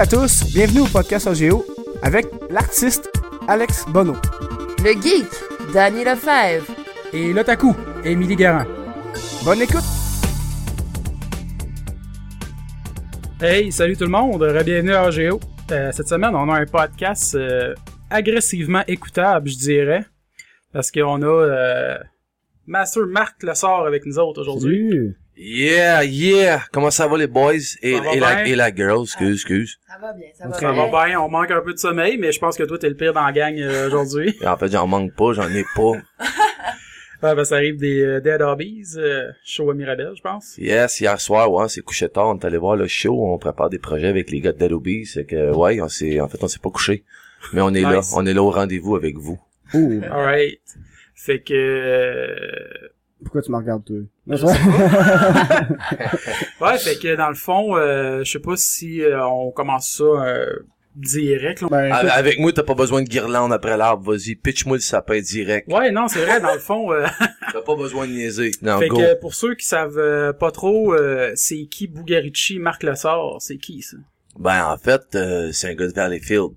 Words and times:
Bonjour 0.00 0.22
à 0.22 0.26
tous, 0.26 0.54
bienvenue 0.54 0.80
au 0.80 0.86
podcast 0.86 1.26
OGO 1.26 1.62
avec 2.00 2.24
l'artiste 2.48 3.12
Alex 3.46 3.84
Bono. 3.86 4.14
Le 4.82 4.92
geek, 4.92 5.28
Danny 5.74 6.04
Lefebvre. 6.04 6.64
Et 7.12 7.34
l'otaku, 7.34 7.74
Émilie 8.02 8.34
Garand. 8.34 8.64
Bonne 9.44 9.60
écoute! 9.60 9.84
Hey, 13.42 13.70
salut 13.70 13.94
tout 13.94 14.04
le 14.04 14.10
monde, 14.10 14.42
bienvenue 14.64 14.94
à 14.94 15.02
AGO. 15.02 15.38
Euh, 15.70 15.92
cette 15.92 16.08
semaine, 16.08 16.34
on 16.34 16.48
a 16.48 16.60
un 16.60 16.64
podcast 16.64 17.34
euh, 17.34 17.74
agressivement 18.08 18.82
écoutable, 18.88 19.50
je 19.50 19.58
dirais. 19.58 20.06
Parce 20.72 20.90
qu'on 20.90 21.20
a 21.20 21.26
euh, 21.26 21.98
Master 22.66 23.06
Marc 23.06 23.42
Lessard 23.42 23.84
avec 23.84 24.06
nous 24.06 24.18
autres 24.18 24.40
aujourd'hui. 24.40 25.14
Yeah, 25.42 26.04
yeah! 26.04 26.64
Comment 26.70 26.90
ça 26.90 27.08
va 27.08 27.16
les 27.16 27.26
boys? 27.26 27.54
Et, 27.80 27.96
Ça 27.96 28.02
va 28.02 28.14
et, 28.14 28.20
la, 28.20 28.46
et 28.46 28.54
la 28.54 28.74
girl, 28.74 29.04
excuse, 29.04 29.36
excuse. 29.36 29.78
Ça 29.88 29.94
va 29.98 30.12
bien, 30.12 30.26
ça 30.34 30.46
va 30.46 30.52
Ça 30.52 30.70
bien. 30.70 30.86
va 30.86 31.06
bien, 31.06 31.18
on 31.18 31.30
manque 31.30 31.50
un 31.50 31.62
peu 31.62 31.72
de 31.72 31.78
sommeil, 31.78 32.18
mais 32.18 32.30
je 32.30 32.38
pense 32.38 32.58
que 32.58 32.62
toi, 32.64 32.76
t'es 32.76 32.90
le 32.90 32.94
pire 32.94 33.14
dans 33.14 33.24
la 33.24 33.32
gang 33.32 33.58
euh, 33.58 33.86
aujourd'hui. 33.88 34.36
En 34.46 34.58
fait, 34.58 34.70
j'en 34.70 34.86
manque 34.86 35.14
pas, 35.14 35.32
j'en 35.32 35.48
ai 35.48 35.64
pas. 35.74 35.92
Ouais, 35.92 36.02
ben, 37.22 37.42
ça 37.44 37.54
arrive 37.54 37.78
des 37.78 38.02
euh, 38.02 38.20
Dead 38.20 38.42
Hobbies, 38.42 38.96
euh, 38.98 39.30
show 39.42 39.70
à 39.70 39.74
Mirabel, 39.74 40.12
je 40.14 40.20
pense. 40.20 40.58
Yes, 40.58 41.00
hier 41.00 41.18
soir, 41.18 41.50
ouais, 41.50 41.70
c'est 41.70 41.80
couché 41.80 42.10
tard, 42.10 42.28
on 42.28 42.38
est 42.38 42.44
allé 42.44 42.58
voir 42.58 42.76
le 42.76 42.86
show, 42.86 43.32
on 43.32 43.38
prépare 43.38 43.70
des 43.70 43.78
projets 43.78 44.08
avec 44.08 44.30
les 44.30 44.40
gars 44.42 44.52
de 44.52 44.58
Dead 44.58 44.72
Obies, 44.72 45.06
c'est 45.06 45.24
que, 45.24 45.54
ouais, 45.54 45.80
on 45.80 45.88
s'est, 45.88 46.20
en 46.20 46.28
fait, 46.28 46.44
on 46.44 46.48
s'est 46.48 46.58
pas 46.58 46.68
couché. 46.70 47.02
Mais 47.54 47.62
on 47.62 47.72
est 47.72 47.80
là, 47.80 48.02
on 48.14 48.26
est 48.26 48.34
là 48.34 48.42
au 48.42 48.50
rendez-vous 48.50 48.94
avec 48.94 49.16
vous. 49.16 49.40
Oh, 49.72 49.90
Alright. 50.10 50.60
Fait 51.14 51.40
que... 51.40 52.90
pourquoi 53.22 53.42
tu 53.42 53.50
me 53.52 53.56
regardes, 53.56 53.84
toi? 53.84 53.96
Je 54.28 54.36
sais 54.36 54.46
Ouais, 56.60 56.78
fait 56.78 56.96
que 56.98 57.16
dans 57.16 57.28
le 57.28 57.34
fond, 57.34 57.76
euh, 57.76 58.22
je 58.24 58.30
sais 58.32 58.38
pas 58.38 58.56
si 58.56 59.02
euh, 59.02 59.24
on 59.26 59.50
commence 59.50 59.90
ça 59.96 60.04
euh, 60.04 60.46
direct. 60.96 61.62
là. 61.62 61.68
Ben, 61.70 61.90
Ah, 61.92 62.00
écoute, 62.02 62.10
Avec 62.14 62.38
moi, 62.38 62.52
t'as 62.52 62.62
pas 62.62 62.74
besoin 62.74 63.02
de 63.02 63.08
guirlande 63.08 63.52
après 63.52 63.76
l'arbre, 63.76 64.12
vas-y, 64.12 64.34
pitch-moi 64.34 64.76
le 64.76 64.80
sapin 64.82 65.20
direct. 65.20 65.68
Ouais, 65.72 65.90
non, 65.90 66.08
c'est 66.08 66.24
vrai, 66.24 66.40
dans 66.40 66.52
le 66.52 66.58
fond. 66.58 66.92
euh, 66.92 67.06
T'as 67.52 67.62
pas 67.62 67.76
besoin 67.76 68.06
de 68.06 68.12
niaiser. 68.12 68.50
Non, 68.62 68.78
fait 68.78 68.88
go. 68.88 68.98
que 68.98 69.18
pour 69.20 69.34
ceux 69.34 69.54
qui 69.54 69.66
savent 69.66 69.98
euh, 69.98 70.32
pas 70.32 70.50
trop, 70.50 70.94
euh, 70.94 71.32
c'est 71.34 71.66
qui 71.66 71.86
Bugarici, 71.88 72.58
Marc 72.58 72.82
Lessard, 72.82 73.36
c'est 73.40 73.56
qui 73.56 73.82
ça? 73.82 73.96
Ben, 74.38 74.64
en 74.66 74.76
fait, 74.78 75.02
euh, 75.16 75.50
c'est 75.52 75.68
un 75.68 75.74
gars 75.74 75.88
de 75.88 75.92
Valleyfield. 75.92 76.50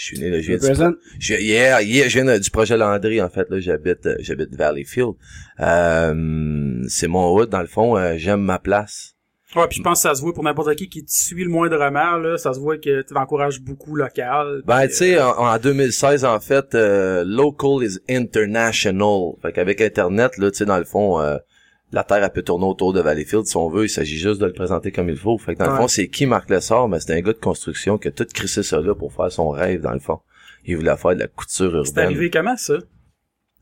Je 0.00 0.04
suis 0.04 0.18
né 0.20 0.30
là, 0.30 0.40
je 0.40 0.52
viens 0.52 0.58
du. 0.90 0.96
Je, 1.18 1.34
hier, 1.34 1.80
hier, 1.80 2.08
je 2.08 2.20
viens 2.20 2.32
de- 2.32 2.38
du 2.38 2.50
projet 2.50 2.76
Landry, 2.76 3.20
en 3.20 3.28
fait, 3.28 3.50
là, 3.50 3.58
j'habite, 3.58 4.06
euh, 4.06 4.14
j'habite 4.20 4.54
Valleyfield. 4.54 5.14
Euh, 5.58 6.84
c'est 6.88 7.08
mon 7.08 7.34
hood, 7.34 7.48
dans 7.50 7.60
le 7.60 7.66
fond, 7.66 7.96
euh, 7.96 8.14
j'aime 8.16 8.40
ma 8.42 8.60
place. 8.60 9.14
Ouais, 9.56 9.66
puis 9.68 9.78
je 9.78 9.82
pense 9.82 10.02
que 10.02 10.08
ça 10.08 10.14
se 10.14 10.20
voit 10.20 10.32
pour 10.34 10.44
n'importe 10.44 10.76
qui 10.76 10.88
qui 10.88 11.04
te 11.04 11.10
suit 11.10 11.42
le 11.42 11.50
moindrement, 11.50 12.16
là, 12.18 12.36
ça 12.36 12.52
se 12.52 12.60
voit 12.60 12.76
que 12.78 13.02
tu 13.02 13.16
encourages 13.16 13.60
beaucoup 13.60 13.96
local. 13.96 14.62
Ben, 14.66 14.86
tu 14.86 14.94
sais, 14.94 15.20
en, 15.20 15.30
en 15.36 15.58
2016, 15.58 16.24
en 16.24 16.38
fait, 16.38 16.74
euh, 16.74 17.24
local 17.26 17.82
is 17.82 17.98
international. 18.08 19.32
Fait 19.42 19.52
qu'avec 19.52 19.80
Internet, 19.80 20.36
là, 20.38 20.50
tu 20.50 20.58
sais, 20.58 20.64
dans 20.66 20.78
le 20.78 20.84
fond, 20.84 21.18
euh, 21.20 21.38
la 21.92 22.04
Terre, 22.04 22.22
elle 22.22 22.30
peut 22.30 22.42
tourner 22.42 22.66
autour 22.66 22.92
de 22.92 23.00
Valleyfield 23.00 23.46
si 23.46 23.56
on 23.56 23.68
veut. 23.68 23.84
Il 23.84 23.88
s'agit 23.88 24.18
juste 24.18 24.40
de 24.40 24.46
le 24.46 24.52
présenter 24.52 24.92
comme 24.92 25.08
il 25.08 25.16
faut. 25.16 25.38
Fait 25.38 25.54
que 25.54 25.58
dans 25.60 25.70
le 25.70 25.76
fond, 25.76 25.88
c'est 25.88 26.08
qui 26.08 26.26
Marc 26.26 26.50
Lessard? 26.50 26.88
Ben, 26.88 26.98
c'est 27.00 27.12
un 27.14 27.20
gars 27.20 27.32
de 27.32 27.38
construction 27.38 27.96
qui 27.98 28.08
a 28.08 28.10
tout 28.10 28.26
crissé 28.32 28.62
ça 28.62 28.80
là 28.80 28.94
pour 28.94 29.12
faire 29.12 29.30
son 29.32 29.48
rêve, 29.50 29.80
dans 29.80 29.92
le 29.92 29.98
fond. 30.00 30.18
Il 30.64 30.76
voulait 30.76 30.96
faire 30.96 31.14
de 31.14 31.20
la 31.20 31.28
couture 31.28 31.74
urbaine. 31.74 31.84
c'est 31.94 32.00
arrivé 32.00 32.30
comment 32.30 32.56
ça? 32.56 32.74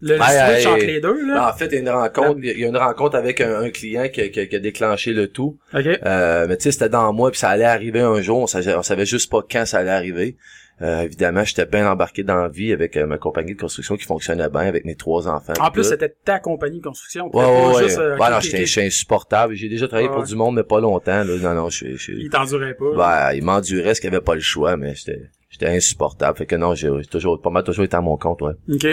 Le, 0.02 0.18
Ben, 0.18 0.24
switch 0.56 0.66
entre 0.66 0.84
les 0.84 1.00
deux, 1.00 1.26
là? 1.26 1.34
Ben, 1.36 1.48
en 1.48 1.56
fait, 1.56 1.66
il 1.66 1.72
y 1.72 1.76
a 1.76 1.80
une 1.80 1.88
rencontre, 1.88 2.38
il 2.42 2.58
y 2.60 2.64
a 2.64 2.68
une 2.68 2.76
rencontre 2.76 3.16
avec 3.16 3.40
un, 3.40 3.60
un 3.62 3.70
client 3.70 4.08
qui, 4.10 4.20
a- 4.20 4.28
qui 4.28 4.40
a- 4.40 4.46
qui 4.46 4.56
a 4.56 4.58
déclenché 4.58 5.14
le 5.14 5.28
tout. 5.28 5.58
Ok. 5.72 5.86
Euh, 5.86 6.46
mais 6.48 6.56
tu 6.58 6.64
sais, 6.64 6.72
c'était 6.72 6.90
dans 6.90 7.10
moi, 7.14 7.30
puis 7.30 7.40
ça 7.40 7.48
allait 7.48 7.64
arriver 7.64 8.00
un 8.00 8.20
jour. 8.20 8.38
On 8.40 8.46
savait, 8.46 8.74
on 8.74 8.82
savait 8.82 9.06
juste 9.06 9.30
pas 9.30 9.40
quand 9.50 9.64
ça 9.64 9.78
allait 9.78 9.90
arriver. 9.90 10.36
Euh, 10.82 11.02
évidemment, 11.02 11.42
j'étais 11.42 11.64
bien 11.64 11.90
embarqué 11.90 12.22
dans 12.22 12.34
la 12.36 12.48
vie 12.48 12.70
avec 12.70 12.98
euh, 12.98 13.06
ma 13.06 13.16
compagnie 13.16 13.54
de 13.54 13.60
construction 13.60 13.96
qui 13.96 14.04
fonctionnait 14.04 14.48
bien 14.50 14.60
avec 14.60 14.84
mes 14.84 14.94
trois 14.94 15.26
enfants. 15.26 15.54
En 15.58 15.70
plus, 15.70 15.84
c'était 15.84 16.14
ta 16.24 16.38
compagnie 16.38 16.80
de 16.80 16.84
construction. 16.84 17.34
Ouais, 17.34 17.44
ouais, 17.44 17.74
ouais. 17.76 17.84
juste, 17.84 17.98
euh, 17.98 18.18
Ouais, 18.18 18.30
non, 18.30 18.36
ok, 18.36 18.42
j'étais 18.42 18.86
insupportable. 18.86 19.54
J'ai 19.54 19.70
déjà 19.70 19.88
travaillé 19.88 20.08
Ouais, 20.08 20.14
pour 20.14 20.24
du 20.24 20.36
monde, 20.36 20.56
mais 20.56 20.64
pas 20.64 20.78
longtemps. 20.80 21.24
Là. 21.24 21.24
Non, 21.24 21.54
non, 21.54 21.70
je 21.70 21.96
suis... 21.96 22.12
Il 22.22 22.28
t'endurait 22.28 22.74
pas. 22.74 23.30
Ouais, 23.30 23.38
il 23.38 23.44
m'endurait 23.44 23.94
ce 23.94 24.02
qu'il 24.02 24.08
avait 24.08 24.20
pas 24.20 24.34
le 24.34 24.42
choix, 24.42 24.76
mais 24.76 24.94
j'étais 24.94 25.30
j'étais 25.48 25.68
insupportable. 25.68 26.36
Fait 26.36 26.46
que 26.46 26.56
non, 26.56 26.74
j'ai 26.74 26.90
j'ai 27.00 27.06
toujours 27.06 27.40
pas 27.40 27.50
mal 27.50 27.64
toujours 27.64 27.84
été 27.86 27.96
à 27.96 28.02
mon 28.02 28.18
compte, 28.18 28.42
ouais. 28.42 28.52
Ok. 28.70 28.86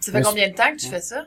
Ça 0.00 0.12
fait 0.12 0.22
combien 0.22 0.48
de 0.48 0.54
temps 0.54 0.70
que 0.72 0.80
tu 0.80 0.86
fais 0.86 1.00
ça? 1.00 1.26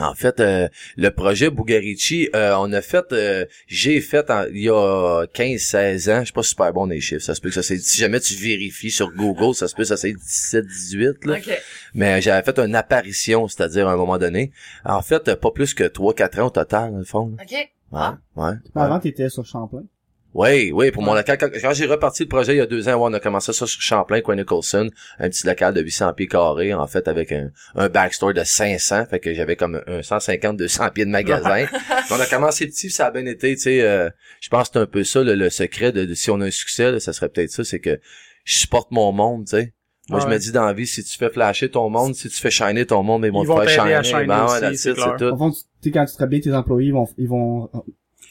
En 0.00 0.14
fait, 0.14 0.40
euh, 0.40 0.68
le 0.96 1.10
projet 1.10 1.50
Bugarici, 1.50 2.28
euh, 2.34 2.54
on 2.58 2.72
a 2.72 2.80
fait, 2.82 3.04
euh, 3.12 3.44
j'ai 3.68 4.00
fait 4.00 4.28
en- 4.28 4.44
il 4.52 4.62
y 4.62 4.68
a 4.68 5.24
15-16 5.32 6.10
ans, 6.10 6.18
je 6.20 6.24
suis 6.24 6.32
pas 6.32 6.42
super 6.42 6.72
bon 6.72 6.86
dans 6.88 6.92
les 6.92 7.00
chiffres, 7.00 7.22
ça 7.22 7.34
se 7.36 7.40
peut 7.40 7.48
que 7.50 7.54
ça 7.54 7.62
c'est, 7.62 7.78
si 7.78 7.98
jamais 7.98 8.18
tu 8.18 8.34
vérifies 8.34 8.90
sur 8.90 9.12
Google, 9.12 9.54
ça 9.54 9.68
se 9.68 9.74
peut 9.74 9.82
que 9.82 9.88
ça 9.88 9.96
c'est 9.96 10.12
17-18, 10.12 11.24
là. 11.26 11.36
Ok. 11.36 11.62
Mais 11.94 12.20
j'avais 12.20 12.42
fait 12.44 12.58
une 12.58 12.74
apparition, 12.74 13.46
c'est-à-dire 13.46 13.86
à 13.88 13.92
un 13.92 13.96
moment 13.96 14.18
donné. 14.18 14.50
En 14.84 15.00
fait, 15.02 15.32
pas 15.36 15.50
plus 15.52 15.74
que 15.74 15.84
3-4 15.84 16.40
ans 16.40 16.46
au 16.46 16.50
total, 16.50 16.90
dans 16.90 16.98
le 16.98 17.04
fond. 17.04 17.32
là. 17.38 17.44
Ok. 17.44 17.52
Ouais, 17.52 17.68
Ah. 18.00 18.18
ouais. 18.34 18.52
Mais 18.74 18.82
Avant, 18.82 18.98
t'étais 18.98 19.28
sur 19.28 19.46
Champlain. 19.46 19.84
Oui, 20.34 20.72
oui, 20.72 20.90
pour 20.90 21.02
mon 21.04 21.14
local. 21.14 21.38
Quand, 21.38 21.48
quand 21.48 21.72
j'ai 21.72 21.86
reparti 21.86 22.24
le 22.24 22.28
projet 22.28 22.54
il 22.54 22.58
y 22.58 22.60
a 22.60 22.66
deux 22.66 22.88
ans, 22.88 22.94
ouais, 22.94 23.08
on 23.08 23.12
a 23.14 23.20
commencé 23.20 23.52
ça 23.52 23.66
sur 23.66 23.80
Champlain, 23.80 24.20
Coin 24.20 24.34
Nicholson, 24.36 24.90
un 25.20 25.28
petit 25.28 25.46
local 25.46 25.72
de 25.72 25.80
800 25.80 26.12
pieds 26.14 26.26
carrés, 26.26 26.74
en 26.74 26.86
fait, 26.88 27.06
avec 27.06 27.30
un, 27.30 27.50
un 27.76 27.88
backstore 27.88 28.34
de 28.34 28.42
500, 28.42 29.06
fait 29.06 29.20
que 29.20 29.32
j'avais 29.32 29.54
comme 29.54 29.80
un 29.86 30.02
150, 30.02 30.56
200 30.56 30.90
pieds 30.90 31.04
de 31.04 31.10
magasin. 31.10 31.66
on 32.10 32.18
a 32.18 32.26
commencé 32.26 32.66
petit, 32.66 32.90
ça 32.90 33.06
a 33.06 33.10
bien 33.12 33.24
été, 33.26 33.54
tu 33.54 33.62
sais, 33.62 33.80
euh, 33.82 34.10
je 34.40 34.48
pense 34.48 34.68
que 34.68 34.72
c'est 34.74 34.80
un 34.80 34.86
peu 34.86 35.04
ça, 35.04 35.22
le, 35.22 35.34
le 35.36 35.50
secret 35.50 35.92
de, 35.92 36.04
de 36.04 36.14
si 36.14 36.30
on 36.30 36.40
a 36.40 36.46
un 36.46 36.50
succès, 36.50 36.90
là, 36.90 36.98
ça 36.98 37.12
serait 37.12 37.28
peut-être 37.28 37.50
ça, 37.52 37.62
c'est 37.62 37.78
que 37.80 38.00
je 38.44 38.58
supporte 38.58 38.90
mon 38.90 39.12
monde, 39.12 39.44
tu 39.46 39.56
sais. 39.56 39.72
Moi, 40.10 40.20
je 40.20 40.26
me 40.26 40.36
dis 40.36 40.52
dans 40.52 40.66
la 40.66 40.74
vie, 40.74 40.86
si 40.86 41.02
tu 41.02 41.16
fais 41.16 41.30
flasher 41.30 41.70
ton 41.70 41.88
monde, 41.88 42.14
si 42.14 42.28
tu 42.28 42.36
fais 42.36 42.50
shiner 42.50 42.84
ton 42.84 43.02
monde, 43.02 43.24
ils 43.24 43.32
vont 43.32 43.42
Ils 43.42 43.46
te 43.46 43.52
vont 43.52 43.60
faire 43.62 43.70
shiner. 43.84 43.94
à 43.94 44.02
shiner 44.02 44.26
Ben 44.26 44.44
ouais, 44.46 44.66
aussi, 44.68 44.76
c'est 44.76 44.94
c'est 44.94 45.00
Au 45.00 45.16
tout. 45.16 45.36
fond, 45.38 45.50
tu 45.50 45.60
tu 45.60 45.64
sais, 45.84 45.90
quand 45.92 46.04
tu 46.04 46.14
travailles 46.14 46.40
tes 46.42 46.52
employés, 46.52 46.88
ils 46.88 46.92
vont, 46.92 47.08
ils 47.16 47.26
vont, 47.28 47.70
euh, 47.74 47.78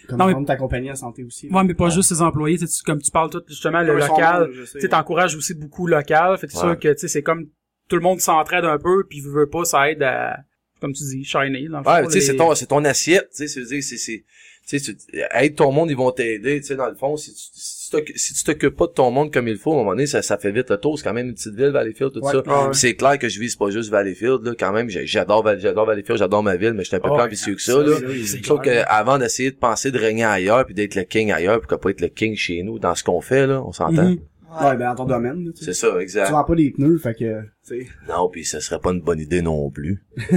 comme 0.07 0.19
Non, 0.19 0.27
mais- 0.27 0.45
ta 0.45 0.55
compagnie 0.55 0.91
en 0.91 0.95
santé 0.95 1.23
aussi. 1.23 1.49
Ouais, 1.49 1.63
mais 1.63 1.73
pas 1.73 1.89
juste 1.89 2.09
ses 2.09 2.21
employés, 2.21 2.57
tu 2.57 2.67
sais, 2.67 2.73
tu- 2.79 2.83
comme 2.83 3.01
tu 3.01 3.11
parles 3.11 3.29
tout 3.29 3.41
justement 3.47 3.81
le 3.81 3.95
local, 3.97 4.49
tu 4.53 4.65
sais, 4.79 4.89
t'encourages 4.89 5.35
aussi 5.35 5.53
beaucoup 5.53 5.87
local, 5.87 6.37
fait 6.37 6.47
que 6.47 6.53
c'est 6.53 6.59
Ouais. 6.59 6.63
sûr 6.73 6.79
que 6.79 6.93
tu 6.93 6.99
sais 6.99 7.07
c'est 7.07 7.23
comme 7.23 7.47
tout 7.89 7.95
le 7.95 8.01
monde 8.01 8.19
s'entraide 8.19 8.65
un 8.65 8.77
peu 8.77 9.05
puis 9.09 9.19
veut, 9.21 9.31
veut 9.31 9.49
pas 9.49 9.65
ça 9.65 9.89
aide 9.91 10.01
à 10.03 10.37
comme 10.81 10.93
tu 10.93 11.03
dis 11.03 11.23
shiner 11.23 11.67
dans 11.69 11.79
le 11.81 11.87
Ouais, 11.87 12.03
tu 12.03 12.09
sais, 12.11 12.15
les- 12.19 12.21
c'est 12.25 12.35
ton, 12.35 12.53
c'est 12.55 12.65
ton 12.65 12.83
assiette, 12.83 13.29
tu 13.35 13.47
sais, 13.47 13.81
c'est, 13.81 13.81
c'est- 13.81 14.25
tu 14.67 14.79
sais, 14.79 14.95
aide 15.35 15.55
ton 15.55 15.71
monde, 15.71 15.89
ils 15.91 15.97
vont 15.97 16.11
t'aider, 16.11 16.61
tu 16.61 16.67
sais, 16.67 16.75
dans 16.75 16.87
le 16.87 16.95
fond, 16.95 17.17
si 17.17 17.33
tu, 17.33 18.13
si 18.15 18.33
tu 18.33 18.43
t'occupes 18.43 18.75
pas 18.77 18.87
de 18.87 18.93
ton 18.93 19.11
monde 19.11 19.31
comme 19.31 19.47
il 19.47 19.57
faut, 19.57 19.71
à 19.71 19.75
un 19.75 19.77
moment 19.79 19.91
donné, 19.91 20.07
ça, 20.07 20.21
ça 20.21 20.37
fait 20.37 20.51
vite 20.51 20.69
le 20.69 20.77
tour, 20.77 20.97
c'est 20.97 21.03
quand 21.03 21.13
même 21.13 21.27
une 21.27 21.33
petite 21.33 21.53
ville, 21.55 21.67
Valleyfield, 21.69 22.11
tout 22.13 22.21
Ouais. 22.21 22.31
ça. 22.31 22.37
Ouais. 22.37 22.69
Puis 22.71 22.79
C'est 22.79 22.95
clair 22.95 23.19
que 23.19 23.27
je 23.29 23.39
vise 23.39 23.55
pas 23.55 23.69
juste 23.69 23.89
Valleyfield, 23.89 24.39
là, 24.43 24.53
quand 24.57 24.71
même, 24.71 24.89
j'adore, 24.89 25.45
j'adore 25.57 25.85
Valleyfield, 25.85 26.17
j'adore 26.17 26.43
ma 26.43 26.55
ville, 26.55 26.73
mais 26.73 26.83
je 26.83 26.87
suis 26.87 26.95
un 26.95 26.99
peu 27.01 27.09
Oh, 27.11 27.15
plus 27.15 27.23
ambitieux 27.23 27.55
que 27.55 27.61
ça, 27.61 27.77
là. 27.77 27.97
c'est 28.25 28.43
Sauf 28.45 28.59
que 28.59 28.63
clair. 28.69 28.85
avant 28.89 29.17
d'essayer 29.19 29.51
de 29.51 29.57
penser 29.57 29.91
de 29.91 29.99
régner 29.99 30.23
ailleurs 30.23 30.65
puis 30.65 30.73
d'être 30.73 30.95
le 30.95 31.03
king 31.03 31.31
ailleurs, 31.31 31.59
pourquoi 31.59 31.79
pas 31.79 31.89
être 31.91 32.01
le 32.01 32.07
king 32.07 32.35
chez 32.35 32.63
nous 32.63 32.79
dans 32.79 32.95
ce 32.95 33.03
qu'on 33.03 33.21
fait, 33.21 33.45
là, 33.45 33.61
on 33.65 33.71
s'entend? 33.73 34.11
Mhm. 34.11 34.19
Ouais, 34.61 34.75
ben, 34.77 34.89
dans 34.89 34.95
ton 34.95 35.05
domaine, 35.05 35.51
tu. 35.53 35.63
C'est 35.63 35.73
ça, 35.73 35.91
Tu 35.91 36.01
exact. 36.01 36.31
vends 36.31 36.43
pas 36.43 36.55
des 36.55 36.71
pneus, 36.71 36.97
fait 36.97 37.13
que, 37.15 37.41
tu 37.41 37.47
sais. 37.63 37.87
Non, 38.07 38.29
puis 38.29 38.45
ça 38.45 38.59
serait 38.61 38.79
pas 38.79 38.91
une 38.91 39.01
bonne 39.01 39.19
idée 39.19 39.41
non 39.41 39.69
plus. 39.69 40.03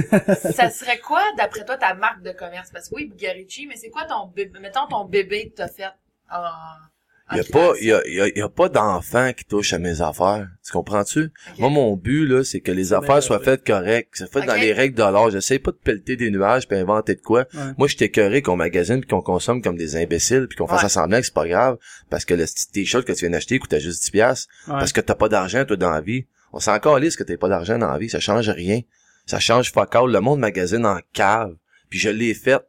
ça 0.53 0.69
serait 0.69 0.99
quoi, 0.99 1.21
d'après 1.37 1.65
toi, 1.65 1.77
ta 1.77 1.93
marque 1.93 2.23
de 2.23 2.31
commerce? 2.31 2.71
Parce 2.71 2.89
que 2.89 2.95
oui, 2.95 3.05
Bugarici, 3.07 3.67
mais 3.67 3.75
c'est 3.75 3.89
quoi 3.89 4.05
ton 4.05 4.27
bébé, 4.27 4.59
mettons 4.59 4.87
ton 4.89 5.05
bébé 5.05 5.49
que 5.49 5.55
t'as 5.55 5.67
fait 5.67 5.85
en, 5.85 6.37
en 6.37 6.43
Il 7.33 7.37
y 7.37 7.39
a 7.41 7.43
y 7.81 7.91
a, 7.91 8.07
y 8.07 8.21
a, 8.21 8.27
y 8.37 8.41
a 8.41 8.47
pas 8.47 8.69
d'enfants 8.69 9.33
qui 9.33 9.43
touchent 9.43 9.73
à 9.73 9.79
mes 9.79 10.01
affaires. 10.01 10.47
Tu 10.65 10.71
comprends-tu? 10.71 11.29
Moi, 11.59 11.69
mon 11.69 11.95
but, 11.97 12.25
là, 12.25 12.43
c'est 12.45 12.61
que 12.61 12.71
les 12.71 12.93
affaires 12.93 13.21
soient 13.21 13.39
faites 13.39 13.65
correctes, 13.65 14.11
que 14.13 14.17
ça 14.19 14.27
fait 14.27 14.45
dans 14.45 14.55
les 14.55 14.71
règles 14.71 14.95
de 14.95 15.01
l'art. 15.03 15.29
J'essaie 15.29 15.59
pas 15.59 15.71
de 15.71 15.77
pelleter 15.77 16.15
des 16.15 16.31
nuages 16.31 16.67
puis 16.69 16.77
inventer 16.77 17.15
de 17.15 17.21
quoi. 17.21 17.45
Ouais. 17.53 17.59
Moi, 17.77 17.87
je 17.89 17.97
t'écœuré 17.97 18.41
qu'on 18.41 18.55
magasine 18.55 19.01
puis 19.01 19.09
qu'on 19.09 19.21
consomme 19.21 19.61
comme 19.61 19.75
des 19.75 19.97
imbéciles 19.97 20.47
puis 20.47 20.57
qu'on 20.57 20.67
fasse 20.67 20.83
Ouais. 20.83 20.89
semblant 20.89 21.19
que 21.19 21.25
c'est 21.25 21.33
pas 21.33 21.47
grave 21.47 21.77
parce 22.09 22.23
que 22.23 22.33
le 22.33 22.45
petit 22.45 22.71
t-shirt 22.71 23.05
que 23.05 23.11
tu 23.11 23.19
viens 23.25 23.31
d'acheter 23.31 23.59
coûtait 23.59 23.79
juste 23.81 24.03
10 24.03 24.11
piastres 24.11 24.47
Ouais. 24.67 24.75
parce 24.75 24.93
que 24.93 25.01
t'as 25.01 25.15
pas 25.15 25.27
d'argent, 25.27 25.65
toi, 25.65 25.75
dans 25.75 25.91
la 25.91 26.01
vie. 26.01 26.25
On 26.53 26.59
s'en 26.59 26.79
calisse 26.79 27.17
que 27.17 27.23
t'as 27.23 27.35
pas 27.35 27.49
d'argent 27.49 27.77
dans 27.77 27.91
la 27.91 27.97
vie. 27.97 28.09
Ça 28.09 28.21
change 28.21 28.47
rien. 28.49 28.79
Ça 29.25 29.39
change 29.41 29.73
fuck 29.73 29.93
all. 29.95 30.09
Le 30.11 30.21
monde 30.21 30.39
magasine 30.39 30.85
en 30.85 30.99
cave. 31.11 31.55
Puis 31.89 31.99
je 31.99 32.09
l'ai 32.09 32.33
fait. 32.33 32.61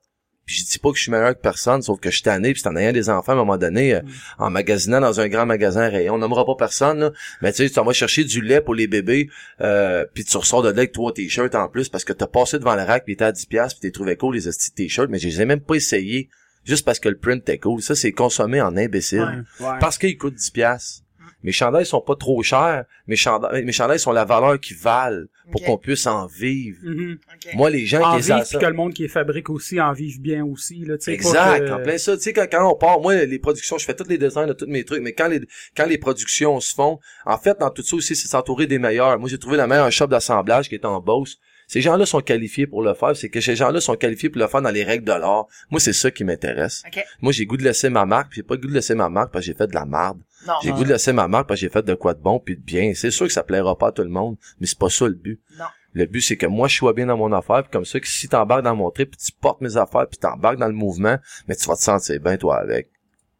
Puis 0.48 0.56
je 0.56 0.64
dis 0.64 0.78
pas 0.78 0.90
que 0.90 0.96
je 0.96 1.02
suis 1.02 1.12
meilleur 1.12 1.34
que 1.34 1.42
personne, 1.42 1.82
sauf 1.82 2.00
que 2.00 2.08
je 2.08 2.14
suis 2.14 2.22
tanné, 2.22 2.54
puis 2.54 2.62
c'est 2.62 2.68
en 2.70 2.76
ayant 2.76 2.92
des 2.92 3.10
enfants 3.10 3.32
à 3.32 3.34
un 3.34 3.38
moment 3.38 3.58
donné, 3.58 3.96
euh, 3.96 4.00
en 4.38 4.48
magasinant 4.48 4.98
dans 4.98 5.20
un 5.20 5.28
grand 5.28 5.44
magasin 5.44 5.90
rayon. 5.90 6.14
On 6.14 6.18
nommera 6.18 6.46
pas 6.46 6.54
personne, 6.56 7.00
là. 7.00 7.12
Mais 7.42 7.52
tu 7.52 7.68
sais, 7.68 7.70
tu 7.70 7.84
vas 7.84 7.92
chercher 7.92 8.24
du 8.24 8.40
lait 8.40 8.62
pour 8.62 8.74
les 8.74 8.86
bébés, 8.86 9.28
euh, 9.60 10.06
puis 10.14 10.24
tu 10.24 10.34
ressors 10.38 10.62
de 10.62 10.68
là 10.70 10.78
avec 10.78 10.92
trois 10.92 11.12
t-shirts 11.12 11.54
en 11.54 11.68
plus 11.68 11.90
parce 11.90 12.04
que 12.04 12.14
t'as 12.14 12.26
passé 12.26 12.58
devant 12.58 12.76
le 12.76 12.82
rack, 12.82 13.04
puis 13.04 13.14
t'es 13.14 13.24
à 13.24 13.32
10 13.32 13.44
piastres, 13.44 13.78
puis 13.78 13.90
t'es 13.90 13.92
trouvé 13.92 14.16
cool 14.16 14.36
les 14.36 14.44
de 14.44 14.50
t-shirts, 14.74 15.10
mais 15.10 15.18
je 15.18 15.28
les 15.28 15.42
ai 15.42 15.44
même 15.44 15.60
pas 15.60 15.74
essayés 15.74 16.30
juste 16.64 16.86
parce 16.86 16.98
que 16.98 17.10
le 17.10 17.18
print 17.18 17.42
était 17.42 17.58
cool. 17.58 17.82
Ça, 17.82 17.94
c'est 17.94 18.12
consommé 18.12 18.62
en 18.62 18.74
imbécile. 18.74 19.44
Ouais. 19.60 19.66
Ouais. 19.66 19.76
Parce 19.80 19.98
qu'il 19.98 20.16
coûte 20.16 20.34
10 20.34 20.50
piastres. 20.50 21.02
Mes 21.44 21.52
chandails 21.52 21.86
sont 21.86 22.00
pas 22.00 22.16
trop 22.16 22.42
chers. 22.42 22.84
Mes 23.06 23.14
chandails, 23.16 23.64
mes 23.64 23.72
chandails 23.72 24.00
sont 24.00 24.10
la 24.12 24.24
valeur 24.24 24.58
qu'ils 24.58 24.76
valent 24.76 25.26
pour 25.52 25.62
qu'on 25.62 25.78
puisse 25.78 26.06
en 26.06 26.26
vivre. 26.26 26.78
Mhm. 26.82 27.18
Ok. 27.34 27.54
Moi, 27.54 27.70
les 27.70 27.86
gens 27.86 28.02
En 28.02 28.16
qui 28.18 28.22
puis 28.30 28.58
que 28.58 28.66
le 28.66 28.72
monde 28.72 28.92
qui 28.92 29.02
les 29.02 29.08
fabrique 29.08 29.48
aussi 29.48 29.80
en 29.80 29.92
vive 29.92 30.20
bien 30.20 30.44
aussi, 30.44 30.84
là, 30.84 30.98
tu 30.98 31.04
sais. 31.04 31.10
pas 31.12 31.16
Exact, 31.16 31.66
que- 31.66 31.72
en 31.72 31.82
plein 31.82 31.96
ça. 31.98 32.16
Tu 32.16 32.22
sais, 32.24 32.32
quand, 32.32 32.46
quand 32.50 32.70
on 32.70 32.76
part, 32.76 33.00
moi, 33.00 33.14
les 33.24 33.38
productions, 33.38 33.78
je 33.78 33.84
fais 33.84 33.94
tous 33.94 34.08
les 34.08 34.18
designs 34.18 34.46
de 34.48 34.52
tous 34.52 34.66
mes 34.66 34.84
trucs, 34.84 35.02
mais 35.02 35.12
quand 35.12 35.28
les, 35.28 35.40
quand 35.76 35.86
les 35.86 35.98
productions 35.98 36.58
se 36.60 36.74
font, 36.74 36.98
en 37.24 37.38
fait, 37.38 37.56
dans 37.60 37.70
tout 37.70 37.82
ça 37.82 37.96
aussi, 37.96 38.16
c'est 38.16 38.28
s'entourer 38.28 38.66
des 38.66 38.78
meilleurs. 38.78 39.18
Moi, 39.18 39.28
j'ai 39.28 39.38
trouvé 39.38 39.56
la 39.56 39.66
meilleure 39.66 39.92
shop 39.92 40.08
d'assemblage 40.08 40.68
qui 40.68 40.74
est 40.74 40.84
en 40.84 41.00
Beauce. 41.00 41.38
Ces 41.68 41.80
gens-là 41.82 42.06
sont 42.06 42.20
qualifiés 42.22 42.66
pour 42.66 42.82
le 42.82 42.94
faire. 42.94 43.14
C'est 43.14 43.28
que 43.28 43.40
ces 43.40 43.54
gens-là 43.54 43.80
sont 43.80 43.94
qualifiés 43.94 44.30
pour 44.30 44.40
le 44.40 44.48
faire 44.48 44.62
dans 44.62 44.70
les 44.70 44.82
règles 44.84 45.04
de 45.04 45.12
l'art. 45.12 45.46
Moi, 45.70 45.78
c'est 45.80 45.92
ça 45.92 46.10
qui 46.10 46.24
m'intéresse. 46.24 46.82
Ok. 46.86 47.04
Moi, 47.20 47.30
j'ai 47.32 47.44
le 47.44 47.48
goût 47.48 47.56
de 47.58 47.62
laisser 47.62 47.90
ma 47.90 48.06
marque, 48.06 48.30
puis 48.30 48.36
j'ai 48.36 48.42
pas 48.42 48.54
le 48.54 48.60
goût 48.62 48.68
de 48.68 48.74
laisser 48.74 48.94
ma 48.94 49.08
marque 49.10 49.30
parce 49.32 49.44
que 49.44 49.52
j'ai 49.52 49.56
fait 49.56 49.66
de 49.66 49.74
la 49.74 49.84
marde. 49.84 50.18
Non. 50.46 50.54
J'ai 50.62 50.70
le 50.70 50.74
goût 50.76 50.84
de 50.84 50.88
laisser 50.88 51.12
ma 51.12 51.28
marque 51.28 51.46
parce 51.46 51.60
que 51.60 51.66
j'ai 51.66 51.70
fait 51.72 51.82
de 51.84 51.94
quoi 51.94 52.14
de 52.14 52.20
bon 52.20 52.40
puis 52.40 52.56
de 52.56 52.62
bien. 52.62 52.92
C'est 52.94 53.10
sûr 53.10 53.26
que 53.26 53.32
ça 53.32 53.42
plaira 53.44 53.76
pas 53.76 53.88
à 53.88 53.92
tout 53.92 54.02
le 54.02 54.08
monde, 54.08 54.36
mais 54.60 54.66
c'est 54.66 54.78
pas 54.78 54.88
ça 54.88 55.06
le 55.06 55.12
but. 55.14 55.40
Non. 55.58 55.66
Le 55.92 56.06
but, 56.06 56.20
c'est 56.22 56.36
que 56.36 56.46
moi, 56.46 56.68
je 56.68 56.76
sois 56.76 56.92
bien 56.94 57.06
dans 57.06 57.16
mon 57.16 57.32
affaire, 57.32 57.62
puis 57.62 57.70
comme 57.72 57.84
ça, 57.84 57.98
que 58.00 58.06
si 58.08 58.28
t'embarques 58.28 58.62
dans 58.62 58.76
mon 58.76 58.90
trip, 58.90 59.10
puis 59.10 59.20
tu 59.26 59.32
portes 59.32 59.60
mes 59.60 59.76
affaires, 59.76 60.06
puis 60.08 60.18
t'embarques 60.18 60.58
dans 60.58 60.66
le 60.68 60.72
mouvement, 60.74 61.16
mais 61.48 61.56
tu 61.56 61.66
vas 61.66 61.76
te 61.76 61.82
sentir 61.82 62.20
bien, 62.20 62.36
toi, 62.36 62.58
avec. 62.60 62.90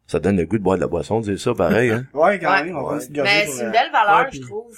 Ça 0.07 0.19
donne 0.19 0.37
le 0.37 0.45
goût 0.45 0.57
de 0.57 0.63
boire 0.63 0.75
de 0.75 0.81
la 0.81 0.87
boisson, 0.87 1.19
dire 1.19 1.39
ça, 1.39 1.53
pareil, 1.53 1.91
hein? 1.91 2.05
Ouais, 2.13 2.39
quand 2.39 2.51
même, 2.63 2.75
on 2.75 2.83
va 2.83 2.93
Ouais. 2.95 2.99
se 3.01 3.11
Mais 3.11 3.45
pour, 3.45 3.53
c'est 3.55 3.63
une 3.65 3.71
belle 3.71 3.91
valeur, 3.91 4.17
ouais, 4.19 4.25
je 4.25 4.29
puis- 4.31 4.39
trouve. 4.41 4.77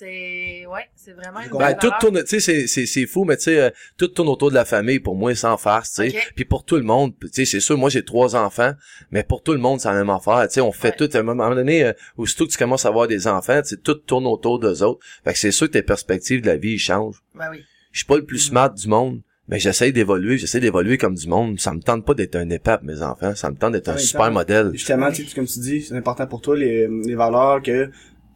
C'est, 0.00 0.64
ouais, 0.66 0.86
c'est 0.96 1.12
vraiment 1.12 1.40
une 1.40 1.58
Ben, 1.58 1.74
tout 1.74 1.90
tourne, 2.00 2.22
tu 2.24 2.26
sais, 2.26 2.40
c'est, 2.40 2.66
c'est, 2.66 2.86
c'est 2.86 3.04
fou, 3.04 3.24
mais 3.24 3.36
tu 3.36 3.42
sais, 3.44 3.60
euh, 3.60 3.70
tout 3.98 4.08
tourne 4.08 4.28
autour 4.28 4.48
de 4.48 4.54
la 4.54 4.64
famille, 4.64 4.98
pour 4.98 5.14
moi, 5.14 5.34
sans 5.34 5.58
farce, 5.58 5.92
tu 5.92 6.08
sais. 6.10 6.18
Puis 6.34 6.46
pour 6.46 6.64
tout 6.64 6.76
le 6.76 6.82
monde, 6.84 7.12
tu 7.20 7.28
sais, 7.32 7.44
c'est 7.44 7.60
sûr, 7.60 7.76
moi, 7.76 7.90
j'ai 7.90 8.02
trois 8.02 8.34
enfants, 8.34 8.72
mais 9.10 9.24
pour 9.24 9.42
tout 9.42 9.52
le 9.52 9.58
monde, 9.58 9.78
c'est 9.78 9.88
la 9.88 9.94
même 9.96 10.08
affaire, 10.08 10.48
tu 10.48 10.54
sais, 10.54 10.60
on 10.62 10.72
fait 10.72 10.98
Ouais. 10.98 11.06
tout, 11.08 11.14
à 11.14 11.20
un 11.20 11.22
moment 11.22 11.54
donné, 11.54 11.84
euh, 11.84 11.92
aussitôt 12.16 12.46
que 12.46 12.52
tu 12.52 12.56
commences 12.56 12.86
à 12.86 12.88
avoir 12.88 13.08
des 13.08 13.26
enfants, 13.28 13.60
tu 13.60 13.68
sais, 13.68 13.76
tout 13.76 13.92
tourne 13.94 14.26
autour 14.26 14.58
d'eux 14.58 14.82
autres. 14.82 15.04
Fait 15.22 15.34
que 15.34 15.38
c'est 15.38 15.50
sûr 15.52 15.66
que 15.66 15.72
tes 15.72 15.82
perspectives 15.82 16.40
de 16.40 16.46
la 16.46 16.56
vie, 16.56 16.72
ils 16.72 16.78
changent. 16.78 17.22
Ben 17.34 17.48
oui. 17.50 17.62
Je 17.92 17.98
suis 17.98 18.06
pas 18.06 18.16
le 18.16 18.24
plus 18.24 18.38
smart 18.38 18.72
du 18.72 18.88
monde, 18.88 19.20
mais 19.48 19.58
j'essaie 19.58 19.92
d'évoluer, 19.92 20.38
j'essaie 20.38 20.60
d'évoluer 20.60 20.96
comme 20.96 21.14
du 21.14 21.28
monde. 21.28 21.60
Ça 21.60 21.74
me 21.74 21.80
tente 21.82 22.06
pas 22.06 22.14
d'être 22.14 22.36
un 22.36 22.48
épap, 22.48 22.82
mes 22.84 23.02
enfants. 23.02 23.34
Ça 23.34 23.50
me 23.50 23.56
tente 23.56 23.72
d'être 23.72 23.88
un 23.90 23.98
super 23.98 24.26
temps, 24.28 24.32
modèle. 24.32 24.70
Justement, 24.72 25.10
tu 25.12 25.26
sais, 25.26 25.34
comme 25.34 25.46
tu 25.46 25.58
dis, 25.58 25.82
c'est 25.82 25.94
important 25.94 26.26
pour 26.26 26.40
toi, 26.40 26.56
les, 26.56 26.88
les 26.88 27.14
valeurs 27.14 27.60
que, 27.60 27.90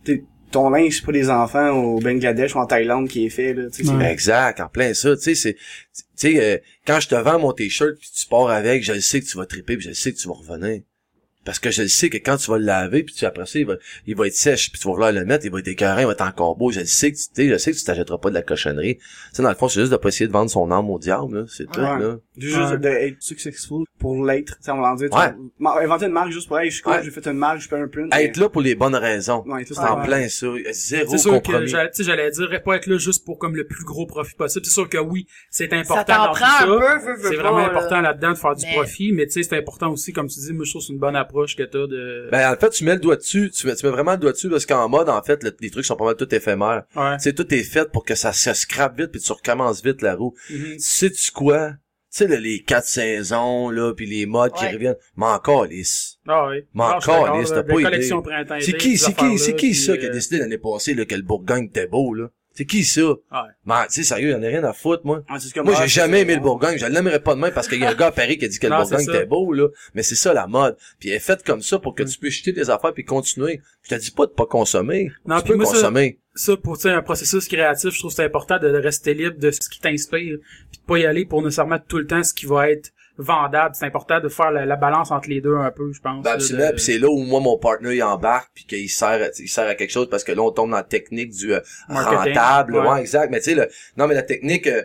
t'es- 0.05 0.25
ton 0.55 0.71
linge, 0.71 0.97
c'est 0.97 1.05
pas 1.07 1.13
des 1.13 1.29
enfants 1.31 1.71
au 1.71 2.01
Bangladesh 2.01 2.55
ou 2.57 2.59
en 2.59 2.67
Thaïlande 2.67 3.09
qui 3.09 3.27
est 3.27 3.31
fait, 3.31 3.53
là, 3.55 3.65
tu 3.71 3.77
sais, 3.79 3.85
c'est- 3.85 3.95
Ouais. 3.97 4.11
Exact, 4.11 4.61
en 4.61 4.69
plein 4.69 4.95
ça, 4.95 5.15
tu 5.17 5.23
sais, 5.23 5.35
c'est, 5.35 5.55
tu 5.55 6.03
sais, 6.17 6.41
euh, 6.43 6.59
quand 6.87 6.99
je 7.01 7.09
te 7.09 7.15
vends 7.15 7.39
mon 7.39 7.53
t-shirt 7.53 7.97
puis 7.99 8.11
tu 8.17 8.27
pars 8.27 8.49
avec, 8.49 8.83
je 8.83 8.93
le 8.93 9.01
sais 9.01 9.21
que 9.21 9.27
tu 9.27 9.37
vas 9.37 9.47
triper 9.47 9.77
puis 9.77 9.85
je 9.85 9.89
le 9.91 9.95
sais 9.95 10.13
que 10.13 10.19
tu 10.19 10.27
vas 10.29 10.35
revenir. 10.35 10.81
Parce 11.45 11.59
que 11.59 11.71
je 11.71 11.83
le 11.83 11.89
sais 11.89 12.09
que 12.11 12.17
quand 12.19 12.37
tu 12.37 12.51
vas 12.51 12.59
le 12.59 12.65
laver 12.65 13.03
puis 13.03 13.15
tu 13.15 13.25
après 13.27 13.47
ça, 13.47 13.59
il 13.59 13.67
va, 13.67 13.75
il 14.07 14.17
va 14.17 14.27
être 14.27 14.35
sèche 14.35 14.71
puis 14.71 14.81
tu 14.81 14.87
vas 14.89 14.93
vouloir 14.95 15.13
le 15.13 15.25
mettre, 15.25 15.45
il 15.45 15.51
va 15.53 15.59
être 15.59 15.69
écœurant, 15.69 15.99
il 16.01 16.07
va 16.07 16.13
être 16.13 16.23
encore 16.23 16.57
beau. 16.57 16.71
Je 16.71 16.81
le 16.81 16.87
sais 16.87 17.13
que 17.13 17.17
tu, 17.17 17.23
tu 17.25 17.29
sais, 17.35 17.49
je 17.49 17.57
sais 17.59 17.73
que 17.73 17.77
tu 17.77 17.85
t'achèteras 17.85 18.19
pas 18.19 18.31
de 18.31 18.35
la 18.35 18.43
cochonnerie. 18.43 18.97
Tu 18.97 19.05
sais, 19.33 19.43
dans 19.43 19.49
le 19.51 19.55
fond, 19.55 19.69
c'est 19.69 19.81
juste 19.81 19.93
de 19.93 19.97
pas 19.97 20.09
essayer 20.09 20.27
de 20.27 20.33
vendre 20.33 20.51
son 20.51 20.71
âme 20.71 20.89
au 20.91 20.99
diable, 20.99 21.41
là. 21.41 21.45
C'est 21.49 21.71
tout, 21.71 21.81
Ouais. 21.81 21.99
là. 21.99 22.17
Juste 22.37 22.57
Ouais. 22.59 22.79
d'être 22.79 23.23
successful 23.23 23.85
pour 23.99 24.25
l'être. 24.25 24.57
Tu 24.57 24.65
sais, 24.65 24.71
on 24.71 24.81
va 24.81 24.93
en 24.93 24.95
dire, 24.95 25.09
Ouais. 25.13 25.83
inventer 25.85 26.07
une 26.07 26.13
marque 26.13 26.31
juste 26.33 26.49
pour, 26.49 26.59
hey, 26.59 26.71
je 26.71 26.75
suis 26.77 26.83
cool, 26.83 26.95
Ouais. 26.95 27.03
j'ai 27.05 27.11
fait 27.11 27.27
une 27.27 27.37
marque, 27.39 27.61
je 27.61 27.69
fais 27.69 27.77
un 27.79 27.89
print. 27.89 28.13
Être 28.15 28.37
là 28.39 28.49
pour 28.49 28.63
les 28.63 28.75
bonnes 28.75 28.95
raisons. 28.97 29.45
C'est 29.67 29.75
c'est 29.75 29.81
en 29.81 30.03
plein 30.03 30.29
ça. 30.29 30.47
Zéro 30.73 31.11
C'est 31.11 31.19
sûr 31.19 31.31
que 31.33 31.37
compromis. 31.37 31.69
sais, 31.71 32.05
j'allais 32.05 32.31
dire 32.31 32.63
pas 32.65 32.77
être 32.77 32.87
là 32.87 32.97
juste 32.99 33.25
pour 33.25 33.39
comme 33.39 33.55
le 33.57 33.67
plus 33.67 33.85
gros 33.85 34.07
profit 34.07 34.35
possible. 34.35 34.65
C'est 34.65 34.71
sûr 34.73 34.89
que 34.89 34.99
oui, 34.99 35.27
c'est 35.51 35.73
important 35.73 36.35
Ça 36.35 36.65
C'est 37.21 37.37
vraiment 37.37 37.59
là. 37.59 37.67
important 37.67 38.01
là-dedans 38.01 38.31
de 38.33 38.39
faire 38.39 38.55
du 38.57 38.65
Mais- 38.67 38.75
profit, 38.75 39.13
mais 39.13 39.27
tu 39.27 39.33
sais, 39.33 39.43
c'est 39.43 39.57
important 39.59 39.91
aussi, 39.91 40.13
comme 40.13 40.29
tu 40.29 40.39
dis, 40.41 40.53
moi 40.53 40.65
je 40.65 40.71
trouve 40.71 40.83
que 40.83 40.87
c'est 40.87 40.93
une 40.93 40.99
bonne 40.99 41.17
approche 41.17 41.34
que 41.57 41.63
t'as 41.65 41.87
de... 41.87 42.29
Ben, 42.31 42.53
en 42.53 42.57
fait, 42.57 42.71
tu 42.71 42.85
mets 42.85 42.95
le 42.95 43.01
doigt 43.01 43.17
dessus, 43.17 43.51
tu 43.51 43.67
mets, 43.67 43.75
tu 43.75 43.85
mets 43.87 43.93
vraiment 43.93 44.13
le 44.13 44.19
doigt 44.19 44.33
dessus 44.33 44.49
parce 44.49 44.65
qu'en 44.67 44.89
mode, 44.89 45.09
en 45.09 45.23
fait, 45.23 45.43
le- 45.43 45.55
les 45.61 45.71
trucs 45.71 45.85
sont 45.85 45.97
pas 45.97 46.05
mal 46.07 46.17
tout 46.17 46.33
éphémères. 46.35 46.85
ouais. 46.97 47.17
Tu 47.17 47.25
sais, 47.25 47.33
tout 47.33 47.53
est 47.55 47.63
fait 47.63 47.91
pour 47.91 48.05
que 48.05 48.15
ça 48.15 48.33
se 48.33 48.53
scrape 48.55 48.99
vite 48.99 49.11
puis 49.13 49.21
tu 49.21 49.33
recommences 49.33 49.83
vite 49.85 50.01
la 50.03 50.15
roue. 50.15 50.35
Mhm. 50.51 50.79
Sais-tu 50.79 51.31
quoi? 51.33 51.71
Tu 51.71 52.19
sais, 52.19 52.29
là, 52.29 52.39
les 52.39 52.63
quatre 52.63 52.87
saisons, 52.87 53.71
là, 53.71 53.93
puis 53.93 54.07
les 54.07 54.25
modes 54.27 54.53
qui 54.53 54.65
reviennent. 54.75 54.97
Mais 55.17 55.27
encore, 55.27 55.65
lisse. 55.67 56.19
Ah 56.29 56.47
oui. 56.49 56.63
D'accord, 57.01 57.25
calisse, 57.33 57.51
là, 57.51 57.57
t'as 57.57 57.63
pas 57.65 57.75
idée. 57.81 58.03
C'est 58.61 58.77
qui, 58.77 58.97
ces 58.97 59.05
c'est 59.07 59.15
qui, 59.15 59.39
c'est 59.39 59.57
qui 59.57 59.75
ça 59.75 59.97
qui 59.97 60.07
a 60.07 60.09
euh, 60.09 60.13
décidé 60.13 60.39
l'année 60.39 60.59
passée, 60.59 60.95
là, 60.95 61.05
que 61.05 61.15
le 61.17 61.23
Bourgogne 61.23 61.65
était 61.65 61.89
beau, 61.89 62.15
là? 62.15 62.29
C'est 62.57 62.67
qui 62.67 62.85
ça? 62.85 63.03
Ouais. 63.03 63.17
Mais, 63.67 63.87
tu 63.89 63.95
sais, 63.95 64.05
sérieux, 64.05 64.31
y'en 64.31 64.43
a 64.43 64.47
rien 64.47 64.63
à 64.63 64.73
foutre, 64.73 65.05
moi. 65.05 65.25
Ouais, 65.29 65.39
comme, 65.53 65.67
Moi, 65.67 65.75
j'ai 65.83 65.89
jamais 65.89 66.21
aimé 66.21 66.37
le. 66.37 66.41
Bourgogne. 66.41 66.79
Je 66.79 66.87
l'aimerais 66.87 67.19
pas 67.19 67.35
demain 67.35 67.51
parce 67.51 67.67
qu'il 67.67 67.81
y 67.81 67.85
a 67.85 67.91
un 67.91 67.95
gars 67.95 68.07
à 68.07 68.13
Paris 68.13 68.39
qui 68.39 68.45
a 68.45 68.49
dit 68.49 68.59
que 68.61 68.67
le 68.69 68.73
Non, 68.73 68.83
Bourgogne 68.83 69.03
était 69.03 69.27
beau, 69.27 69.53
là. 69.53 69.69
Mais 69.95 70.05
c'est 70.05 70.15
ça, 70.15 70.33
la 70.33 70.47
mode. 70.47 70.77
Puis 71.01 71.09
elle 71.09 71.17
est 71.17 71.21
faite 71.21 71.43
comme 71.45 71.63
ça 71.63 71.81
pour 71.81 71.97
que 71.97 72.05
tu 72.05 72.17
puisses 72.17 72.35
jeter 72.37 72.53
des 72.53 72.71
affaires 72.71 72.93
puis 72.95 73.05
continuer. 73.05 73.61
Je 73.83 73.95
te 73.95 74.01
dis 74.01 74.13
pas 74.13 74.27
de 74.27 74.31
pas 74.31 74.47
consommer. 74.47 75.11
Non, 75.27 75.41
tu 75.41 75.49
peux 75.49 75.57
moi, 75.57 75.67
ça- 75.67 75.73
consommer. 75.73 76.19
ça 76.35 76.57
pour 76.57 76.79
un 76.87 77.03
processus 77.03 77.49
créatif, 77.49 77.91
je 77.91 77.99
trouve 77.99 78.13
que 78.13 78.17
c'est 78.17 78.25
important 78.25 78.59
de 78.59 78.69
rester 78.69 79.15
libre 79.15 79.39
de 79.39 79.51
ce 79.51 79.69
qui 79.69 79.81
t'inspire, 79.81 80.39
puis 80.71 80.79
de 80.81 80.87
pas 80.87 80.99
y 80.99 81.07
aller 81.07 81.25
pour 81.27 81.43
nécessairement 81.43 81.79
tout 81.79 81.99
le 81.99 82.07
temps 82.07 82.23
ce 82.23 82.33
qui 82.33 82.47
va 82.47 82.71
être 82.71 82.91
vendable. 83.17 83.75
C'est 83.75 83.87
important 83.87 84.21
de 84.21 84.29
faire 84.29 84.51
la, 84.51 84.67
la 84.67 84.77
balance 84.77 85.11
entre 85.11 85.29
les 85.29 85.41
deux 85.41 85.55
un 85.57 85.71
peu, 85.71 85.93
je 85.93 86.01
pense. 86.01 86.23
Ben, 86.25 86.33
absolument. 86.33 86.69
de- 86.69 86.73
Puis 86.75 86.83
c'est 86.83 86.99
là 86.99 87.09
où 87.09 87.19
moi 87.23 87.41
mon 87.41 87.57
partner 87.59 87.95
il 87.95 88.03
embarque 88.03 88.51
puis 88.55 88.65
qu'il 88.65 88.89
sert 88.91 89.09
à- 89.09 89.29
il 89.39 89.49
sert 89.49 89.69
à 89.69 89.75
quelque 89.75 89.91
chose 89.93 90.09
parce 90.11 90.25
que 90.25 90.33
là 90.33 90.43
on 90.43 90.51
tombe 90.51 90.71
dans 90.71 90.77
la 90.77 90.83
technique 90.83 91.31
du 91.31 91.55
euh, 91.55 91.61
rentable 91.89 92.77
ouais. 92.77 92.89
Ouais. 92.89 93.01
exact 93.01 93.31
mais 93.31 93.39
tu 93.39 93.51
sais 93.51 93.55
le 93.55 93.69
non 93.97 94.07
mais 94.09 94.15
la 94.15 94.23
technique 94.23 94.67
euh, 94.67 94.83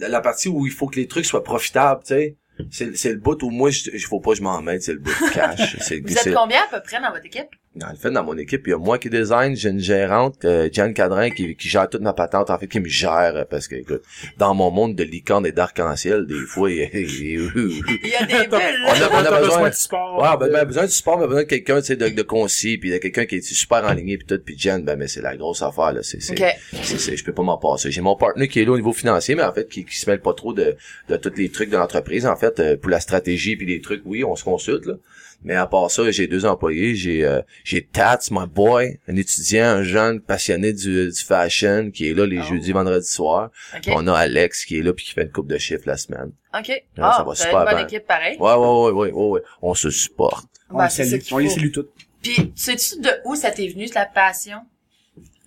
la, 0.00 0.08
la 0.08 0.20
partie 0.20 0.48
où 0.48 0.66
il 0.66 0.72
faut 0.72 0.86
que 0.88 0.96
les 0.96 1.06
trucs 1.06 1.26
soient 1.26 1.44
profitables 1.44 2.02
tu 2.04 2.14
sais 2.14 2.36
c'est 2.70 2.96
c'est 2.96 3.10
le 3.12 3.18
bout 3.18 3.42
où 3.42 3.50
moi 3.50 3.70
je 3.70 3.90
il 3.92 4.00
faut 4.00 4.20
pas 4.20 4.30
que 4.32 4.36
je 4.38 4.42
m'en 4.42 4.60
mêle 4.62 4.80
c'est 4.80 4.92
le 4.92 4.98
bout 4.98 5.10
de 5.10 5.32
cash 5.32 5.76
c'est 5.80 6.00
Vous 6.00 6.16
êtes 6.16 6.34
combien 6.34 6.60
à 6.62 6.66
peu 6.76 6.82
près 6.82 7.00
dans 7.00 7.10
votre 7.10 7.24
équipe? 7.26 7.48
Dans 7.74 7.88
le 7.88 7.96
fait 7.96 8.10
dans 8.10 8.22
mon 8.22 8.36
équipe 8.36 8.62
il 8.66 8.70
y 8.70 8.72
a 8.74 8.78
moi 8.78 8.98
qui 8.98 9.08
design 9.08 9.56
j'ai 9.56 9.70
une 9.70 9.78
gérante 9.80 10.44
euh, 10.44 10.68
Jeanne 10.70 10.92
Cadrin 10.92 11.30
qui, 11.30 11.56
qui 11.56 11.68
gère 11.70 11.88
toute 11.88 12.02
ma 12.02 12.12
patente 12.12 12.50
en 12.50 12.58
fait 12.58 12.66
qui 12.66 12.80
me 12.80 12.88
gère 12.88 13.32
euh, 13.34 13.44
parce 13.48 13.66
que 13.66 13.76
écoute 13.76 14.02
dans 14.36 14.54
mon 14.54 14.70
monde 14.70 14.94
de 14.94 15.02
licorne 15.04 15.46
et 15.46 15.52
d'arc-en-ciel 15.52 16.26
des 16.26 16.40
fois 16.46 16.70
il, 16.70 16.82
il- 16.92 17.50
Il 18.04 18.10
y 18.10 18.14
a 18.14 18.26
des 18.26 18.46
bulles, 18.48 18.58
On 18.86 18.90
a- 18.92 18.98
là. 18.98 19.08
on 19.12 19.16
a 19.16 19.22
T'as 19.24 19.40
besoin- 19.40 19.70
de 19.70 19.74
sport. 19.74 20.20
Ouais, 20.20 20.36
ben, 20.38 20.48
de- 20.48 20.52
ben, 20.52 20.64
besoin 20.66 20.84
du 20.84 20.90
support, 20.92 21.18
mais 21.18 21.26
besoin 21.26 21.42
de 21.44 21.48
quelqu'un, 21.48 21.80
tu 21.80 21.86
sais, 21.86 21.96
de, 21.96 22.08
de 22.08 22.22
concis, 22.22 22.76
puis 22.76 22.90
de 22.90 22.98
quelqu'un 22.98 23.24
qui 23.24 23.36
est 23.36 23.40
super 23.40 23.84
en 23.84 23.92
ligne, 23.92 24.18
puis 24.18 24.26
tout, 24.26 24.38
puis 24.44 24.58
Jen, 24.58 24.84
ben, 24.84 24.96
mais 24.96 25.08
c'est 25.08 25.22
la 25.22 25.36
grosse 25.36 25.62
affaire, 25.62 25.92
là, 25.92 26.02
c'est, 26.02 26.20
c'est, 26.20 26.38
OK. 26.40 26.46
c'est, 26.82 26.98
c'est- 26.98 27.16
je 27.16 27.24
peux 27.24 27.32
pas 27.32 27.42
m'en 27.42 27.56
passer. 27.58 27.90
J'ai 27.90 28.00
mon 28.02 28.16
partenaire 28.16 28.48
qui 28.48 28.60
est 28.60 28.64
là 28.64 28.72
au 28.72 28.76
niveau 28.76 28.92
financier, 28.92 29.34
mais 29.34 29.44
en 29.44 29.52
fait, 29.52 29.68
qui, 29.68 29.84
qui 29.84 29.96
se 29.96 30.08
mêle 30.10 30.20
pas 30.20 30.34
trop 30.34 30.52
de, 30.52 30.76
de 31.08 31.16
tous 31.16 31.32
les 31.36 31.48
trucs 31.48 31.70
de 31.70 31.76
l'entreprise, 31.76 32.26
en 32.26 32.36
fait, 32.36 32.58
euh, 32.60 32.76
pour 32.76 32.90
la 32.90 33.00
stratégie 33.00 33.56
puis 33.56 33.66
les 33.66 33.80
trucs, 33.80 34.02
oui, 34.04 34.24
on 34.24 34.36
se 34.36 34.44
consulte, 34.44 34.84
là. 34.86 34.94
Mais 35.44 35.54
à 35.54 35.66
part 35.66 35.90
ça, 35.90 36.08
j'ai 36.10 36.26
deux 36.28 36.44
employés, 36.46 36.94
j'ai, 36.94 37.24
euh, 37.24 37.40
j'ai 37.64 37.82
Tats, 37.84 38.20
my 38.30 38.46
boy, 38.46 38.98
un 39.08 39.16
étudiant, 39.16 39.64
un 39.66 39.82
jeune 39.82 40.20
passionné 40.20 40.72
du, 40.72 41.08
du 41.08 41.20
fashion, 41.24 41.90
qui 41.92 42.08
est 42.08 42.14
là 42.14 42.26
les 42.26 42.38
Oh. 42.40 42.44
jeudis, 42.44 42.72
vendredis 42.72 43.06
soirs. 43.08 43.50
OK. 43.76 43.82
On 43.88 44.06
a 44.06 44.14
Alex 44.14 44.64
qui 44.64 44.78
est 44.78 44.82
là 44.82 44.92
puis 44.92 45.04
qui 45.04 45.12
fait 45.12 45.22
une 45.22 45.32
coupe 45.32 45.48
de 45.48 45.58
chiffres 45.58 45.82
la 45.86 45.96
semaine. 45.96 46.32
OK. 46.56 46.66
ça 46.66 46.74
Ah, 47.18 47.24
va 47.26 47.34
super 47.34 47.58
une 47.60 47.64
bonne 47.66 47.74
bien. 47.76 47.86
équipe 47.86 48.06
pareil. 48.06 48.36
Ouais, 48.38 48.52
ouais, 48.54 48.56
ouais, 48.56 48.90
ouais, 48.92 49.12
ouais, 49.12 49.28
ouais. 49.30 49.42
On 49.62 49.74
se 49.74 49.90
supporte. 49.90 50.46
On 50.70 50.78
Ben, 50.78 50.84
les 50.84 50.90
salue. 50.90 51.20
On 51.32 51.38
les 51.38 51.48
salue 51.48 51.70
toutes. 51.72 51.90
Puis, 52.22 52.52
sais-tu 52.54 53.00
de 53.00 53.10
où 53.24 53.34
ça 53.34 53.50
t'est 53.50 53.66
venu, 53.68 53.86
la 53.94 54.06
passion? 54.06 54.58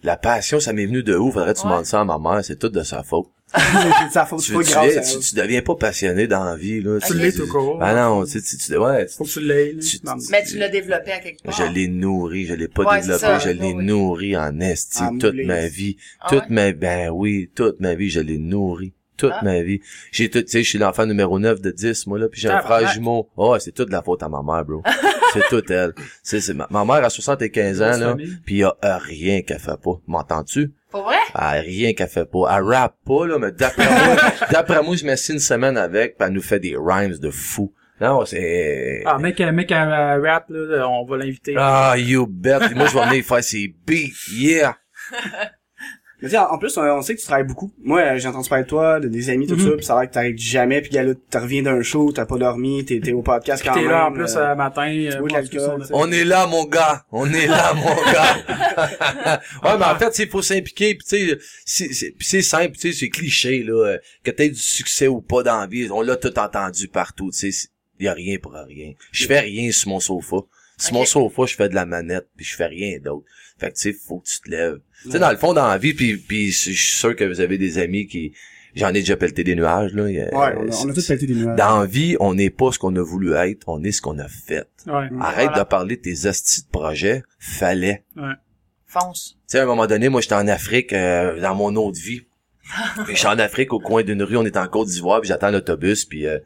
La 0.03 0.17
passion, 0.17 0.59
ça 0.59 0.73
m'est 0.73 0.85
venu 0.85 1.01
de 1.03 1.15
où? 1.15 1.31
Faudrait 1.31 1.53
que 1.53 1.59
tu 1.59 1.65
Ouais. 1.65 1.71
demandes 1.71 1.85
ça 1.85 2.01
à 2.01 2.03
ma 2.05 2.19
mère. 2.19 2.43
C'est 2.43 2.59
tout 2.59 2.69
de 2.69 2.83
sa 2.83 3.01
faute. 3.01 3.27
c'est 3.99 4.07
de 4.07 4.11
sa 4.11 4.25
faute, 4.25 4.39
Tu, 4.39 4.47
c'est 4.47 4.53
pas 4.53 4.63
tu, 4.63 4.71
grave. 4.71 4.89
viens- 4.89 5.03
ça- 5.03 5.17
tu, 5.19 5.25
tu 5.25 5.35
deviens 5.35 5.61
pas 5.61 5.75
passionné 5.75 6.27
dans 6.27 6.43
la 6.43 6.55
vie, 6.55 6.81
là. 6.81 6.99
Tu 6.99 7.13
Ok. 7.13 7.19
l'es 7.19 7.31
tout 7.31 7.47
court. 7.47 7.79
Ah 7.81 7.93
non, 7.95 8.25
tu, 8.25 8.41
tu, 8.41 8.57
tu, 8.57 8.77
ouais, 8.77 9.05
tu- 9.05 9.13
Faut 9.15 9.23
que 9.23 9.29
tu 9.29 9.39
l'aies. 9.41 9.75
Tu- 9.77 9.97
Mais 10.31 10.43
tu 10.43 10.57
l'as 10.57 10.69
développé 10.69 11.11
à 11.11 11.19
quelque 11.19 11.41
part. 11.43 11.53
je 11.57 11.63
l'ai 11.73 11.87
nourri, 11.87 12.45
je 12.45 12.53
l'ai 12.53 12.67
pas 12.67 12.83
Ouais, 12.83 12.99
développé, 13.01 13.19
ça, 13.19 13.39
je 13.39 13.49
l'ai 13.49 13.73
ouais. 13.73 13.83
nourri 13.83 14.35
en 14.37 14.59
esti 14.59 14.99
toute 15.19 15.23
moulé. 15.33 15.45
ma 15.45 15.67
vie. 15.67 15.97
Ah 16.21 16.27
toute 16.29 16.39
ouais? 16.41 16.45
ma, 16.49 16.71
ben 16.73 17.09
oui, 17.11 17.49
toute 17.55 17.79
ma 17.79 17.95
vie, 17.95 18.09
je 18.09 18.19
l'ai 18.19 18.37
nourri. 18.37 18.93
Toute 19.17 19.31
Ah. 19.33 19.39
ma 19.45 19.61
vie. 19.61 19.79
J'ai 20.11 20.29
tout, 20.29 20.41
tu 20.41 20.49
sais, 20.49 20.61
je 20.61 20.67
suis 20.69 20.77
l'enfant 20.77 21.05
numéro 21.05 21.39
9 21.39 21.61
de 21.61 21.71
10, 21.71 22.05
moi, 22.07 22.19
là, 22.19 22.27
puis 22.27 22.41
j'ai 22.41 22.49
un 22.49 22.61
frère 22.61 22.85
jumeau. 22.91 23.29
Oh, 23.37 23.55
c'est 23.59 23.71
toute 23.71 23.89
la 23.89 24.01
faute 24.01 24.21
à 24.23 24.27
ma 24.27 24.41
mère, 24.43 24.65
bro. 24.65 24.83
c'est 25.33 25.47
toute 25.49 25.71
elle. 25.71 25.93
C'est, 26.21 26.41
c'est, 26.41 26.53
ma, 26.53 26.67
ma 26.69 26.83
mère 26.83 27.05
a 27.05 27.09
75 27.09 27.81
ans, 27.81 27.97
là, 27.97 28.15
puis 28.45 28.55
il 28.55 28.57
y 28.57 28.63
a 28.63 28.75
rien 28.81 29.41
qu'elle 29.41 29.59
fait 29.59 29.79
pas. 29.81 30.01
M'entends-tu? 30.07 30.73
Pour 30.95 31.03
vrai? 31.03 31.17
Ah, 31.33 31.51
rien 31.59 31.91
qu'elle 31.91 32.07
fait 32.07 32.23
pas. 32.23 32.55
Elle 32.55 32.63
rappe 32.63 32.95
pas, 33.05 33.27
là, 33.27 33.37
mais 33.37 33.51
d'après 33.51 33.83
moi, 33.83 34.15
d'après 34.49 34.81
moi, 34.81 34.95
je 34.95 35.05
m'assieds 35.05 35.33
une 35.33 35.41
semaine 35.41 35.75
avec, 35.75 36.17
pis 36.17 36.23
elle 36.23 36.31
nous 36.31 36.41
fait 36.41 36.61
des 36.61 36.77
rhymes 36.79 37.17
de 37.17 37.29
fou. 37.31 37.73
Non, 37.99 38.25
c'est... 38.25 39.03
Ah, 39.05 39.17
mec, 39.17 39.41
un 39.41 39.51
mec 39.51 39.73
à 39.73 40.15
rap, 40.15 40.45
là, 40.47 40.87
on 40.87 41.03
va 41.03 41.17
l'inviter. 41.17 41.53
Ah, 41.57 41.95
you 41.97 42.25
bet. 42.25 42.59
Moi, 42.75 42.87
je 42.87 42.97
vais 42.97 43.05
venir 43.07 43.25
faire 43.25 43.43
ses 43.43 43.75
beats. 43.85 44.31
Yeah! 44.31 44.77
Mais 46.21 46.29
tu 46.29 46.35
sais, 46.35 46.37
en 46.37 46.57
plus, 46.57 46.77
on, 46.77 46.81
on 46.81 47.01
sait 47.01 47.13
que 47.15 47.19
tu 47.19 47.25
travailles 47.25 47.43
beaucoup. 47.45 47.71
Moi, 47.83 47.99
euh, 48.01 48.17
j'ai 48.17 48.27
entendu 48.29 48.47
parler 48.47 48.63
de 48.63 48.69
toi, 48.69 48.99
de 49.01 49.07
des 49.09 49.29
amis, 49.29 49.47
tout 49.47 49.55
Mhm. 49.55 49.69
ça, 49.71 49.77
pis 49.77 49.83
ça 49.85 49.97
a 49.97 49.99
l'air 50.01 50.09
que 50.09 50.13
t'arrives 50.13 50.37
jamais, 50.37 50.81
pis 50.81 50.93
là, 50.95 51.03
tu 51.13 51.37
reviens 51.37 51.61
d'un 51.61 51.81
show, 51.81 52.11
t'as 52.13 52.25
pas 52.25 52.37
dormi, 52.37 52.85
t'es, 52.85 52.99
t'es 53.01 53.11
au 53.11 53.21
podcast 53.21 53.63
quand 53.65 53.73
T'es 53.73 53.81
même. 53.81 53.89
là 53.91 54.07
en 54.07 54.11
plus 54.13 54.35
euh, 54.35 54.45
à 54.51 54.55
matin. 54.55 54.87
euh, 54.87 55.19
bois 55.19 55.27
de 55.27 55.33
l'alcool, 55.33 55.85
On 55.91 56.11
est 56.11 56.23
là, 56.23 56.47
mon 56.47 56.63
gars. 56.65 57.05
On 57.11 57.31
est 57.31 57.47
là, 57.47 57.73
mon 57.73 57.83
gars. 58.11 59.41
ouais, 59.63 59.77
mais 59.77 59.85
en 59.85 59.97
fait, 59.97 60.19
il 60.23 60.29
faut 60.29 60.41
s'impliquer. 60.41 60.95
Puis 60.95 61.05
tu 61.07 61.27
sais, 61.29 61.37
c'est- 61.65 61.93
c'est 61.93 62.11
puis 62.11 62.25
c'est 62.27 62.41
simple, 62.41 62.71
tu 62.77 62.91
sais, 62.91 62.97
c'est 62.97 63.09
cliché 63.09 63.63
là, 63.63 63.73
euh, 63.85 63.97
que 64.23 64.31
t'aies 64.31 64.49
du 64.49 64.55
succès 64.59 65.07
ou 65.07 65.21
pas 65.21 65.43
dans 65.43 65.59
la 65.59 65.67
vie. 65.67 65.87
On 65.91 66.01
l'a 66.01 66.15
tout 66.15 66.37
entendu 66.39 66.87
partout. 66.87 67.29
Tu 67.31 67.51
sais, 67.51 67.67
il 67.99 68.05
y 68.05 68.07
a 68.07 68.13
rien 68.13 68.37
pour 68.41 68.53
rien. 68.53 68.93
Je 69.11 69.25
fais 69.25 69.39
rien 69.39 69.71
sur 69.71 69.89
mon 69.89 69.99
sofa. 69.99 70.37
Sur 70.77 70.93
mon 70.93 71.05
sofa, 71.05 71.43
je 71.45 71.55
fais 71.55 71.69
de 71.69 71.75
la 71.75 71.85
manette, 71.85 72.27
puis 72.35 72.45
je 72.45 72.55
fais 72.55 72.65
rien 72.65 72.99
d'autre. 72.99 73.25
Fait 73.57 73.69
que, 73.71 73.75
tu 73.75 73.81
sais, 73.81 73.93
faut 73.93 74.19
que 74.19 74.27
tu 74.27 74.39
te 74.41 74.49
lèves. 74.49 74.79
Tu 75.05 75.11
sais, 75.11 75.19
dans 75.19 75.31
le 75.31 75.37
fond, 75.37 75.53
dans 75.53 75.67
la 75.67 75.77
vie, 75.77 75.93
puis, 75.93 76.17
puis 76.17 76.51
je 76.51 76.57
suis 76.57 76.75
sûr 76.75 77.15
que 77.15 77.23
vous 77.23 77.39
avez 77.41 77.57
des 77.57 77.77
amis 77.77 78.07
qui... 78.07 78.33
J'en 78.75 78.89
ai 78.89 78.93
déjà 78.99 79.15
pelleté 79.15 79.45
des 79.45 79.55
nuages, 79.55 79.93
là. 79.93 80.03
Ouais, 80.03 80.29
on 80.33 80.37
a, 80.69 80.75
on 80.85 80.89
a 80.89 80.93
tous 80.93 81.07
pété 81.07 81.25
des 81.27 81.33
nuages. 81.33 81.55
Dans 81.57 81.79
la 81.79 81.85
vie, 81.85 82.17
on 82.19 82.33
n'est 82.33 82.49
pas 82.49 82.73
ce 82.73 82.77
qu'on 82.79 82.93
a 82.97 83.01
voulu 83.01 83.33
être, 83.33 83.63
on 83.69 83.81
est 83.85 83.93
ce 83.93 84.01
qu'on 84.01 84.19
a 84.19 84.27
fait. 84.27 84.67
Ouais. 84.85 85.07
Arrête 85.21 85.47
Voilà. 85.47 85.59
de 85.59 85.63
parler 85.63 85.95
de 85.95 86.01
tes 86.01 86.25
astis 86.27 86.63
de 86.65 86.67
projet. 86.69 87.23
Fallait. 87.39 88.03
Fonce. 88.85 89.37
Tu 89.47 89.51
sais, 89.53 89.59
à 89.59 89.63
un 89.63 89.65
moment 89.65 89.87
donné, 89.87 90.09
moi, 90.09 90.19
j'étais 90.19 90.35
en 90.35 90.47
Afrique, 90.49 90.91
euh, 90.91 91.39
dans 91.39 91.55
mon 91.55 91.73
autre 91.77 91.97
vie. 91.99 92.23
Puis 93.05 93.15
j'étais 93.15 93.27
en 93.27 93.39
Afrique, 93.39 93.71
au 93.71 93.79
coin 93.79 94.03
d'une 94.03 94.23
rue, 94.23 94.35
on 94.35 94.45
est 94.45 94.57
en 94.57 94.67
Côte 94.67 94.89
d'Ivoire, 94.89 95.21
puis 95.21 95.29
j'attends 95.29 95.51
l'autobus, 95.51 96.03
puis 96.03 96.27
euh, 96.27 96.39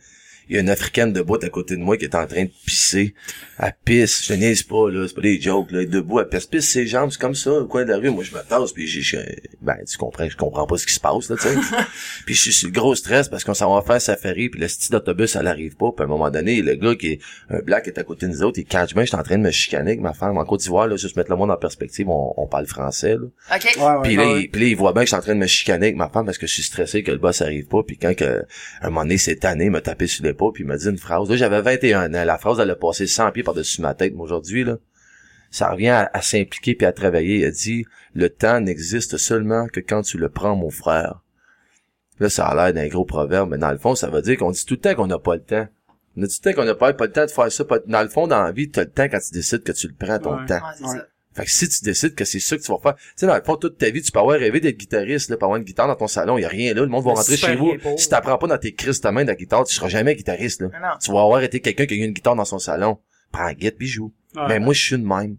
il 0.49 0.55
y 0.55 0.57
a 0.57 0.61
une 0.61 0.69
Africaine 0.69 1.13
debout 1.13 1.37
à 1.41 1.49
côté 1.49 1.75
de 1.75 1.81
moi 1.81 1.95
qui 1.97 2.05
est 2.05 2.15
en 2.15 2.25
train 2.25 2.43
de 2.43 2.51
pisser. 2.65 3.13
Elle 3.59 3.73
pisse, 3.85 4.23
je 4.23 4.29
te 4.29 4.33
niaise 4.33 4.63
pas, 4.63 4.89
là, 4.89 5.07
c'est 5.07 5.13
pas 5.13 5.21
des 5.21 5.39
jokes, 5.39 5.71
là, 5.71 5.79
elle 5.79 5.85
est 5.85 5.91
debout, 5.91 6.19
elle 6.19 6.27
pisse, 6.27 6.45
pisse 6.47 6.69
ses 6.69 6.87
jambes, 6.87 7.11
c'est 7.11 7.19
comme 7.19 7.35
ça, 7.35 7.51
au 7.51 7.67
coin 7.67 7.83
de 7.83 7.89
la 7.89 7.97
rue, 7.97 8.09
moi 8.09 8.23
je 8.23 8.33
me 8.33 8.41
tasse, 8.41 8.71
puis 8.71 8.87
j'ai, 8.87 9.41
ben, 9.61 9.75
tu 9.87 9.97
comprends, 9.97 10.27
je 10.27 10.37
comprends 10.37 10.65
pas 10.65 10.77
ce 10.77 10.85
qui 10.85 10.93
se 10.93 10.99
passe, 10.99 11.29
là, 11.29 11.35
tu 11.35 11.43
sais. 11.43 11.55
puis 12.25 12.35
je 12.35 12.41
suis 12.41 12.53
sur 12.53 12.67
le 12.67 12.73
gros 12.73 12.95
stress 12.95 13.27
parce 13.29 13.43
qu'on 13.43 13.53
s'en 13.53 13.73
va 13.75 13.81
faire 13.81 14.01
safari, 14.01 14.49
puis 14.49 14.59
le 14.59 14.67
style 14.67 14.91
d'autobus, 14.91 15.35
elle 15.35 15.47
arrive 15.47 15.75
pas, 15.75 15.91
puis 15.91 16.03
à 16.03 16.05
un 16.05 16.09
moment 16.09 16.31
donné, 16.31 16.61
le 16.61 16.75
gars 16.75 16.95
qui 16.95 17.07
est, 17.07 17.19
un 17.49 17.59
black 17.59 17.83
qui 17.83 17.89
est 17.89 17.99
à 17.99 18.03
côté 18.03 18.25
de 18.25 18.31
nous 18.31 18.43
autres, 18.43 18.59
il 18.59 18.65
catch 18.65 18.93
bien, 18.93 19.03
j'étais 19.03 19.17
en 19.17 19.23
train 19.23 19.37
de 19.37 19.43
me 19.43 19.51
chicaner 19.51 19.91
avec 19.91 20.01
ma 20.01 20.13
femme, 20.13 20.37
en 20.37 20.45
Côte 20.45 20.61
d'Ivoire, 20.61 20.87
là, 20.87 20.95
juste 20.95 21.15
mettre 21.15 21.29
le 21.29 21.37
monde 21.37 21.51
en 21.51 21.57
perspective, 21.57 22.09
on, 22.09 22.33
on 22.37 22.47
parle 22.47 22.65
français, 22.65 23.15
là. 23.15 23.55
OK. 23.55 23.75
Ouais, 23.77 23.83
ouais. 23.83 24.01
Puis 24.03 24.15
là, 24.15 24.27
ouais. 24.27 24.41
il, 24.43 24.49
puis 24.49 24.61
là, 24.61 24.67
il 24.67 24.75
voit 24.75 24.93
bien 24.93 25.03
que 25.03 25.07
je 25.07 25.13
suis 25.13 25.17
en 25.17 25.21
train 25.21 25.35
de 25.35 25.39
me 25.39 25.47
chicaner 25.47 25.87
avec 25.87 25.95
ma 25.95 26.09
femme 26.09 26.25
parce 26.25 26.37
que 26.37 26.47
je 26.47 26.53
suis 26.53 26.63
stressé 26.63 27.03
que 27.03 27.11
le 27.11 27.17
boss 27.17 27.41
arrive 27.41 27.67
pas. 27.67 27.83
Puis 27.83 27.97
quand 27.97 28.15
que, 28.15 28.45
un 28.81 28.89
moment 28.89 29.03
donné, 29.03 29.17
cette 29.17 29.45
année, 29.45 29.65
il 29.65 29.71
m'a 29.71 29.81
tapé 29.81 30.07
sur 30.07 30.23
puis 30.53 30.63
il 30.63 30.67
m'a 30.67 30.77
dit 30.77 30.87
une 30.87 30.97
phrase. 30.97 31.29
Là, 31.29 31.35
j'avais 31.35 31.61
21 31.61 32.13
ans. 32.13 32.25
La 32.25 32.37
phrase, 32.37 32.59
elle 32.59 32.69
a 32.71 32.75
passé 32.75 33.05
100 33.07 33.31
pieds 33.31 33.43
par-dessus 33.43 33.81
ma 33.81 33.93
tête. 33.93 34.13
Mais 34.15 34.21
aujourd'hui, 34.21 34.63
là, 34.63 34.77
ça 35.51 35.69
revient 35.71 35.89
à, 35.89 36.09
à 36.13 36.21
s'impliquer 36.21 36.75
puis 36.75 36.85
à 36.87 36.91
travailler. 36.93 37.39
Il 37.39 37.45
a 37.45 37.51
dit, 37.51 37.85
le 38.13 38.29
temps 38.29 38.59
n'existe 38.61 39.17
seulement 39.17 39.67
que 39.67 39.79
quand 39.79 40.01
tu 40.01 40.17
le 40.17 40.29
prends, 40.29 40.55
mon 40.55 40.69
frère. 40.69 41.21
Là, 42.19 42.29
ça 42.29 42.45
a 42.47 42.55
l'air 42.55 42.73
d'un 42.73 42.87
gros 42.87 43.05
proverbe, 43.05 43.49
mais 43.51 43.57
dans 43.57 43.71
le 43.71 43.77
fond, 43.77 43.95
ça 43.95 44.09
veut 44.09 44.21
dire 44.21 44.37
qu'on 44.37 44.51
dit 44.51 44.65
tout 44.65 44.73
le 44.73 44.79
temps 44.79 44.95
qu'on 44.95 45.07
n'a 45.07 45.19
pas 45.19 45.35
le 45.35 45.41
temps. 45.43 45.67
On 46.17 46.23
a 46.23 46.27
tout 46.27 46.33
le 46.43 46.51
temps 46.51 46.61
qu'on 46.61 46.65
n'a 46.65 46.75
pas, 46.75 46.91
pas 46.93 47.05
le 47.05 47.11
temps 47.13 47.25
de 47.25 47.31
faire 47.31 47.51
ça. 47.51 47.63
Pas- 47.65 47.79
Dans 47.87 48.01
le 48.01 48.09
fond, 48.09 48.27
dans 48.27 48.41
la 48.43 48.51
vie, 48.51 48.69
tu 48.69 48.79
as 48.79 48.83
le 48.83 48.89
temps 48.91 49.07
quand 49.07 49.19
tu 49.19 49.31
décides 49.33 49.63
que 49.63 49.71
tu 49.71 49.87
le 49.87 49.93
prends 49.97 50.19
ton 50.19 50.37
Ouais. 50.37 50.45
temps. 50.45 50.59
Ouais. 50.81 50.99
Fait 51.35 51.45
que 51.45 51.51
si 51.51 51.69
tu 51.69 51.83
décides 51.83 52.15
que 52.15 52.25
c'est 52.25 52.39
ça 52.39 52.57
que 52.57 52.61
tu 52.61 52.71
vas 52.71 52.79
faire, 52.81 52.95
tu 52.95 53.03
sais, 53.17 53.27
dans 53.27 53.35
le 53.35 53.43
fond, 53.43 53.55
toute 53.55 53.77
ta 53.77 53.89
vie, 53.89 54.01
tu 54.01 54.11
peux 54.11 54.19
avoir 54.19 54.39
rêvé 54.39 54.59
d'être 54.59 54.77
guitariste, 54.77 55.29
là, 55.29 55.37
pour 55.37 55.45
avoir 55.45 55.57
une 55.57 55.63
guitare 55.63 55.87
dans 55.87 55.95
ton 55.95 56.07
salon, 56.07 56.37
il 56.37 56.41
y 56.41 56.45
a 56.45 56.49
rien 56.49 56.73
là, 56.73 56.81
le 56.81 56.87
monde 56.87 57.05
va 57.05 57.13
rentrer 57.13 57.37
chez 57.37 57.55
vous. 57.55 57.77
pauvre. 57.77 57.99
Si 57.99 58.09
t'apprends 58.09 58.37
pas 58.37 58.47
dans 58.47 58.57
tes 58.57 58.73
crises 58.73 58.99
ta 58.99 59.11
main 59.11 59.23
de 59.23 59.27
la 59.27 59.35
guitare, 59.35 59.63
tu 59.63 59.75
seras 59.75 59.89
jamais 59.89 60.15
guitariste, 60.15 60.61
là. 60.61 60.69
Non. 60.73 60.97
Tu 61.01 61.11
vas 61.11 61.21
avoir 61.21 61.43
été 61.43 61.59
quelqu'un 61.59 61.85
qui 61.85 61.93
a 61.93 61.97
eu 61.97 62.01
une 62.01 62.13
guitare 62.13 62.35
dans 62.35 62.45
son 62.45 62.59
salon. 62.59 62.97
Prends 63.31 63.51
guitare 63.51 63.77
puis 63.77 63.87
joue. 63.87 64.11
Mais 64.47 64.59
moi, 64.59 64.73
je 64.73 64.81
suis 64.81 64.97
de 64.97 65.05
même. 65.05 65.37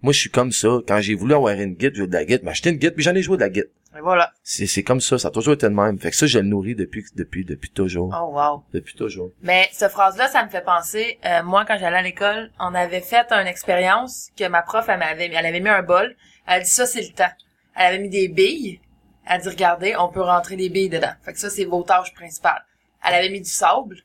Moi, 0.00 0.12
je 0.12 0.20
suis 0.20 0.30
comme 0.30 0.52
ça. 0.52 0.78
Quand 0.86 1.00
j'ai 1.00 1.14
voulu 1.14 1.34
avoir 1.34 1.54
une 1.54 1.74
guitare, 1.74 1.94
jouer 1.94 2.06
de 2.06 2.12
la 2.12 2.24
guitare, 2.24 2.44
m'acheter 2.44 2.70
une 2.70 2.76
guitare, 2.76 2.94
puis 2.94 3.04
j'en 3.04 3.14
ai 3.14 3.22
joué 3.22 3.36
de 3.36 3.42
la 3.42 3.50
guitare. 3.50 3.70
Et 3.96 4.00
voilà. 4.00 4.32
C'est, 4.42 4.66
c'est 4.66 4.82
comme 4.82 5.00
ça, 5.00 5.18
ça 5.18 5.28
a 5.28 5.30
toujours 5.30 5.54
été 5.54 5.68
de 5.68 5.74
même. 5.74 5.98
Fait 5.98 6.10
que 6.10 6.16
ça, 6.16 6.26
je 6.26 6.38
le 6.38 6.44
nourris 6.44 6.74
depuis, 6.74 7.04
depuis, 7.14 7.44
depuis 7.44 7.70
toujours. 7.70 8.14
Oh, 8.14 8.34
wow. 8.34 8.64
Depuis 8.72 8.94
toujours. 8.94 9.30
Mais 9.42 9.68
cette 9.72 9.92
phrase-là, 9.92 10.28
ça 10.28 10.44
me 10.44 10.50
fait 10.50 10.64
penser, 10.64 11.18
euh, 11.24 11.42
moi, 11.42 11.64
quand 11.64 11.78
j'allais 11.78 11.96
à 11.96 12.02
l'école, 12.02 12.50
on 12.60 12.74
avait 12.74 13.00
fait 13.00 13.26
une 13.32 13.46
expérience 13.46 14.28
que 14.36 14.46
ma 14.46 14.62
prof, 14.62 14.84
elle 14.88 14.98
m'avait, 14.98 15.30
elle 15.32 15.46
avait 15.46 15.60
mis 15.60 15.68
un 15.68 15.82
bol. 15.82 16.16
Elle 16.46 16.60
a 16.60 16.60
dit, 16.60 16.70
ça, 16.70 16.86
c'est 16.86 17.00
le 17.00 17.14
temps. 17.14 17.32
Elle 17.74 17.86
avait 17.86 17.98
mis 17.98 18.10
des 18.10 18.28
billes. 18.28 18.80
Elle 19.26 19.36
a 19.36 19.38
dit, 19.38 19.48
regardez, 19.48 19.96
on 19.96 20.08
peut 20.08 20.22
rentrer 20.22 20.56
des 20.56 20.68
billes 20.68 20.90
dedans. 20.90 21.12
Fait 21.22 21.32
que 21.32 21.38
ça, 21.38 21.48
c'est 21.48 21.64
vos 21.64 21.82
tâches 21.82 22.14
principales. 22.14 22.64
Elle 23.04 23.14
avait 23.14 23.30
mis 23.30 23.40
du 23.40 23.50
sable. 23.50 23.96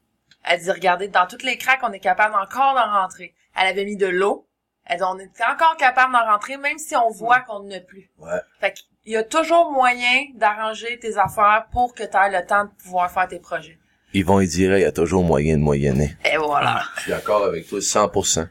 Elle 0.45 0.61
dit, 0.61 0.71
regardez, 0.71 1.07
dans 1.07 1.27
toutes 1.27 1.43
les 1.43 1.57
craques, 1.57 1.81
on 1.83 1.91
est 1.91 1.99
capable 1.99 2.35
encore 2.35 2.73
d'en 2.75 3.01
rentrer. 3.01 3.33
Elle 3.55 3.67
avait 3.67 3.85
mis 3.85 3.97
de 3.97 4.07
l'eau. 4.07 4.47
On 4.89 5.17
est 5.17 5.41
encore 5.49 5.75
capable 5.77 6.13
d'en 6.13 6.25
rentrer, 6.25 6.57
même 6.57 6.77
si 6.77 6.95
on 6.95 7.09
voit 7.09 7.39
qu'on 7.41 7.61
n'en 7.61 7.75
a 7.75 7.79
plus. 7.79 8.11
Ouais. 8.19 8.39
Fait 8.59 8.73
qu'il 8.73 9.13
y 9.13 9.17
a 9.17 9.23
toujours 9.23 9.71
moyen 9.71 10.25
d'arranger 10.35 10.99
tes 10.99 11.17
affaires 11.17 11.65
pour 11.71 11.93
que 11.93 12.03
tu 12.03 12.17
aies 12.17 12.41
le 12.41 12.45
temps 12.45 12.65
de 12.65 12.69
pouvoir 12.83 13.09
faire 13.09 13.27
tes 13.27 13.39
projets. 13.39 13.77
Yvon, 14.13 14.41
il 14.41 14.47
dirait, 14.47 14.79
il 14.81 14.83
y 14.83 14.85
a 14.85 14.91
toujours 14.91 15.23
moyen 15.23 15.57
de 15.57 15.61
moyenner. 15.61 16.15
Et 16.25 16.37
voilà. 16.37 16.83
Je 16.97 17.01
suis 17.01 17.11
d'accord 17.11 17.45
avec 17.45 17.67
toi, 17.67 17.79
100%. 17.79 18.47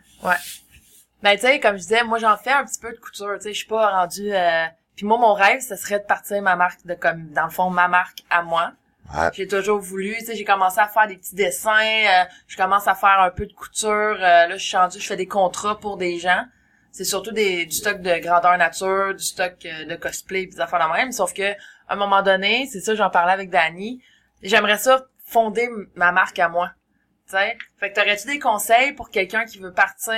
Ben 1.23 1.37
tu 1.37 1.43
sais, 1.43 1.61
comme 1.61 1.77
je 1.77 1.83
disais, 1.83 2.03
moi 2.03 2.19
j'en 2.19 2.37
fais 2.37 2.51
un 2.51 2.65
petit 2.65 2.81
peu 2.81 2.91
de 2.91 2.99
couture, 2.99 3.35
tu 3.37 3.43
sais, 3.43 3.53
je 3.53 3.59
suis 3.59 3.69
pas 3.69 3.91
rendue 3.91 4.35
euh... 4.35 4.67
puis 4.97 5.07
moi 5.07 5.19
mon 5.19 5.35
rêve, 5.35 5.61
ce 5.61 5.77
serait 5.77 6.01
de 6.01 6.05
partir 6.05 6.43
ma 6.43 6.57
marque 6.57 6.85
de 6.85 6.95
comme 6.95 7.29
dans 7.31 7.45
le 7.45 7.51
fond 7.51 7.71
ma 7.71 7.87
marque 7.87 8.25
à 8.29 8.43
moi. 8.43 8.73
Ouais. 9.15 9.29
J'ai 9.35 9.47
toujours 9.47 9.79
voulu, 9.79 10.15
tu 10.19 10.25
sais, 10.27 10.37
j'ai 10.37 10.45
commencé 10.45 10.79
à 10.81 10.89
faire 10.89 11.07
des 11.07 11.17
petits 11.17 11.35
dessins, 11.35 11.71
euh, 11.81 12.25
je 12.47 12.57
commence 12.57 12.89
à 12.89 12.95
faire 12.95 13.21
un 13.21 13.31
peu 13.31 13.47
de 13.47 13.53
couture, 13.53 13.91
euh, 13.91 14.17
là 14.47 14.57
je 14.57 14.65
suis 14.65 14.77
rendue, 14.77 14.99
je 15.01 15.07
fais 15.07 15.17
des 15.17 15.27
contrats 15.27 15.79
pour 15.79 15.97
des 15.97 16.19
gens. 16.19 16.45
C'est 16.91 17.05
surtout 17.05 17.33
des 17.33 17.65
du 17.67 17.73
stock 17.77 18.01
de 18.01 18.19
grandeur 18.23 18.57
nature, 18.59 19.15
du 19.15 19.25
stock 19.25 19.55
euh, 19.65 19.85
de 19.87 19.97
cosplay, 19.97 20.47
pis 20.47 20.55
des 20.57 20.61
affaires 20.61 20.87
de 20.89 20.97
même, 20.97 21.13
sauf 21.13 21.33
que 21.33 21.53
à 21.53 21.95
un 21.95 21.97
moment 21.97 22.23
donné, 22.23 22.69
c'est 22.71 22.81
ça 22.81 22.95
j'en 22.95 23.11
parlais 23.11 23.33
avec 23.33 23.51
Dani, 23.51 24.03
j'aimerais 24.43 24.79
ça 24.79 25.07
fonder 25.27 25.69
ma 25.95 26.13
marque 26.13 26.39
à 26.39 26.49
moi. 26.49 26.71
Tu 27.27 27.37
sais, 27.39 27.57
fait 27.79 27.91
que 27.91 27.95
t'aurais-tu 27.95 28.27
des 28.27 28.39
conseils 28.39 28.93
pour 28.93 29.09
quelqu'un 29.11 29.45
qui 29.47 29.59
veut 29.59 29.73
partir 29.73 30.15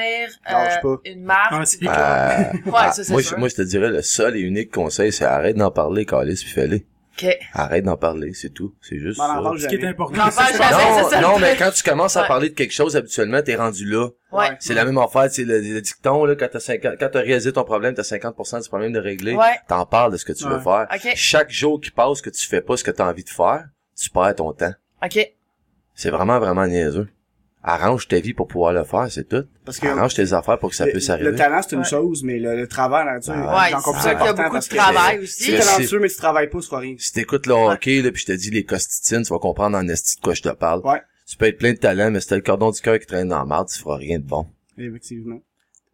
euh, 0.51 0.97
une 1.05 1.23
marque? 1.23 1.53
Ah. 1.87 2.41
Euh, 2.41 2.53
Ouais, 2.67 2.73
ah, 2.77 2.93
ça, 2.93 3.05
c'est 3.05 3.13
moi, 3.13 3.23
sûr. 3.23 3.37
je, 3.37 3.41
moi, 3.41 3.49
je 3.49 3.55
te 3.55 3.63
dirais, 3.63 3.91
le 3.91 4.03
seul 4.03 4.37
et 4.37 4.41
unique 4.41 4.73
conseil, 4.73 5.13
c'est 5.13 5.25
arrête 5.25 5.57
d'en 5.57 5.71
parler, 5.71 6.07
Calis, 6.07 6.37
puis 6.43 6.53
fais-le. 6.53 6.81
Arrête 7.53 7.85
d'en 7.85 7.97
parler, 7.97 8.33
c'est 8.35 8.51
tout. 8.51 8.75
C'est 8.81 8.99
juste 8.99 9.19
ça. 9.19 9.41
Ce 9.59 9.67
qui 9.67 9.77
est 9.77 9.85
important. 9.87 10.25
Non, 10.25 10.31
ça. 10.31 11.37
mais 11.41 11.57
quand 11.57 11.71
tu 11.71 11.83
commences 11.83 12.17
à 12.17 12.23
Ouais. 12.23 12.29
parler 12.29 12.49
de 12.51 12.55
quelque 12.55 12.73
chose, 12.73 12.97
habituellement, 12.97 13.41
t'es 13.43 13.55
rendu 13.57 13.85
là. 13.85 14.09
Ouais. 14.33 14.57
C'est 14.59 14.75
la 14.75 14.85
même 14.85 14.99
affaire, 14.99 15.29
c'est 15.31 15.45
le, 15.45 15.61
le 15.61 15.81
dicton, 15.81 16.25
là, 16.25 16.35
quand 16.35 16.49
t'as 16.51 16.61
50, 16.61 16.95
quand 16.99 17.09
t'as 17.13 17.21
réalisé 17.21 17.53
ton 17.53 17.65
problème, 17.65 17.95
t'as 17.95 18.03
50% 18.03 18.63
du 18.63 18.69
problème 18.69 18.93
de 18.93 18.99
régler. 18.99 19.35
Ouais. 19.35 19.57
T'en 19.69 19.87
parles 19.87 20.13
de 20.13 20.17
ce 20.17 20.25
que 20.25 20.33
tu 20.33 20.45
veux 20.45 20.59
faire. 20.61 20.87
Ok. 20.93 21.13
Chaque 21.15 21.51
jour 21.51 21.81
qui 21.81 21.91
passe 21.91 22.21
que 22.21 22.31
tu 22.31 22.47
fais 22.47 22.61
pas 22.61 22.77
ce 22.77 22.85
que 22.85 22.91
t'as 22.91 23.09
envie 23.09 23.25
de 23.25 23.31
faire, 23.31 23.65
tu 23.97 24.11
perds 24.11 24.35
ton 24.37 24.53
temps. 24.53 24.75
Ok. 25.05 25.19
C'est 25.95 26.11
vraiment, 26.11 26.39
vraiment 26.41 26.67
niaiseux. 26.67 27.09
Arrange 27.67 28.07
ta 28.09 28.21
vie 28.21 28.35
pour 28.35 28.47
pouvoir 28.47 28.75
le 28.75 28.85
faire, 28.85 29.07
c'est 29.11 29.27
tout. 29.27 29.45
Parce 29.65 29.79
que 29.79 29.87
Arrange 29.89 30.13
tes 30.15 30.35
affaires 30.35 30.59
pour 30.59 30.69
que 30.69 30.77
ça 30.77 30.85
le, 30.85 30.93
puisse 30.93 31.09
le 31.09 31.15
arriver. 31.15 31.35
talent, 31.35 31.61
c'est 31.63 31.73
une 31.73 31.79
Ouais. 31.79 31.85
chose, 31.89 32.23
mais 32.23 32.39
le, 32.39 32.57
le 32.57 32.69
travail, 32.69 33.07
là, 33.07 33.19
tu 33.19 33.27
sais, 33.27 33.33
Ah 33.35 33.57
Ouais, 33.57 33.71
c'est 33.71 34.01
c'est 34.03 34.09
important 34.11 34.43
beaucoup 34.43 34.53
parce 34.57 34.69
de 34.69 34.77
travail 34.77 35.17
si 35.17 35.23
aussi. 35.25 35.51
t'es 35.53 35.61
C'est- 35.63 35.73
talentueux, 35.77 35.99
mais 36.01 36.09
tu 36.11 36.17
travailles 36.17 36.51
pas, 36.51 36.61
tu 36.61 36.67
feras 36.67 36.81
rien. 36.81 36.95
Si 36.99 37.13
t'écoutes 37.15 37.47
le 37.47 37.55
hockey, 37.55 38.03
là, 38.03 38.13
puis 38.13 38.21
je 38.21 38.27
te 38.27 38.33
dis 38.33 38.51
les 38.51 38.65
costitines, 38.65 39.23
tu 39.23 39.33
vas 39.33 39.39
comprendre 39.39 39.79
en 39.79 39.89
esti 39.89 40.17
de 40.17 40.21
quoi 40.21 40.35
je 40.35 40.43
te 40.43 40.51
parle. 40.51 40.83
Ouais. 40.85 41.01
Tu 41.27 41.39
peux 41.39 41.47
être 41.47 41.57
plein 41.59 41.73
de 41.73 41.79
talent, 41.79 42.11
mais 42.11 42.21
si 42.21 42.29
t'as 42.29 42.37
le 42.37 42.43
cordon 42.43 42.71
du 42.71 42.81
cœur 42.83 42.99
qui 42.99 43.07
traîne 43.07 43.29
dans 43.29 43.39
la 43.39 43.47
marde, 43.47 43.69
tu 43.69 43.79
feras 43.79 43.97
rien 43.97 44.19
de 44.19 44.25
bon. 44.25 44.47
Effectivement. 44.77 45.41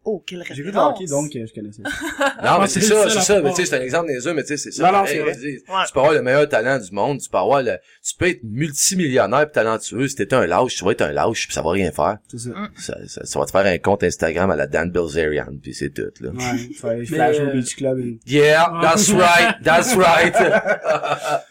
Oh, 0.03 0.23
quelle 0.25 0.43
J'ai 0.47 0.55
vu 0.55 0.63
le 0.63 0.67
référence. 0.69 0.95
hockey, 0.97 1.05
donc 1.05 1.35
euh, 1.35 1.45
je 1.47 1.53
connaissais. 1.53 1.83
Non, 2.43 2.59
mais 2.59 2.67
c'est 2.67 2.81
ça, 2.81 3.07
c'est 3.07 3.21
ça. 3.21 3.39
Mais 3.39 3.51
tu 3.51 3.57
sais, 3.57 3.65
c'est 3.67 3.77
un 3.77 3.81
exemple 3.81 4.07
des 4.07 4.27
eux, 4.27 4.33
mais 4.33 4.41
tu 4.41 4.47
sais, 4.47 4.57
c'est 4.57 4.71
ça. 4.71 4.91
Non, 4.91 4.97
non, 4.99 5.05
c'est 5.05 5.19
vrai. 5.19 5.35
Tu 5.35 5.61
peux 5.93 5.99
avoir 5.99 6.13
le 6.13 6.23
meilleur 6.23 6.49
talent 6.49 6.79
du 6.79 6.91
monde, 6.91 7.21
tu 7.21 7.29
peux 7.29 7.37
avoir 7.37 7.61
le, 7.61 7.77
tu 8.03 8.15
peux 8.17 8.27
être 8.29 8.41
multimillionnaire 8.43 9.45
pis 9.45 9.53
talentueux. 9.53 10.07
Si 10.07 10.15
t'es 10.15 10.33
un 10.33 10.47
lâche, 10.47 10.75
tu 10.75 10.83
vas 10.85 10.91
être 10.93 11.01
un 11.03 11.11
lâche 11.11 11.47
pis 11.47 11.53
ça 11.53 11.61
va 11.61 11.69
rien 11.69 11.91
faire. 11.91 12.17
C'est 12.29 12.39
ça. 12.39 12.49
Mm. 12.49 12.69
Ça, 12.77 12.97
ça, 13.07 13.25
ça 13.25 13.39
va 13.39 13.45
te 13.45 13.51
faire 13.51 13.65
un 13.65 13.77
compte 13.77 14.03
Instagram 14.03 14.49
à 14.49 14.55
la 14.55 14.65
Dan 14.65 14.89
Bilzerian 14.89 15.45
pis 15.61 15.75
c'est 15.75 15.91
tout, 15.93 16.11
là. 16.19 16.31
Ouais, 16.31 16.67
tu 16.75 16.81
vas 16.81 16.89
aller 16.89 17.05
flash 17.05 17.35
Mais, 17.39 17.43
au 17.43 17.47
euh, 17.49 17.53
Beach 17.53 17.75
Club. 17.75 17.99
et- 17.99 18.19
Yeah, 18.25 18.71
that's 18.81 19.11
right, 19.11 19.55
that's 19.63 19.93
right. 19.95 20.33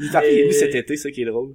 Il 0.00 0.10
t'a 0.10 0.20
prévu 0.20 0.52
cet 0.52 0.74
été, 0.74 0.96
ça 0.96 1.10
qui 1.10 1.22
est 1.22 1.26
drôle. 1.26 1.54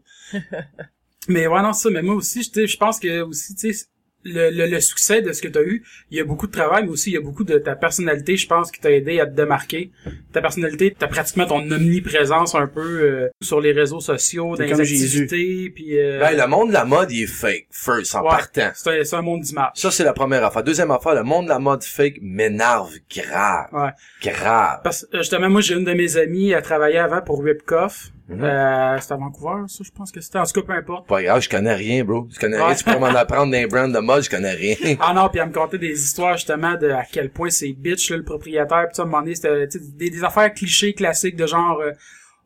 Mais 1.27 1.45
ouais, 1.47 1.61
non, 1.61 1.73
c'est 1.73 1.83
ça. 1.83 1.89
Mais 1.91 2.01
moi 2.01 2.15
aussi, 2.15 2.41
je 2.43 2.65
je 2.65 2.77
pense 2.77 2.99
que 2.99 3.21
aussi, 3.21 3.53
tu 3.55 3.73
sais, 3.73 3.85
le, 4.23 4.49
le, 4.49 4.67
le 4.67 4.79
succès 4.79 5.21
de 5.21 5.31
ce 5.31 5.41
que 5.41 5.47
tu 5.47 5.57
as 5.57 5.63
eu, 5.63 5.83
il 6.11 6.17
y 6.17 6.21
a 6.21 6.23
beaucoup 6.23 6.47
de 6.47 6.51
travail, 6.51 6.83
mais 6.83 6.89
aussi 6.89 7.11
il 7.11 7.13
y 7.13 7.17
a 7.17 7.21
beaucoup 7.21 7.43
de 7.43 7.57
ta 7.57 7.75
personnalité, 7.75 8.37
je 8.37 8.47
pense, 8.47 8.71
qui 8.71 8.79
t'a 8.79 8.91
aidé 8.91 9.19
à 9.19 9.25
te 9.25 9.35
démarquer. 9.35 9.91
Ta 10.33 10.41
personnalité, 10.41 10.95
t'as 10.97 11.07
pratiquement 11.07 11.45
ton 11.45 11.69
omniprésence 11.71 12.55
un 12.55 12.67
peu 12.67 12.81
euh, 12.81 13.29
sur 13.41 13.61
les 13.61 13.71
réseaux 13.71 13.99
sociaux, 13.99 14.55
dans 14.55 14.63
les 14.63 14.79
activités, 14.79 15.71
puis 15.73 15.99
euh, 15.99 16.19
ben, 16.19 16.37
le 16.37 16.47
monde 16.47 16.69
de 16.69 16.73
la 16.73 16.85
mode, 16.85 17.11
il 17.11 17.23
est 17.23 17.27
fake, 17.27 17.67
first, 17.71 18.15
en 18.15 18.23
ouais, 18.23 18.29
partant. 18.29 18.71
c'est 18.75 18.99
un, 18.99 19.03
c'est 19.03 19.15
un 19.15 19.21
monde 19.21 19.41
d'image. 19.41 19.71
Ça, 19.75 19.91
c'est 19.91 20.03
la 20.03 20.13
première 20.13 20.43
affaire. 20.43 20.63
Deuxième 20.63 20.91
affaire, 20.91 21.15
le 21.15 21.23
monde 21.23 21.45
de 21.45 21.49
la 21.49 21.59
mode 21.59 21.83
fake 21.83 22.19
m'énerve 22.21 22.93
grave. 23.15 23.67
Ouais. 23.71 23.91
Grave. 24.21 24.81
Parce 24.83 25.05
que 25.11 25.17
justement, 25.17 25.49
moi, 25.49 25.61
j'ai 25.61 25.75
une 25.75 25.83
de 25.83 25.93
mes 25.93 26.17
amies, 26.17 26.51
elle 26.51 26.61
travaillait 26.61 26.99
avant 26.99 27.21
pour 27.21 27.43
Ripcoff. 27.43 28.11
Euh, 28.31 28.97
c'était 28.99 29.13
à 29.13 29.17
Vancouver, 29.17 29.63
ça, 29.67 29.83
je 29.83 29.91
pense 29.91 30.11
que 30.11 30.21
c'était. 30.21 30.39
En 30.39 30.45
tout 30.45 30.61
cas, 30.61 30.67
peu 30.67 30.73
importe. 30.73 31.07
Pas 31.07 31.21
grave, 31.21 31.41
je 31.41 31.49
connais 31.49 31.73
rien, 31.73 32.03
bro. 32.03 32.27
Je 32.33 32.39
connais 32.39 32.57
Ouais. 32.57 32.63
rien. 32.65 32.75
Tu 32.75 32.83
peux 32.83 32.97
m'en 32.97 33.07
apprendre 33.07 33.51
d'un 33.51 33.67
brand 33.67 33.91
de 33.93 33.99
mode, 33.99 34.23
je 34.23 34.29
connais 34.29 34.53
rien. 34.53 34.75
Ah 35.01 35.13
non, 35.13 35.27
puis 35.29 35.39
elle 35.39 35.47
me 35.49 35.53
contait 35.53 35.77
des 35.77 35.91
histoires 36.03 36.37
justement 36.37 36.75
de 36.75 36.89
à 36.89 37.03
quel 37.11 37.29
point 37.29 37.49
c'est 37.49 37.71
bitch 37.73 38.09
là, 38.11 38.17
le 38.17 38.23
propriétaire. 38.23 38.85
Puis 38.87 38.95
ça, 38.95 39.01
à 39.01 39.05
un 39.05 39.09
moment 39.09 39.21
donné, 39.23 39.35
c'était 39.35 39.67
des, 39.67 40.09
des 40.09 40.23
affaires 40.23 40.53
clichés 40.53 40.93
classiques 40.93 41.35
de 41.35 41.45
genre 41.47 41.79
euh, 41.81 41.91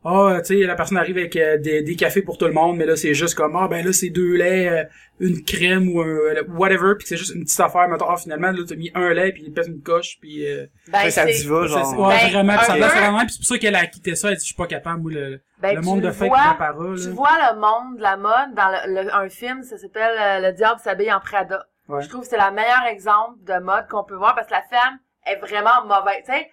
ah 0.04 0.38
tu 0.40 0.60
sais 0.60 0.66
la 0.66 0.74
personne 0.76 0.98
arrive 0.98 1.16
avec 1.18 1.34
euh, 1.36 1.58
des, 1.58 1.82
des 1.82 1.96
cafés 1.96 2.22
pour 2.22 2.38
tout 2.38 2.46
le 2.46 2.52
monde, 2.52 2.76
mais 2.76 2.86
là 2.86 2.94
c'est 2.96 3.14
juste 3.14 3.34
comme 3.34 3.56
ah 3.56 3.66
ben 3.68 3.84
là 3.84 3.92
c'est 3.92 4.10
deux 4.10 4.34
laits, 4.36 4.72
euh, 4.72 4.84
une 5.18 5.42
crème 5.44 5.88
ou 5.94 6.00
un 6.00 6.42
whatever, 6.56 6.94
puis 6.98 7.06
c'est 7.08 7.16
juste 7.16 7.34
une 7.34 7.42
petite 7.44 7.58
affaire. 7.58 7.88
Mettons 7.88 8.08
ah 8.08 8.16
finalement 8.16 8.52
là 8.52 8.58
t'as 8.68 8.76
mis 8.76 8.90
un 8.94 9.12
lait 9.12 9.32
puis 9.32 9.42
il 9.46 9.52
pèse 9.52 9.66
une 9.68 9.82
coche 9.82 10.18
puis 10.20 10.46
euh, 10.46 10.66
Ben, 10.88 11.10
ça 11.10 11.24
diva, 11.26 11.62
c'est- 11.62 11.68
genre. 11.68 11.98
ouais, 12.08 12.14
Ben, 12.22 12.32
vraiment 12.32 12.58
ça 12.60 12.76
laisse 12.76 12.92
vraiment 12.94 13.20
puis 13.20 13.30
c'est 13.30 13.38
pour 13.38 13.46
ça 13.46 13.58
qu'elle 13.58 13.76
a 13.76 13.86
quitté 13.86 14.14
ça. 14.14 14.28
Elle 14.30 14.34
dit 14.36 14.40
je 14.42 14.46
suis 14.46 14.54
pas 14.54 14.66
capable 14.66 15.02
moi 15.02 15.10
le, 15.12 15.40
ben, 15.60 15.74
le 15.74 15.80
monde 15.82 16.02
de 16.02 16.10
fake 16.12 16.28
vois- 16.28 16.38
prend 16.38 16.54
parole. 16.54 17.00
Tu 17.00 17.08
là. 17.08 17.14
vois 17.14 17.52
le 17.52 17.60
monde 17.60 17.96
de 17.96 18.02
la 18.02 18.16
mode 18.16 18.54
dans 18.54 18.68
le, 18.86 19.02
le- 19.04 19.14
un 19.14 19.28
film, 19.28 19.62
ça 19.62 19.76
s'appelle 19.78 20.14
euh, 20.20 20.48
Le 20.50 20.52
diable 20.54 20.78
s'habille 20.84 21.12
en 21.12 21.20
Prada. 21.20 21.66
Ouais. 21.88 22.02
Je 22.02 22.08
trouve 22.08 22.20
que 22.22 22.26
c'est 22.28 22.36
le 22.36 22.52
meilleur 22.54 22.84
exemple 22.90 23.38
de 23.42 23.58
mode 23.60 23.86
qu'on 23.88 24.04
peut 24.04 24.16
voir 24.16 24.34
parce 24.34 24.46
que 24.48 24.52
la 24.52 24.62
femme 24.70 24.98
est 25.24 25.36
vraiment 25.36 25.82
mauvaise. 25.84 26.22
Tu 26.26 26.32
sais, 26.32 26.48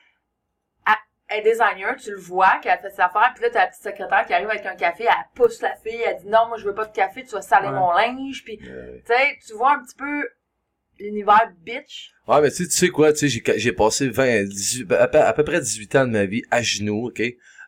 elle- 1.33 1.45
est 1.47 1.51
designer, 1.51 1.95
tu 1.95 2.11
le 2.11 2.17
vois 2.17 2.59
qu'elle 2.61 2.79
fait 2.79 2.89
ses 2.91 3.01
affaires, 3.01 3.31
puis 3.35 3.43
là, 3.43 3.49
t'as 3.51 3.59
la 3.61 3.67
petite 3.67 3.83
secrétaire 3.83 4.25
qui 4.25 4.33
arrive 4.33 4.49
avec 4.49 4.65
un 4.65 4.75
café, 4.75 5.03
elle 5.05 5.13
pousse 5.35 5.61
la 5.61 5.75
fille, 5.75 6.01
elle 6.05 6.17
dit 6.17 6.27
non, 6.27 6.47
moi 6.47 6.57
je 6.57 6.65
veux 6.65 6.73
pas 6.75 6.85
de 6.85 6.93
café, 6.93 7.23
tu 7.23 7.31
vas 7.31 7.41
saler 7.41 7.67
Ouais. 7.67 7.73
mon 7.73 7.91
linge, 7.91 8.43
puis 8.43 8.57
tu 8.57 8.65
sais, 9.05 9.37
tu 9.45 9.53
vois 9.53 9.73
un 9.75 9.83
petit 9.83 9.95
peu 9.95 10.27
l'univers 10.99 11.51
bitch. 11.61 12.11
Ouais, 12.27 12.39
mais 12.41 12.49
tu 12.49 12.57
sais, 12.57 12.65
tu 12.65 12.71
sais 12.71 12.89
quoi, 12.89 13.11
tu 13.13 13.19
sais, 13.19 13.27
j'ai, 13.27 13.43
j'ai 13.59 13.73
passé 13.73 14.09
20, 14.09 14.43
18, 14.45 14.91
à 14.93 15.07
peu, 15.07 15.17
à 15.19 15.33
peu 15.33 15.43
près 15.43 15.59
18 15.59 15.95
ans 15.95 16.05
de 16.05 16.11
ma 16.11 16.25
vie 16.25 16.43
à 16.51 16.61
genoux, 16.61 17.07
ok, 17.07 17.21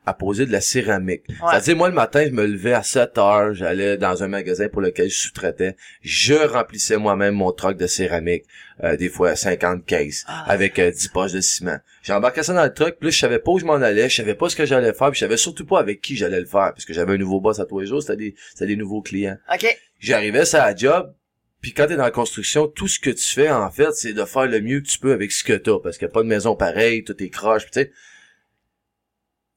à 0.06 0.14
poser 0.14 0.46
de 0.46 0.52
la 0.52 0.62
céramique. 0.62 1.24
Ouais. 1.30 1.36
C'est-à-dire, 1.52 1.76
moi, 1.78 1.90
le 1.90 1.96
matin, 1.96 2.24
je 2.26 2.32
me 2.32 2.46
levais 2.46 2.74
à 2.74 2.84
7 2.84 3.18
heures, 3.18 3.54
j'allais 3.54 3.98
dans 3.98 4.24
un 4.24 4.28
magasin 4.28 4.68
pour 4.70 4.82
lequel 4.82 5.10
je 5.10 5.16
sous-traitais, 5.18 5.76
je 6.02 6.34
remplissais 6.36 6.98
moi-même 6.98 7.34
mon 7.36 7.52
troc 7.52 7.78
de 7.78 7.88
céramique, 7.88 8.44
euh, 8.84 8.96
des 8.98 9.10
fois 9.10 9.36
50 9.36 9.86
cases, 9.86 10.24
Ah. 10.28 10.46
avec 10.48 10.78
euh, 10.80 10.92
10 10.92 11.08
poches 11.10 11.32
de 11.34 11.42
ciment. 11.42 11.78
J'embarquais 12.04 12.44
ça 12.44 12.54
dans 12.54 12.64
le 12.64 12.74
truck, 12.74 12.98
là, 13.02 13.10
je 13.10 13.18
savais 13.18 13.40
pas 13.40 13.52
où 13.52 13.60
je 13.60 13.66
m'en 13.66 13.74
allais, 13.76 14.10
je 14.10 14.16
savais 14.18 14.36
pas 14.36 14.50
ce 14.50 14.56
que 14.56 14.66
j'allais 14.66 14.94
faire, 14.94 15.10
puis 15.12 15.16
je 15.20 15.26
savais 15.26 15.38
surtout 15.38 15.66
pas 15.66 15.80
avec 15.80 16.02
qui 16.02 16.16
j'allais 16.16 16.40
le 16.40 16.46
faire, 16.46 16.72
parce 16.74 16.86
que 16.86 16.94
j'avais 16.94 17.14
un 17.14 17.18
nouveau 17.18 17.40
boss 17.42 17.60
à 17.60 17.66
tous 17.66 17.80
les 17.80 17.88
jours, 17.88 18.02
c'était 18.02 18.16
des, 18.18 18.36
des 18.60 18.76
nouveaux 18.76 19.02
clients. 19.02 19.38
OK. 19.54 19.66
J'arrivais 20.00 20.46
ça 20.46 20.64
à 20.64 20.72
la 20.72 20.76
job, 20.76 21.14
puis 21.62 21.74
quand 21.74 21.88
t'es 21.88 21.96
dans 21.96 22.04
la 22.04 22.12
construction, 22.12 22.68
tout 22.68 22.88
ce 22.88 23.00
que 23.00 23.10
tu 23.10 23.28
fais, 23.28 23.50
en 23.50 23.72
fait, 23.72 23.92
c'est 23.94 24.14
de 24.14 24.24
faire 24.26 24.46
le 24.46 24.62
mieux 24.62 24.82
que 24.82 24.88
tu 24.88 25.00
peux 25.00 25.14
avec 25.14 25.32
ce 25.32 25.44
que 25.44 25.54
t'as, 25.54 25.80
parce 25.80 25.98
qu'il 25.98 26.06
n'y 26.06 26.12
a 26.12 26.14
pas 26.14 26.22
de 26.22 26.28
maison 26.28 26.56
pareille, 26.56 27.04
tout 27.04 27.16
est 27.24 27.30
croche, 27.30 27.64
tu 27.66 27.70
sais. 27.74 27.92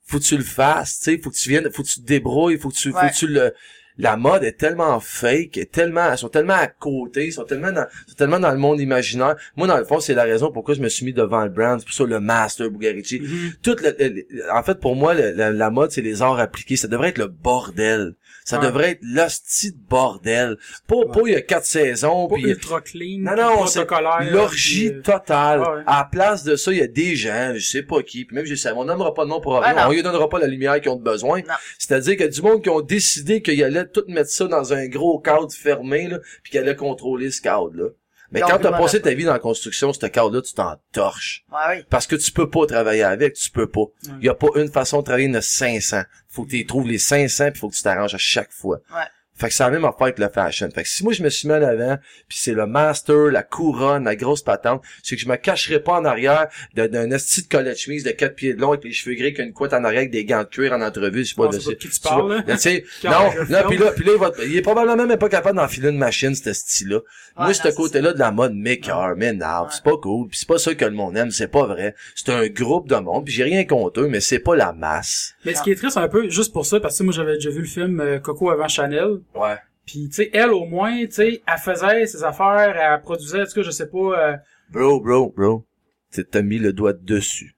Faut 0.08 0.18
que 0.18 0.24
tu 0.24 0.36
le 0.36 0.44
fasses, 0.44 0.98
tu 0.98 1.04
sais, 1.04 1.20
faut 1.22 1.30
que 1.30 1.36
tu 1.36 1.50
viennes, 1.50 1.70
faut 1.70 1.82
que 1.82 1.88
tu 1.88 2.00
te 2.00 2.06
débrouilles, 2.06 2.58
faut 2.58 2.70
que 2.70 2.74
tu, 2.74 2.90
faut 2.90 2.98
que 2.98 3.14
tu 3.14 3.26
le, 3.26 3.52
la 3.98 4.16
mode 4.16 4.44
est 4.44 4.52
tellement 4.58 5.00
fake, 5.00 5.56
est 5.58 5.70
tellement, 5.72 6.10
elles 6.12 6.18
sont 6.18 6.28
tellement 6.28 6.54
à 6.54 6.68
côté, 6.68 7.26
ils 7.26 7.32
sont 7.32 7.44
tellement 7.44 7.72
dans, 7.72 7.86
sont 8.06 8.14
tellement 8.16 8.38
dans 8.40 8.52
le 8.52 8.58
monde 8.58 8.80
imaginaire. 8.80 9.34
Moi, 9.56 9.66
dans 9.66 9.76
le 9.76 9.84
fond, 9.84 9.98
c'est 10.00 10.14
la 10.14 10.22
raison 10.24 10.52
pourquoi 10.52 10.74
je 10.74 10.80
me 10.80 10.88
suis 10.88 11.04
mis 11.04 11.12
devant 11.12 11.42
le 11.44 11.50
brand, 11.50 11.78
c'est 11.80 11.84
pour 11.86 11.94
ça 11.94 12.04
le 12.04 12.20
master 12.20 12.70
Bugarici. 12.70 13.20
Mhm. 13.20 13.52
Tout 13.62 13.76
le, 13.82 13.94
le- 13.98 14.52
en 14.52 14.62
fait, 14.62 14.78
pour 14.80 14.94
moi, 14.96 15.14
le- 15.14 15.32
la, 15.32 15.50
la 15.50 15.70
mode, 15.70 15.90
c'est 15.90 16.00
les 16.02 16.22
arts 16.22 16.38
appliqués. 16.38 16.76
Ça 16.76 16.88
devrait 16.88 17.08
être 17.08 17.18
le 17.18 17.26
bordel. 17.26 18.14
Ça 18.44 18.58
Ouais. 18.58 18.66
devrait 18.66 18.90
être 18.92 19.00
l'hostie 19.02 19.72
de 19.72 19.78
bordel. 19.90 20.56
Pas, 20.86 20.96
pas 21.12 21.20
il 21.26 21.32
y 21.32 21.36
a 21.36 21.42
quatre 21.42 21.66
saisons, 21.66 22.28
Pas 22.28 22.36
puis 22.36 22.44
ultra 22.44 22.80
clean. 22.80 23.18
non, 23.20 23.36
non, 23.36 23.66
c'est 23.66 23.84
l'orgie 24.30 24.90
puis, 24.90 24.98
euh, 24.98 25.02
totale. 25.02 25.60
ouais. 25.60 25.82
À 25.86 25.98
la 25.98 26.08
place 26.10 26.44
de 26.44 26.56
ça, 26.56 26.72
il 26.72 26.78
y 26.78 26.82
a 26.82 26.86
des 26.86 27.14
gens, 27.16 27.52
je 27.54 27.60
sais 27.66 27.82
pas 27.82 28.02
qui, 28.02 28.24
puis 28.24 28.34
même 28.36 28.46
je 28.46 28.54
sais, 28.54 28.70
on 28.72 28.84
nommera 28.84 29.12
pas 29.12 29.24
de 29.24 29.30
nom 29.30 29.40
pour 29.40 29.60
rien, 29.60 29.74
Ah, 29.76 29.88
on 29.88 29.92
lui 29.92 30.02
donnera 30.02 30.28
pas 30.28 30.38
la 30.38 30.46
lumière 30.46 30.80
qu'ils 30.80 30.90
ont 30.90 30.96
besoin. 30.96 31.42
C'est-à-dire 31.78 32.12
qu'il 32.12 32.22
y 32.22 32.28
a 32.28 32.30
du 32.30 32.40
monde 32.42 32.62
qui 32.62 32.70
ont 32.70 32.80
décidé 32.80 33.42
qu'ils 33.42 33.62
tout 33.92 34.04
mettre 34.08 34.30
ça 34.30 34.46
dans 34.46 34.72
un 34.72 34.86
gros 34.86 35.18
cadre 35.18 35.52
fermé, 35.52 36.08
là, 36.08 36.18
puis 36.42 36.52
qu'ils 36.52 36.60
allaient 36.60 36.76
contrôler 36.76 37.30
ce 37.30 37.40
cadre-là. 37.40 37.88
Mais 38.30 38.40
quand 38.40 38.58
t'as 38.58 38.72
passé 38.72 39.00
ta 39.00 39.14
vie 39.14 39.24
dans 39.24 39.32
la 39.32 39.38
construction, 39.38 39.92
ce 39.92 40.04
cadre-là, 40.06 40.42
tu 40.42 40.52
t'en 40.52 40.76
torches. 40.92 41.44
Ouais, 41.50 41.78
oui. 41.78 41.84
Parce 41.88 42.06
que 42.06 42.16
tu 42.16 42.30
peux 42.30 42.50
pas 42.50 42.66
travailler 42.66 43.02
avec, 43.02 43.34
tu 43.34 43.50
peux 43.50 43.68
pas. 43.68 43.84
Il 44.20 44.26
y 44.26 44.28
a 44.28 44.34
pas 44.34 44.48
une 44.56 44.70
façon 44.70 44.98
de 44.98 45.04
travailler, 45.04 45.26
il 45.26 45.32
y 45.32 45.34
en 45.34 45.38
a 45.38 45.42
500. 45.42 46.02
Faut 46.28 46.44
que 46.44 46.50
tu 46.50 46.66
trouves 46.66 46.86
les 46.86 46.98
500 46.98 47.52
puis 47.52 47.60
faut 47.60 47.68
que 47.70 47.74
tu 47.74 47.82
t'arranges 47.82 48.14
à 48.14 48.18
chaque 48.18 48.52
fois. 48.52 48.80
Ouais. 48.94 49.04
Fait 49.38 49.48
que 49.48 49.54
c'est 49.54 49.62
la 49.62 49.70
même 49.70 49.84
affaire 49.84 50.02
avec 50.02 50.18
le 50.18 50.28
fashion. 50.28 50.68
Fait 50.74 50.82
que 50.82 50.88
si 50.88 51.04
moi 51.04 51.12
je 51.12 51.22
me 51.22 51.28
suis 51.28 51.46
mis 51.48 51.54
en 51.54 51.62
avant, 51.62 51.96
puis 52.28 52.38
c'est 52.40 52.52
le 52.52 52.66
master, 52.66 53.16
la 53.30 53.42
couronne, 53.42 54.04
la 54.04 54.16
grosse 54.16 54.42
patente, 54.42 54.82
c'est 55.02 55.16
que 55.16 55.22
je 55.22 55.28
me 55.28 55.36
cacherai 55.36 55.80
pas 55.80 55.92
en 55.92 56.04
arrière 56.04 56.48
de- 56.74 56.86
d'un 56.86 57.10
esti 57.10 57.42
de 57.42 57.48
collet 57.48 57.74
chemise 57.76 58.04
de 58.04 58.10
4 58.10 58.34
pieds 58.34 58.54
de 58.54 58.60
long 58.60 58.72
avec 58.72 58.84
les 58.84 58.92
cheveux 58.92 59.14
gris 59.14 59.32
qu'une 59.32 59.52
couette 59.52 59.72
en 59.72 59.84
arrière 59.84 60.00
avec 60.00 60.10
des 60.10 60.24
gants 60.24 60.42
de 60.42 60.48
cuir 60.48 60.72
en 60.72 60.80
entrevue, 60.82 61.24
je 61.24 61.30
sais 61.30 61.34
pas 61.36 61.44
Non, 61.44 61.50
de 61.50 61.58
c'est 61.58 61.64
pas 61.66 61.70
de 61.70 61.74
qui 61.76 61.88
tu 61.88 61.94
tu 61.94 62.00
parles, 62.00 62.22
vois. 62.22 62.36
là. 62.36 62.42
Non, 63.04 63.10
là, 63.48 63.64
puis 63.68 63.76
là, 63.78 63.92
puis 63.92 64.04
là, 64.04 64.12
il, 64.14 64.18
va- 64.18 64.32
il 64.44 64.56
est 64.56 64.62
probablement 64.62 65.06
même 65.06 65.18
pas 65.18 65.28
capable 65.28 65.56
d'enfiler 65.56 65.88
une 65.90 65.98
machine, 65.98 66.34
ce 66.34 66.52
style-là. 66.52 66.98
moi, 67.36 67.46
non, 67.48 67.52
ce 67.54 67.68
côté-là 67.74 68.12
de 68.12 68.18
la 68.18 68.30
mode 68.32 68.54
m'écœure, 68.54 69.14
m'énerve, 69.16 69.66
Ouais. 69.66 69.72
c'est 69.72 69.84
pas 69.84 69.96
cool, 69.96 70.28
puis 70.28 70.38
c'est 70.38 70.48
pas 70.48 70.58
ça 70.58 70.74
que 70.74 70.84
le 70.84 70.90
monde 70.90 71.16
aime, 71.16 71.30
c'est 71.30 71.48
pas 71.48 71.64
vrai. 71.66 71.94
C'est 72.14 72.30
un 72.30 72.46
groupe 72.48 72.88
de 72.88 72.96
monde, 72.96 73.24
puis 73.24 73.32
j'ai 73.34 73.44
rien 73.44 73.64
contre 73.64 74.00
eux, 74.00 74.08
mais 74.08 74.20
c'est 74.20 74.40
pas 74.40 74.56
la 74.56 74.72
masse. 74.72 75.34
Mais 75.44 75.54
ce 75.54 75.62
qui 75.62 75.70
est 75.70 75.76
triste 75.76 75.96
un 75.96 76.08
peu, 76.08 76.28
juste 76.28 76.52
pour 76.52 76.66
ça, 76.66 76.80
parce 76.80 76.98
que 76.98 77.04
moi 77.04 77.12
j'avais 77.12 77.34
déjà 77.34 77.50
vu 77.50 77.60
le 77.60 77.66
film 77.66 78.00
euh, 78.00 78.18
Coco 78.18 78.50
avant 78.50 78.68
Chanel, 78.68 79.18
Ouais. 79.34 79.56
puis 79.86 80.08
tu 80.08 80.14
sais, 80.16 80.30
elle 80.32 80.50
au 80.50 80.64
moins, 80.66 81.04
tu 81.06 81.12
sais, 81.12 81.42
elle 81.46 81.58
faisait 81.58 82.06
ses 82.06 82.24
affaires, 82.24 82.76
elle 82.76 83.00
produisait, 83.02 83.42
en 83.42 83.44
tout 83.44 83.54
cas, 83.54 83.62
je 83.62 83.70
sais 83.70 83.88
pas, 83.88 83.98
euh, 84.32 84.36
Bro, 84.70 85.00
bro, 85.00 85.32
bro. 85.36 85.64
Tu 86.12 86.24
t'as 86.24 86.42
mis 86.42 86.58
le 86.58 86.72
doigt 86.72 86.92
dessus. 86.92 87.54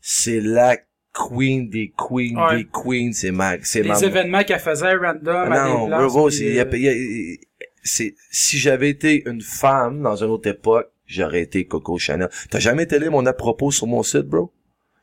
C'est 0.00 0.40
la 0.40 0.76
queen 1.12 1.68
des 1.68 1.92
queens 1.96 2.36
Ouais. 2.48 2.56
des 2.58 2.64
queens, 2.72 3.10
c'est 3.12 3.30
ma, 3.32 3.54
c'est 3.62 3.82
ma... 3.82 3.98
des 3.98 4.04
événements 4.06 4.42
qu'elle 4.44 4.60
faisait 4.60 4.94
random 4.94 5.52
à 5.52 5.68
non, 5.68 5.82
des 5.84 5.86
places. 5.88 6.12
bro, 6.12 6.30
c'est, 6.30 6.44
y 6.44 6.60
a- 6.60 6.76
y 6.76 6.88
a- 6.88 6.92
y 6.94 7.34
a- 7.34 7.36
c'est, 7.82 8.14
si 8.30 8.58
j'avais 8.58 8.90
été 8.90 9.28
une 9.28 9.40
femme 9.40 10.02
dans 10.02 10.16
une 10.16 10.30
autre 10.30 10.48
époque, 10.48 10.90
j'aurais 11.06 11.42
été 11.42 11.66
Coco 11.66 11.98
Chanel. 11.98 12.28
T'as 12.50 12.58
jamais 12.60 12.84
été 12.84 12.98
lire 12.98 13.10
mon 13.10 13.26
à 13.26 13.32
propos 13.32 13.70
sur 13.70 13.86
mon 13.86 14.02
site, 14.02 14.22
bro? 14.26 14.52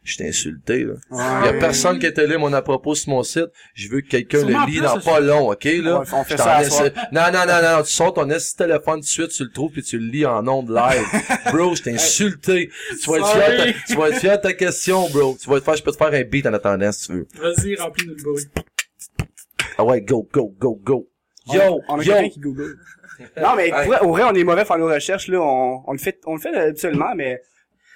Je 0.09 0.15
t'ai 0.15 0.29
insulté, 0.29 0.85
là. 0.85 0.93
Ouais. 1.11 1.23
Il 1.41 1.45
y 1.47 1.49
a 1.49 1.59
personne 1.59 1.99
qui 1.99 2.05
été 2.05 2.25
lire 2.25 2.39
mon 2.39 2.53
à 2.53 2.61
propos 2.61 2.95
sur 2.95 3.09
mon 3.09 3.23
site. 3.23 3.47
Je 3.73 3.89
veux 3.89 3.99
que 3.99 4.07
quelqu'un 4.07 4.45
le 4.45 4.65
lit 4.65 4.79
dans 4.79 4.97
pas 5.01 5.19
long, 5.19 5.51
ok, 5.51 5.65
là? 5.65 5.99
Ouais, 5.99 6.05
on 6.13 6.23
fait 6.23 6.31
Je 6.31 6.37
t'en 6.37 6.43
ça 6.45 6.53
à 6.55 6.63
laisse- 6.63 6.69
soir. 6.73 6.89
Non, 7.11 7.23
non, 7.33 7.45
non, 7.45 7.61
non, 7.61 7.83
tu 7.83 7.91
sors 7.91 8.13
ton 8.13 8.29
esti 8.29 8.55
téléphone 8.55 8.95
tout 8.95 9.01
de 9.01 9.05
suite, 9.05 9.31
tu 9.31 9.43
le 9.43 9.51
trouves 9.51 9.71
puis 9.73 9.83
tu 9.83 9.99
le 9.99 10.05
lis 10.09 10.25
en 10.25 10.47
ondes 10.47 10.69
live. 10.69 11.03
bro, 11.51 11.75
je 11.75 11.83
t'ai 11.83 11.91
insulté. 11.95 12.69
Tu 13.03 13.09
vas 13.09 13.17
être 13.17 13.27
fier, 13.27 13.57
ta, 13.57 13.73
tu 13.85 13.95
vas 13.99 14.07
être 14.09 14.19
fier 14.19 14.37
de 14.37 14.41
ta 14.43 14.53
question, 14.53 15.09
bro. 15.09 15.35
Tu 15.41 15.49
vas 15.49 15.57
être 15.57 15.63
fier, 15.65 15.75
je 15.75 15.83
peux 15.83 15.91
te 15.91 15.97
faire 15.97 16.13
un 16.13 16.23
beat 16.23 16.45
en 16.47 16.53
attendant 16.53 16.91
si 16.93 17.07
tu 17.07 17.13
veux. 17.13 17.27
Vas-y, 17.41 17.75
remplis-nous 17.75 18.15
le 18.15 18.23
bruit. 18.23 18.45
Ah 19.77 19.83
ouais, 19.83 20.01
go, 20.01 20.27
go, 20.31 20.55
go, 20.57 20.79
go. 20.81 21.09
On- 21.49 21.53
Yo, 21.53 21.81
on 21.89 21.99
a 21.99 22.03
yo. 22.03 22.13
quelqu'un 22.13 22.29
qui 22.29 22.39
google. 22.39 22.77
Non, 23.41 23.55
mais 23.57 23.71
pour 23.71 24.07
au 24.09 24.11
vrai, 24.13 24.23
on 24.23 24.33
est 24.35 24.43
mauvais 24.45 24.63
faire 24.63 24.77
nos 24.77 24.87
recherches, 24.87 25.27
là. 25.27 25.39
On, 25.41 25.83
on 25.85 25.91
le 25.91 25.97
fait, 25.97 26.17
on 26.25 26.35
le 26.35 26.39
fait 26.41 26.55
habituellement, 26.55 27.13
mais 27.15 27.41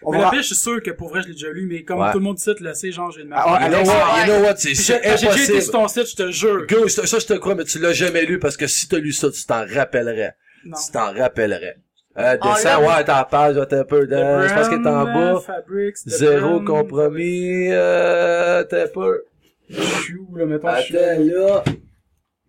on 0.03 0.11
Mais 0.11 0.17
va... 0.19 0.31
la 0.31 0.37
je 0.37 0.41
suis 0.47 0.55
sûr 0.55 0.81
que 0.81 0.91
pour 0.91 1.09
vrai, 1.09 1.21
je 1.21 1.27
l'ai 1.27 1.33
déjà 1.33 1.49
lu, 1.51 1.67
mais 1.69 1.83
comme 1.83 1.99
Ouais. 1.99 2.11
tout 2.11 2.17
le 2.19 2.23
monde 2.23 2.39
cite, 2.39 2.59
là, 2.59 2.73
c'est 2.73 2.91
genre, 2.91 3.11
j'ai 3.11 3.21
une 3.21 3.31
Ah, 3.33 3.59
You 3.61 3.69
know 3.69 3.77
what, 3.89 4.19
you 4.19 4.25
know 4.33 4.43
what, 4.45 4.55
c'est 4.57 4.73
j'ai 4.73 4.99
déjà 4.99 5.31
été 5.35 5.61
sur 5.61 5.71
ton 5.71 5.87
site, 5.87 6.09
je 6.09 6.15
te 6.15 6.31
jure. 6.31 6.65
Go, 6.67 6.87
ça, 6.87 7.05
ça, 7.05 7.19
je 7.19 7.25
te 7.27 7.33
crois, 7.33 7.55
mais 7.55 7.63
tu 7.65 7.79
l'as 7.79 7.93
jamais 7.93 8.25
lu 8.25 8.39
parce 8.39 8.57
que 8.57 8.67
si 8.67 8.87
t'as 8.87 8.97
lu 8.97 9.11
ça, 9.11 9.29
tu 9.29 9.45
t'en 9.45 9.65
rappellerais. 9.67 10.33
Non. 10.65 10.77
Tu 10.77 10.91
t'en 10.91 11.13
rappellerais. 11.13 11.77
Euh, 12.17 12.35
On 12.41 12.53
descends, 12.53 12.81
l'a- 12.81 12.97
ouais, 12.97 13.03
t'es 13.05 13.11
en 13.11 13.23
page, 13.23 13.55
ouais, 13.55 13.65
t'es 13.67 13.75
un 13.77 13.83
peu, 13.85 14.05
de, 14.05 14.15
je 14.15 14.53
pense 14.53 14.67
qu'elle 14.69 14.81
est 14.81 14.87
en 14.87 15.05
bas. 15.05 15.39
Fabrics, 15.45 15.95
Zéro 16.05 16.59
Brand, 16.59 16.65
compromis, 16.65 17.69
euh, 17.71 18.63
t'es 18.65 18.87
pas. 18.87 19.07
Je 19.69 19.81
suis 19.81 20.15
où, 20.17 20.35
là, 20.35 20.45
mettons, 20.45 20.75
je 20.77 20.81
suis 20.81 20.97
Attends, 20.97 21.21
là. 21.23 21.63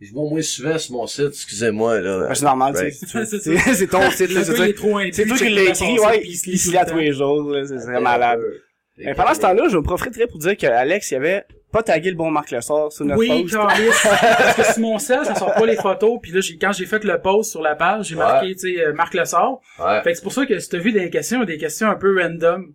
Je 0.04 0.12
vois 0.12 0.28
moins 0.28 0.42
souvent 0.42 0.78
sur 0.78 0.94
mon 0.94 1.06
site, 1.06 1.28
excusez-moi, 1.28 2.00
là. 2.00 2.26
Ben, 2.28 2.34
c'est 2.34 2.44
normal, 2.44 2.74
Right. 2.74 2.92
sais. 2.94 3.06
C'est 3.06 3.24
C'est 3.42 3.56
ça. 3.58 3.74
c'est 3.74 3.86
ton 3.86 4.10
site, 4.10 4.32
là. 4.32 4.42
C'est 4.44 4.54
toi, 4.54 4.66
il 4.66 4.70
est 4.70 4.74
trop 4.74 4.98
c'est 5.00 5.06
intelligent. 5.06 5.36
toi 5.36 5.46
qui 5.46 5.52
l'as 5.54 5.62
écrit, 5.62 5.98
ouais. 6.00 6.22
il 6.24 6.36
se 6.58 6.70
lit 6.70 6.76
à 6.76 6.84
tous 6.84 6.96
les 6.96 7.12
jours, 7.12 7.50
là. 7.50 7.64
C'est 7.64 7.78
c'est 7.78 8.00
malade. 8.00 8.40
Mais 8.98 9.14
pendant 9.14 9.34
ce 9.34 9.40
temps-là, 9.40 9.68
je 9.70 9.76
me 9.76 9.82
profiterai 9.82 10.26
pour 10.26 10.38
dire 10.38 10.56
que 10.56 10.66
Alex, 10.66 11.10
il 11.10 11.16
avait 11.16 11.44
pas 11.72 11.82
tagué 11.82 12.10
le 12.10 12.16
bon 12.16 12.30
Marc 12.30 12.50
Lessard 12.50 12.92
sur 12.92 13.06
notre 13.06 13.18
Oui, 13.18 13.28
post. 13.44 13.54
Carlis. 13.54 13.88
Parce 14.20 14.54
que 14.56 14.72
sur 14.74 14.82
mon 14.82 14.98
sel, 14.98 15.24
ça 15.24 15.34
sort 15.34 15.54
pas 15.54 15.64
les 15.64 15.76
photos. 15.76 16.18
Puis 16.22 16.30
là, 16.32 16.40
j'ai, 16.40 16.58
quand 16.58 16.72
j'ai 16.72 16.84
fait 16.84 17.02
le 17.04 17.18
post 17.20 17.50
sur 17.50 17.62
la 17.62 17.74
page, 17.74 18.08
j'ai 18.08 18.14
marqué, 18.16 18.54
tu 18.54 18.74
sais, 18.74 18.80
euh, 18.84 18.92
Marc 18.92 19.14
Lessard. 19.14 19.60
Ouais. 19.78 20.02
Fait 20.02 20.10
que 20.10 20.16
c'est 20.18 20.22
pour 20.22 20.32
ça 20.34 20.44
que 20.44 20.58
si 20.58 20.68
t'as 20.68 20.78
vu 20.78 20.92
des 20.92 21.08
questions, 21.08 21.42
des 21.44 21.56
questions 21.56 21.88
un 21.88 21.94
peu 21.94 22.20
random, 22.20 22.74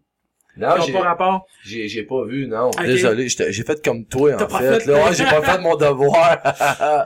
Non, 0.60 0.70
j'ai, 0.86 0.93
pas 0.93 1.00
rapport? 1.02 1.46
j'ai, 1.63 1.88
j'ai 1.88 2.04
pas 2.04 2.24
vu, 2.26 2.48
non. 2.48 2.72
Désolé, 2.86 3.30
j'étais- 3.30 3.52
j'ai 3.52 3.63
fait 3.63 3.84
comme 3.84 4.06
toi, 4.06 4.34
en 4.34 4.38
T'as 4.38 4.46
pas 4.48 4.60
fait. 4.60 4.80
fait- 4.82 4.86
Là, 4.91 5.06
ouais, 5.06 5.13
j'ai 5.13 5.26
pas 5.26 5.41
fait 5.41 5.60
mon 5.60 5.76
devoir. 5.76 6.38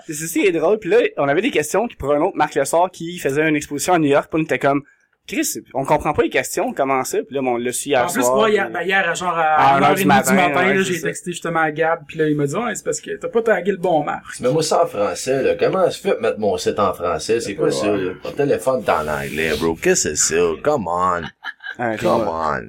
C'est 0.08 0.28
qui 0.28 0.46
est 0.46 0.52
drôle. 0.52 0.80
Puis 0.80 0.90
là, 0.90 0.98
on 1.18 1.28
avait 1.28 1.42
des 1.42 1.52
questions 1.52 1.88
qui 1.88 1.96
pour 1.96 2.14
un 2.14 2.22
autre 2.22 2.36
Marc 2.38 2.56
Lessard 2.56 2.90
qui 2.92 3.18
faisait 3.20 3.48
une 3.48 3.56
exposition 3.56 3.94
à 3.94 4.00
New 4.00 4.10
York. 4.10 4.28
Puis 4.32 4.40
on 4.42 4.44
était 4.44 4.60
comme, 4.60 4.82
Chris, 5.28 5.48
on 5.76 5.86
comprend 5.86 6.14
pas 6.14 6.24
les 6.24 6.30
questions, 6.30 6.74
comment 6.74 7.04
ça? 7.04 7.20
Puis 7.20 7.36
là, 7.36 7.42
bon, 7.42 7.54
on 7.54 7.58
l'a 7.58 7.72
su 7.72 7.90
hier 7.90 8.04
En 8.04 8.12
plus, 8.12 8.22
soir, 8.24 8.36
moi, 8.36 8.50
hier, 8.50 8.70
ben, 8.72 8.82
hier, 8.82 9.08
à 9.08 9.14
genre 9.14 9.38
À 9.38 9.42
à 9.76 9.78
1 9.78 9.84
heure 9.84 9.92
1h30 9.92 9.96
du 10.00 10.06
matin, 10.06 10.34
matin, 10.34 10.56
ouais, 10.68 10.74
là, 10.74 10.84
c'est 10.84 10.94
j'ai 10.94 11.02
texté 11.02 11.32
justement 11.32 11.60
à 11.60 11.72
Gab, 11.72 12.00
puis 12.08 12.18
là, 12.18 12.28
il 12.28 12.36
m'a 12.36 12.48
dit, 12.48 12.56
ouais, 12.56 12.74
c'est 12.76 12.84
parce 12.84 13.00
que 13.00 13.12
t'as 13.18 13.28
pas 13.30 13.42
tagué 13.44 13.72
le 13.72 13.78
bon 13.78 14.04
Marc. 14.04 14.40
Mais 14.42 14.50
moi, 14.52 14.64
ça 14.64 14.84
en 14.84 14.88
français, 14.88 15.44
là. 15.44 15.54
Comment 15.56 15.90
se 15.92 16.02
fait 16.02 16.16
de 16.16 16.20
mettre 16.22 16.40
mon 16.40 16.58
site 16.58 16.80
en 16.80 16.94
français? 16.94 17.40
C'est 17.40 17.56
quoi 17.56 17.72
ça? 17.72 17.86
Mon 17.88 18.32
téléphone 18.36 18.84
est 18.86 18.90
en 18.90 19.08
anglais, 19.08 19.52
bro. 19.60 19.76
Qu'est-ce 19.76 20.10
que 20.10 20.16
c'est 20.16 20.36
ça? 20.36 20.42
Come 20.64 20.88
on. 20.88 21.22
Ouais, 21.80 21.98
Come 21.98 22.28
on. 22.28 22.68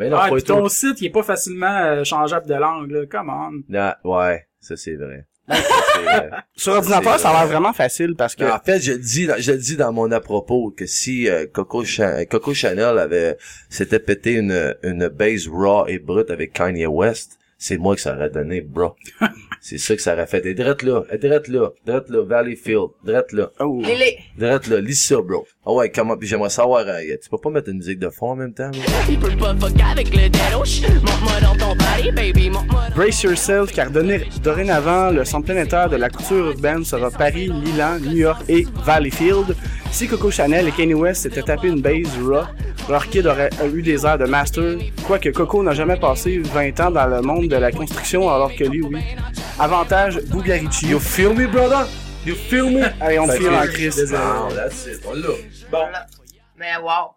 Mais 0.00 0.10
Ah, 0.12 0.28
pas 0.28 0.34
puis 0.34 0.42
tout. 0.42 0.54
ton 0.54 0.68
site, 0.68 1.00
il 1.00 1.06
est 1.06 1.10
pas 1.10 1.22
facilement 1.22 1.76
euh, 1.78 2.04
changeable 2.04 2.46
de 2.48 2.54
langue, 2.54 2.90
là. 2.90 3.06
Come 3.06 3.28
on. 3.30 4.08
Ouais, 4.10 4.46
ça 4.60 4.76
c'est 4.76 4.94
vrai. 4.96 5.26
Vrai. 5.48 6.30
Sur 6.56 6.74
ordinateur, 6.74 7.18
ça 7.18 7.28
a 7.30 7.32
l'air 7.32 7.42
vrai. 7.46 7.52
vraiment 7.54 7.72
facile 7.72 8.14
parce 8.16 8.34
que 8.36 8.44
en 8.44 8.58
fait, 8.60 8.80
je 8.80 8.92
le 8.92 8.98
dis, 8.98 9.26
dans- 9.26 9.36
je 9.38 9.52
le 9.52 9.58
dis 9.58 9.76
dans 9.76 9.92
mon 9.92 10.10
à 10.12 10.20
propos 10.20 10.70
que 10.76 10.86
si 10.86 11.28
euh, 11.28 11.46
Coco, 11.52 11.84
Cha- 11.84 12.24
Coco 12.26 12.54
Chanel 12.54 12.98
avait 12.98 13.36
s'était 13.68 13.98
pété 13.98 14.32
une 14.34 14.74
une 14.84 15.08
base 15.08 15.48
raw 15.48 15.86
et 15.88 15.98
brute 15.98 16.30
avec 16.30 16.52
Kanye 16.52 16.86
West, 16.86 17.38
c'est 17.58 17.78
moi 17.78 17.94
que 17.96 18.00
ça 18.00 18.14
aurait 18.14 18.30
donné, 18.30 18.60
bro. 18.60 18.94
C'est 19.62 19.76
ça 19.78 19.94
que 19.94 20.00
ça 20.00 20.14
aurait 20.14 20.26
fait. 20.26 20.44
Et 20.46 20.54
drette 20.54 20.82
là, 20.82 21.02
et 21.12 21.18
drette 21.18 21.48
là, 21.48 21.68
drette 21.86 22.08
là, 22.08 22.22
Valleyfield, 22.24 22.88
drette 23.04 23.32
là, 23.32 23.50
Oh. 23.60 23.82
Drette 24.38 24.66
là, 24.68 24.80
lis 24.80 24.94
ça, 24.94 25.16
bro. 25.20 25.46
Ah 25.66 25.72
ouais, 25.72 25.90
comment, 25.90 26.16
puis 26.16 26.26
j'aimerais 26.26 26.48
savoir, 26.48 26.84
euh, 26.86 27.00
tu 27.22 27.28
peux 27.28 27.36
pas 27.36 27.50
mettre 27.50 27.68
une 27.68 27.76
musique 27.76 27.98
de 27.98 28.08
fond 28.08 28.30
en 28.30 28.36
même 28.36 28.54
temps, 28.54 28.70
bro? 28.70 28.80
Il 29.08 29.18
peut 29.18 29.36
pas 29.36 29.54
fuck 29.54 29.72
avec 29.92 30.08
le 30.16 30.28
deadoche. 30.30 30.80
Monte-moi 30.82 31.40
dans 31.42 31.56
ton 31.56 31.76
body, 31.76 32.10
baby, 32.12 32.48
monte-moi 32.48 32.88
dans 32.88 32.96
Brace 32.96 33.22
yourself, 33.22 33.70
car 33.72 33.90
dorénavant, 33.90 35.10
le 35.10 35.24
centre 35.26 35.44
planétaire 35.44 35.90
de 35.90 35.96
la 35.96 36.08
culture 36.08 36.48
urbaine 36.48 36.84
sera 36.84 37.10
Paris, 37.10 37.50
Milan, 37.50 37.98
New 38.00 38.16
York 38.16 38.42
et 38.48 38.66
Valleyfield. 38.86 39.54
Si 39.92 40.06
Coco 40.06 40.30
Chanel 40.30 40.68
et 40.68 40.72
Kanye 40.72 40.94
West 40.94 41.22
s'étaient 41.22 41.42
tapé 41.42 41.68
une 41.68 41.82
base 41.82 42.06
raw, 42.24 42.44
leur 42.88 43.06
kid 43.08 43.26
aurait 43.26 43.50
eu 43.74 43.82
des 43.82 44.06
airs 44.06 44.18
de 44.18 44.24
master, 44.24 44.78
quoique 45.06 45.28
Coco 45.30 45.62
n'a 45.62 45.74
jamais 45.74 45.96
passé 45.98 46.38
20 46.38 46.80
ans 46.80 46.90
dans 46.90 47.06
le 47.06 47.20
monde 47.20 47.48
de 47.48 47.56
la 47.56 47.70
construction, 47.72 48.30
alors 48.30 48.54
que 48.54 48.64
lui, 48.64 48.82
oui. 48.82 49.00
Avantage, 49.60 50.20
Bugarici. 50.30 50.88
You 50.88 50.98
feel 50.98 51.34
me, 51.34 51.46
brother? 51.46 51.86
You 52.24 52.34
feel 52.34 52.70
me? 52.70 52.82
Allez, 52.98 53.18
on 53.18 53.28
file 53.28 53.54
en 53.54 53.66
crise. 53.66 54.10
Ah, 54.16 54.48
that's 54.54 54.86
it, 54.86 55.04
on 55.06 55.12
l'a. 55.20 55.28
Voilà. 55.70 56.06
Mais 56.56 56.76
wow. 56.82 57.10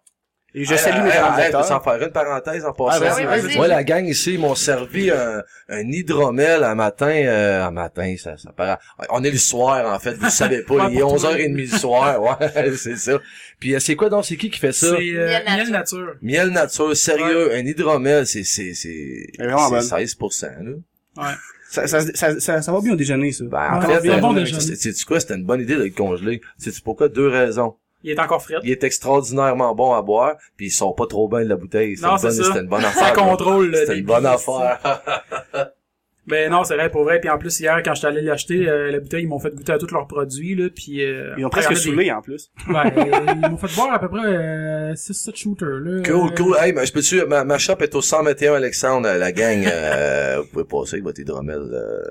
Et 0.54 0.66
je 0.66 0.76
salue 0.76 1.04
mes 1.06 1.12
acteurs. 1.12 1.64
s'en 1.64 1.80
faire 1.80 2.02
une 2.04 2.12
parenthèse 2.12 2.66
en 2.66 2.72
Ah, 2.72 3.00
passant. 3.00 3.26
vas-y. 3.26 3.56
Moi, 3.56 3.68
la 3.70 3.84
gang 3.86 4.06
ici, 4.06 4.34
ils 4.34 4.40
m'ont 4.40 4.56
servi 4.56 5.10
un, 5.10 5.42
un 5.70 5.80
hydromel 5.90 6.66
un 6.66 6.76
matin, 6.76 7.08
euh, 7.08 7.64
un 7.64 7.72
matin, 7.72 8.14
ça, 8.22 8.38
ça 8.38 8.52
paraît. 8.52 8.78
On 9.10 9.24
est 9.24 9.32
le 9.32 9.38
soir, 9.38 9.92
en 9.96 9.98
fait, 9.98 10.14
vous 10.16 10.30
savez 10.30 10.64
pas, 10.64 10.74
Ouais, 10.74 10.84
il 10.92 10.98
est 10.98 11.02
pour 11.02 11.16
11h30 11.16 11.56
du 11.56 11.68
soir, 11.68 12.22
ouais, 12.22 12.72
c'est 12.78 12.98
ça. 12.98 13.20
Puis, 13.58 13.74
euh, 13.74 13.80
c'est 13.80 13.96
quoi 13.96 14.10
donc, 14.10 14.26
c'est 14.26 14.36
qui 14.36 14.50
qui 14.52 14.60
fait 14.60 14.74
ça? 14.74 14.96
C'est 14.98 15.16
euh, 15.16 15.28
Miel 15.28 15.44
miel 15.58 15.70
nature. 15.72 16.14
Miel 16.22 16.50
nature, 16.50 16.96
sérieux, 16.98 17.54
un 17.56 17.66
hydromel, 17.66 18.28
c'est, 18.28 18.44
c'est, 18.44 18.74
c'est, 18.74 19.28
c'est 19.38 19.44
16%, 19.44 20.46
là. 20.62 20.72
Ouais. 21.16 21.34
Ça, 21.74 21.88
ça, 21.88 22.02
ça, 22.14 22.40
ça, 22.40 22.62
ça 22.62 22.72
va 22.72 22.82
bien 22.82 22.94
au 22.94 22.96
déjeuner, 22.96 23.32
ça. 23.32 23.46
Ben, 23.46 23.78
en 23.78 23.82
fait, 23.82 24.00
c'est 24.02 24.10
euh, 24.12 24.18
bon 24.18 24.46
c'est- 24.46 25.06
quoi, 25.06 25.20
c'était 25.20 25.34
une 25.34 25.44
bonne 25.44 25.60
idée 25.62 25.76
de 25.76 25.84
le 25.86 25.90
congeler? 25.90 26.40
Sais-tu 26.60 26.82
pourquoi? 26.82 27.10
Deux 27.10 27.28
raisons. 27.28 27.78
Il 28.04 28.12
est 28.12 28.20
encore 28.20 28.44
frais. 28.44 28.58
Il 28.64 28.70
est 28.70 28.84
extraordinairement 28.84 29.74
bon 29.74 29.94
à 29.94 30.04
boire, 30.04 30.36
puis 30.56 30.68
ils 30.68 30.72
sont 30.72 30.94
pas 30.94 31.08
trop 31.08 31.28
bien 31.28 31.40
de 31.40 31.50
la 31.50 31.56
bouteille. 31.56 31.96
C'était 31.96 32.08
Non, 32.10 32.14
une 32.14 32.20
c'est 32.20 32.28
bonne- 32.28 32.36
ça. 32.36 32.44
C'était 32.44 32.60
une 32.60 32.68
bonne 32.68 32.82
Ça 32.82 32.88
affaire. 32.90 33.14
contrôle 33.14 33.72
le 33.72 33.78
C'était 33.78 33.98
une 33.98 34.06
bonne 34.06 34.26
affaire. 34.28 34.80
Ben 36.26 36.50
non, 36.50 36.64
c'est 36.64 36.76
vrai 36.76 36.90
pour 36.90 37.04
vrai. 37.04 37.20
Puis 37.20 37.30
en 37.30 37.38
plus 37.38 37.60
hier, 37.60 37.82
quand 37.84 37.94
j'étais 37.96 38.08
allé 38.08 38.22
l'acheter, 38.22 38.68
euh, 38.70 38.92
la 38.92 39.00
bouteille, 39.00 39.24
ils 39.24 39.28
m'ont 39.28 39.40
fait 39.40 39.54
goûter 39.54 39.74
à 39.74 39.78
tous 39.78 39.92
leurs 39.92 40.08
produits 40.08 40.56
là. 40.56 40.70
Puis 40.74 41.04
euh, 41.04 41.34
Ils 41.38 41.46
ont 41.46 41.50
presque 41.50 41.72
il 41.72 41.74
y 41.76 41.78
en 41.78 41.82
saoulé, 41.82 42.14
plus. 42.24 42.50
des- 42.68 42.74
Ben, 42.74 42.86
euh, 42.98 43.34
ils 43.44 43.50
m'ont 43.52 43.58
fait 43.58 43.76
boire 43.76 43.94
à 43.94 44.00
peu 44.00 44.08
près 44.08 44.26
euh, 44.26 44.94
6-7 44.94 45.36
shooters 45.36 45.68
là. 45.82 46.02
Cool, 46.04 46.30
Euh, 46.32 46.36
cool. 46.36 46.56
Hey, 46.62 46.72
mais 46.72 46.86
je 46.86 46.94
peux-tu, 46.94 47.26
ma, 47.26 47.44
ma 47.44 47.58
shop 47.58 47.76
est 47.82 47.94
au 47.96 48.02
121 48.02 48.54
Alexandre, 48.56 49.10
la 49.10 49.32
gang, 49.34 49.66
euh, 49.66 50.38
vous 50.42 50.48
pouvez 50.48 50.64
passer 50.66 50.94
avec 50.96 51.04
votre 51.04 51.20
hydromel, 51.20 51.60
euh, 51.74 52.02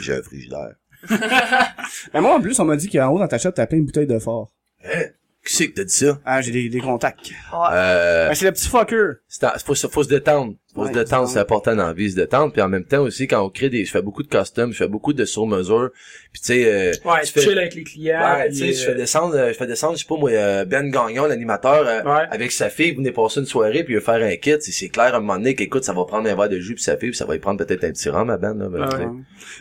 j'ai 0.00 0.14
un 0.14 0.22
frigidaire. 0.22 0.74
Mais 2.14 2.20
moi, 2.20 2.34
en 2.36 2.40
plus, 2.40 2.58
on 2.60 2.64
m'a 2.64 2.76
dit 2.76 2.88
qu'en 2.88 3.08
haut, 3.10 3.18
dans 3.18 3.28
ta 3.28 3.38
shop, 3.38 3.52
t'as 3.52 3.66
plein 3.66 3.78
de 3.78 3.84
bouteilles 3.84 4.06
de 4.06 4.18
fort. 4.18 4.50
Hein? 4.84 5.04
Qui 5.46 5.52
c'est 5.54 5.68
que 5.68 5.74
t'as 5.74 5.84
dit 5.84 5.94
ça? 5.94 6.18
Ah, 6.24 6.40
j'ai 6.40 6.50
des, 6.52 6.68
des 6.70 6.80
contacts. 6.80 7.28
Ouais. 7.28 7.58
Euh, 7.72 8.28
Ben, 8.28 8.34
c'est 8.34 8.46
le 8.46 8.52
petit 8.52 8.66
fucker. 8.68 9.12
c'est 9.28 9.46
faut, 9.62 9.74
faut 9.74 10.02
se 10.02 10.08
détendre. 10.08 10.54
Faut 10.74 10.82
Ouais, 10.82 10.88
se 10.88 10.98
détendre, 10.98 11.28
c'est 11.28 11.38
important 11.38 11.76
dans 11.76 11.86
la 11.86 11.92
vie, 11.92 12.10
se 12.10 12.16
détendre. 12.16 12.52
Puis 12.52 12.60
en 12.60 12.68
même 12.68 12.84
temps 12.84 13.02
aussi, 13.02 13.28
quand 13.28 13.40
on 13.42 13.48
crée 13.48 13.70
des, 13.70 13.84
je 13.84 13.90
fais 13.92 14.02
beaucoup 14.02 14.22
de 14.24 14.28
custom, 14.28 14.72
je 14.72 14.76
fais 14.78 14.88
beaucoup 14.88 15.12
de 15.12 15.24
sur-mesure. 15.24 15.90
Puis 16.32 16.40
tu 16.42 16.46
sais, 16.48 16.64
euh, 16.66 16.92
Ouais, 17.04 17.20
tu 17.22 17.26
tu 17.28 17.32
fais- 17.34 17.40
chill 17.42 17.58
avec 17.58 17.74
les 17.76 17.84
clients. 17.84 18.20
Ouais, 18.20 18.48
tu 18.48 18.56
sais, 18.56 18.72
je 18.72 18.82
euh, 18.82 18.86
fais 18.92 18.94
descendre, 18.96 19.36
euh, 19.36 19.48
je 19.52 19.54
fais 19.54 19.66
descendre, 19.68 19.94
je 19.96 20.00
sais 20.00 20.08
pas 20.08 20.16
moi, 20.16 20.30
euh, 20.30 20.64
Ben 20.64 20.90
Gagnon, 20.90 21.26
l'animateur, 21.26 21.86
euh, 21.86 22.02
Ouais. 22.02 22.24
avec 22.30 22.50
sa 22.50 22.70
fille, 22.70 22.90
vous 22.90 22.96
venez 22.98 23.12
passer 23.12 23.38
une 23.40 23.46
soirée, 23.46 23.84
puis 23.84 23.94
il 23.94 23.96
veut 23.98 24.00
faire 24.02 24.20
un 24.20 24.34
kit, 24.36 24.56
c'est- 24.60 24.88
clair 24.88 25.14
à 25.14 25.18
un 25.18 25.20
moment 25.20 25.36
donné 25.36 25.54
qu'écoute, 25.54 25.84
ça 25.84 25.92
va 25.92 26.04
prendre 26.06 26.28
un 26.28 26.34
verre 26.34 26.48
de 26.48 26.58
jus 26.58 26.74
puis 26.74 26.82
sa 26.82 26.96
fille, 26.96 27.10
puis 27.10 27.16
ça 27.18 27.24
va 27.24 27.34
lui 27.34 27.40
prendre 27.40 27.64
peut-être 27.64 27.84
un 27.84 27.90
petit 27.92 28.08
rhum 28.08 28.28
à 28.30 28.36
Ben, 28.36 28.54
là, 28.58 28.68
ben, 28.68 28.80
Ouais. 28.84 29.06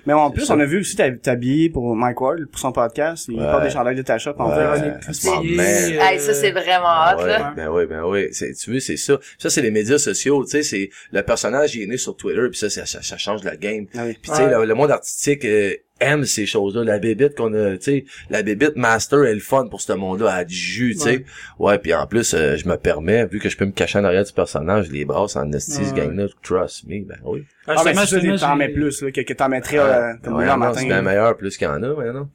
Mais 0.07 0.13
en 0.13 0.31
plus, 0.31 0.45
ça. 0.45 0.55
on 0.55 0.59
a 0.59 0.65
vu 0.65 0.79
aussi 0.79 0.95
t'hab- 0.95 1.21
t'habiller 1.21 1.69
pour 1.69 1.95
Mike 1.95 2.19
Ward, 2.19 2.45
pour 2.47 2.59
son 2.59 2.71
podcast. 2.71 3.25
Il 3.29 3.39
Ouais. 3.39 3.45
porte 3.51 3.63
des 3.63 3.69
chandails 3.69 3.95
de 3.95 4.01
ta 4.01 4.17
shop 4.17 4.33
en 4.39 4.49
Euh, 4.49 4.75
euh, 4.75 5.99
Hey, 6.01 6.19
ça, 6.19 6.33
c'est 6.33 6.51
vraiment 6.51 7.11
hot, 7.13 7.21
Ouais, 7.21 7.27
là. 7.27 7.53
ben 7.55 7.69
oui, 7.69 7.85
ben 7.85 8.03
oui. 8.05 8.29
Tu 8.31 8.71
veux, 8.71 8.79
c'est 8.79 8.97
ça. 8.97 9.19
Ça, 9.37 9.49
c'est 9.49 9.61
les 9.61 9.71
médias 9.71 9.97
sociaux, 9.97 10.43
tu 10.43 10.51
sais, 10.51 10.63
c'est, 10.63 10.89
le 11.11 11.21
personnage, 11.23 11.75
il 11.75 11.83
est 11.83 11.87
né 11.87 11.97
sur 11.97 12.15
Twitter, 12.15 12.47
puis 12.49 12.57
ça, 12.59 12.69
ça, 12.69 12.85
ça, 12.85 13.01
ça 13.01 13.17
change 13.17 13.43
la 13.43 13.55
game. 13.57 13.85
Ah 13.95 14.03
oui. 14.05 14.17
Puis 14.21 14.31
tu 14.31 14.37
sais, 14.37 14.45
Ouais. 14.45 14.59
le, 14.59 14.65
le 14.65 14.73
monde 14.75 14.91
artistique 14.91 15.45
euh, 15.45 15.73
aime 15.99 16.25
ces 16.25 16.45
choses-là. 16.45 16.83
La 16.83 16.99
bébite 16.99 17.35
qu'on 17.35 17.53
a, 17.53 17.77
tu 17.77 17.83
sais, 17.83 18.05
la 18.29 18.43
bébite 18.43 18.75
master 18.75 19.23
est 19.23 19.33
le 19.33 19.39
fun 19.39 19.67
pour 19.67 19.79
ce 19.79 19.93
monde-là, 19.93 20.31
elle 20.33 20.39
a 20.41 20.45
du 20.45 20.55
jus, 20.55 20.93
tu 20.95 21.01
sais. 21.01 21.09
Ouais. 21.09 21.25
Ouais, 21.71 21.79
puis 21.79 21.93
en 21.93 22.05
plus, 22.07 22.33
euh, 22.33 22.57
je 22.57 22.67
me 22.67 22.75
permets, 22.77 23.25
vu 23.25 23.39
que 23.39 23.47
je 23.47 23.55
peux 23.57 23.65
me 23.65 23.71
cacher 23.71 23.99
en 23.99 24.03
arrière 24.03 24.23
du 24.23 24.33
personnage, 24.33 24.87
je 24.87 24.91
les 24.91 25.05
brasse 25.05 25.35
en 25.35 25.49
esti, 25.51 25.71
ce 25.85 25.93
Ouais. 25.93 26.01
gang-là, 26.01 26.27
trust 26.41 26.85
me, 26.87 27.05
ben 27.05 27.17
oui. 27.23 27.45
Ah, 27.67 27.75
Ah, 27.77 27.83
mais 27.85 28.37
t'en 28.37 28.55
mets 28.57 28.69
plus, 28.69 29.01
là, 29.01 29.11
que, 29.11 29.21
que 29.21 29.33
t'en 29.33 29.47
mettrais, 29.49 29.77
euh, 29.79 30.13
comme 30.23 30.35
ouais, 30.35 30.45
non, 30.45 30.57
matin. 30.57 30.79
c'est 30.79 30.85
bien 30.87 31.01
meilleur 31.01 31.37
plus 31.37 31.55
qu'il 31.57 31.65
y 31.67 31.69
en 31.69 31.81
a, 31.81 31.95
mais 31.95 32.11
non. 32.11 32.27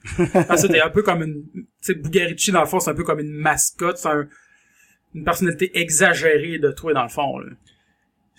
Ah, 0.49 0.57
ça, 0.57 0.69
t'es 0.69 0.81
un 0.81 0.89
peu 0.91 1.03
comme 1.03 1.23
une, 1.23 1.43
tu 1.55 1.67
sais, 1.81 1.95
Bugarici, 1.95 2.53
dans 2.53 2.61
le 2.63 2.67
fond, 2.67 2.81
c'est 2.81 2.91
un 2.91 2.95
peu 2.95 3.05
comme 3.05 3.21
une 3.21 3.33
mascotte, 3.35 3.99
c'est 3.99 4.09
un, 4.09 4.27
une 5.15 5.25
personnalité 5.25 5.79
exagérée 5.79 6.59
de 6.59 6.71
toi, 6.71 6.95
dans 6.95 7.03
le 7.03 7.09
fond, 7.11 7.39
là. 7.39 7.51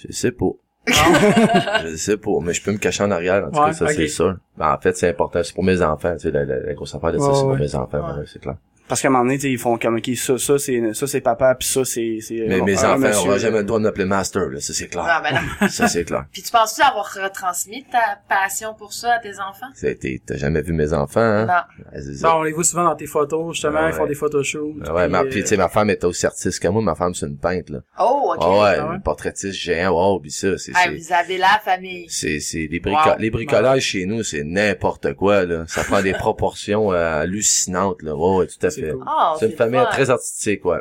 Je 0.07 0.11
sais 0.13 0.31
pas. 0.31 0.49
je 0.87 1.95
sais 1.97 2.17
pas, 2.17 2.31
mais 2.41 2.53
je 2.53 2.63
peux 2.63 2.71
me 2.71 2.77
cacher 2.77 3.03
en 3.03 3.11
arrière, 3.11 3.45
en 3.47 3.51
tout 3.51 3.59
Ouais, 3.59 3.65
cas, 3.67 3.73
ça, 3.73 3.87
c'est 3.89 4.07
sûr. 4.07 4.37
Ben, 4.57 4.73
en 4.73 4.79
fait, 4.79 4.95
c'est 4.97 5.09
important, 5.09 5.41
c'est 5.43 5.53
pour 5.53 5.63
mes 5.63 5.81
enfants, 5.81 6.13
tu 6.13 6.19
sais, 6.21 6.31
la, 6.31 6.45
la, 6.45 6.59
la 6.61 6.73
grosse 6.73 6.95
affaire 6.95 7.11
de 7.11 7.19
ça, 7.19 7.27
Ouais, 7.27 7.33
c'est 7.35 7.41
pour 7.41 7.49
ouais. 7.51 7.59
mes 7.59 7.75
enfants, 7.75 8.15
c'est 8.25 8.39
clair. 8.41 8.55
Parce 8.89 9.01
qu'à 9.01 9.07
un 9.07 9.11
moment 9.11 9.23
donné, 9.23 9.35
tu 9.37 9.43
sais, 9.43 9.51
ils 9.51 9.57
font 9.59 9.77
comme, 9.77 9.97
ok, 9.97 10.09
ça, 10.15 10.37
ça, 10.37 10.57
c'est, 10.57 10.93
ça, 10.93 11.07
c'est 11.07 11.21
papa, 11.21 11.53
pis 11.55 11.67
ça, 11.67 11.85
c'est, 11.85 12.17
c'est, 12.21 12.43
Mais 12.47 12.59
mes 12.61 12.77
enfants 12.79 12.97
monsieur. 12.97 13.27
n'auront 13.27 13.37
jamais 13.37 13.57
le 13.59 13.63
droit 13.63 13.77
de 13.79 13.83
m'appeler 13.83 14.05
master, 14.05 14.49
là, 14.49 14.59
ça, 14.59 14.73
c'est 14.73 14.89
Ah, 14.97 15.21
clair. 15.21 15.21
ben 15.23 15.39
non. 15.61 15.67
ça, 15.69 15.87
c'est 15.87 16.03
clair. 16.03 16.25
Puis 16.33 16.41
tu 16.41 16.51
penses-tu 16.51 16.81
avoir 16.81 17.05
retransmis 17.13 17.85
ta 17.91 18.19
passion 18.27 18.73
pour 18.73 18.91
ça 18.93 19.13
à 19.13 19.19
tes 19.19 19.33
enfants? 19.39 19.67
Été- 19.83 20.21
T'as 20.25 20.37
jamais 20.37 20.61
vu 20.63 20.73
mes 20.73 20.91
enfants, 20.91 21.19
hein? 21.21 21.45
Non. 21.45 21.83
Ouais. 21.93 22.01
Non, 22.23 22.29
on 22.39 22.43
les 22.43 22.51
voit 22.51 22.63
souvent 22.63 22.83
dans 22.83 22.95
tes 22.95 23.05
photos, 23.05 23.53
justement, 23.53 23.79
Ah, 23.83 23.89
ils 23.89 23.93
font 23.93 24.01
ouais. 24.03 24.09
des 24.09 24.15
photoshoots. 24.15 24.75
Ah 24.87 24.93
Ouais, 24.95 25.07
ma, 25.07 25.21
puis, 25.21 25.29
puis, 25.29 25.39
euh, 25.39 25.43
tu 25.43 25.47
sais, 25.49 25.57
ma 25.57 25.69
femme 25.69 25.91
est 25.91 26.03
aussi 26.03 26.25
artiste 26.25 26.59
que 26.59 26.67
moi, 26.67 26.81
ma 26.81 26.95
femme, 26.95 27.13
c'est 27.13 27.27
une 27.27 27.37
peintre, 27.37 27.71
là. 27.71 27.79
Oh, 27.99 28.33
ok. 28.35 28.37
Ah 28.41 28.49
ouais, 28.49 28.75
Ah 28.79 28.89
ouais? 28.89 28.95
une 28.95 29.01
portraitiste 29.03 29.53
géant, 29.59 29.91
wow, 29.91 30.19
pis 30.19 30.31
ça, 30.31 30.57
c'est, 30.57 30.71
Ah, 30.73 30.79
c'est, 30.85 30.95
vous 30.97 31.13
avez 31.13 31.37
la 31.37 31.59
famille. 31.63 32.07
c'est, 32.09 32.39
c'est, 32.39 32.67
les, 32.71 32.79
brico- 32.79 33.09
Wow. 33.11 33.15
les 33.19 33.29
bricolages 33.29 33.83
chez 33.83 34.05
nous, 34.07 34.23
c'est 34.23 34.43
n'importe 34.43 35.13
quoi, 35.13 35.45
là. 35.45 35.65
Ça 35.67 35.83
prend 35.83 36.01
des 36.01 36.13
proportions 36.39 36.91
euh, 36.91 37.21
hallucinantes, 37.21 38.01
là. 38.01 38.15
Ouais, 38.15 38.37
ouais, 38.37 38.47
tout 38.47 38.65
à 38.65 38.69
fait. 38.79 38.91
cool. 38.91 39.03
Oh, 39.07 39.35
C'est 39.39 39.45
une 39.47 39.55
famille 39.55 39.79
fun. 39.79 39.85
très 39.91 40.09
artistique, 40.09 40.65
ouais. 40.65 40.79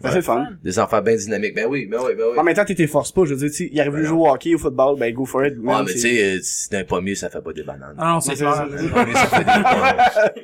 Ben, 0.00 0.20
fun. 0.20 0.48
Des 0.64 0.78
enfants 0.80 1.00
bien 1.00 1.14
dynamiques. 1.14 1.54
Ben 1.54 1.66
oui, 1.68 1.86
ben 1.86 2.00
oui, 2.04 2.14
ben 2.16 2.24
oui. 2.32 2.38
En 2.38 2.42
même 2.42 2.54
temps, 2.56 2.64
t'es 2.64 2.86
forces 2.88 3.12
pas, 3.12 3.24
je 3.24 3.34
veux 3.34 3.36
dire, 3.36 3.50
tu 3.50 3.54
sais, 3.54 3.70
il 3.72 3.80
arrive 3.80 3.94
de 3.96 4.02
jouer 4.02 4.18
au 4.18 4.28
hockey, 4.28 4.54
au 4.54 4.58
football, 4.58 4.98
ben, 4.98 5.14
go 5.14 5.24
for 5.24 5.44
it. 5.46 5.54
Ouais, 5.58 5.74
mais 5.82 5.86
c'est- 5.88 5.92
tu 5.94 5.98
sais, 6.00 6.22
euh, 6.36 6.38
si 6.42 6.70
d'un 6.70 6.82
pommier, 6.84 7.14
ça 7.14 7.30
fait 7.30 7.40
pas 7.40 7.52
des 7.52 7.62
bananes. 7.62 7.94
Ah 7.98 8.14
non, 8.14 8.20
c'est 8.20 8.30
Non, 8.30 8.36
c'est 8.36 8.42
clair. 8.42 8.54
ça. 8.56 8.62
Un 8.62 8.88
pommier, 8.88 9.14
ça 9.14 9.26
fait 9.26 9.38
des 9.38 9.44
bananes. 9.44 10.30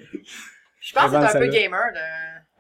Je 0.81 0.93
pense 0.95 1.05
que 1.07 1.11
t'es 1.11 1.37
un 1.37 1.41
peu 1.41 1.47
gamer 1.49 1.93
de... 1.93 2.01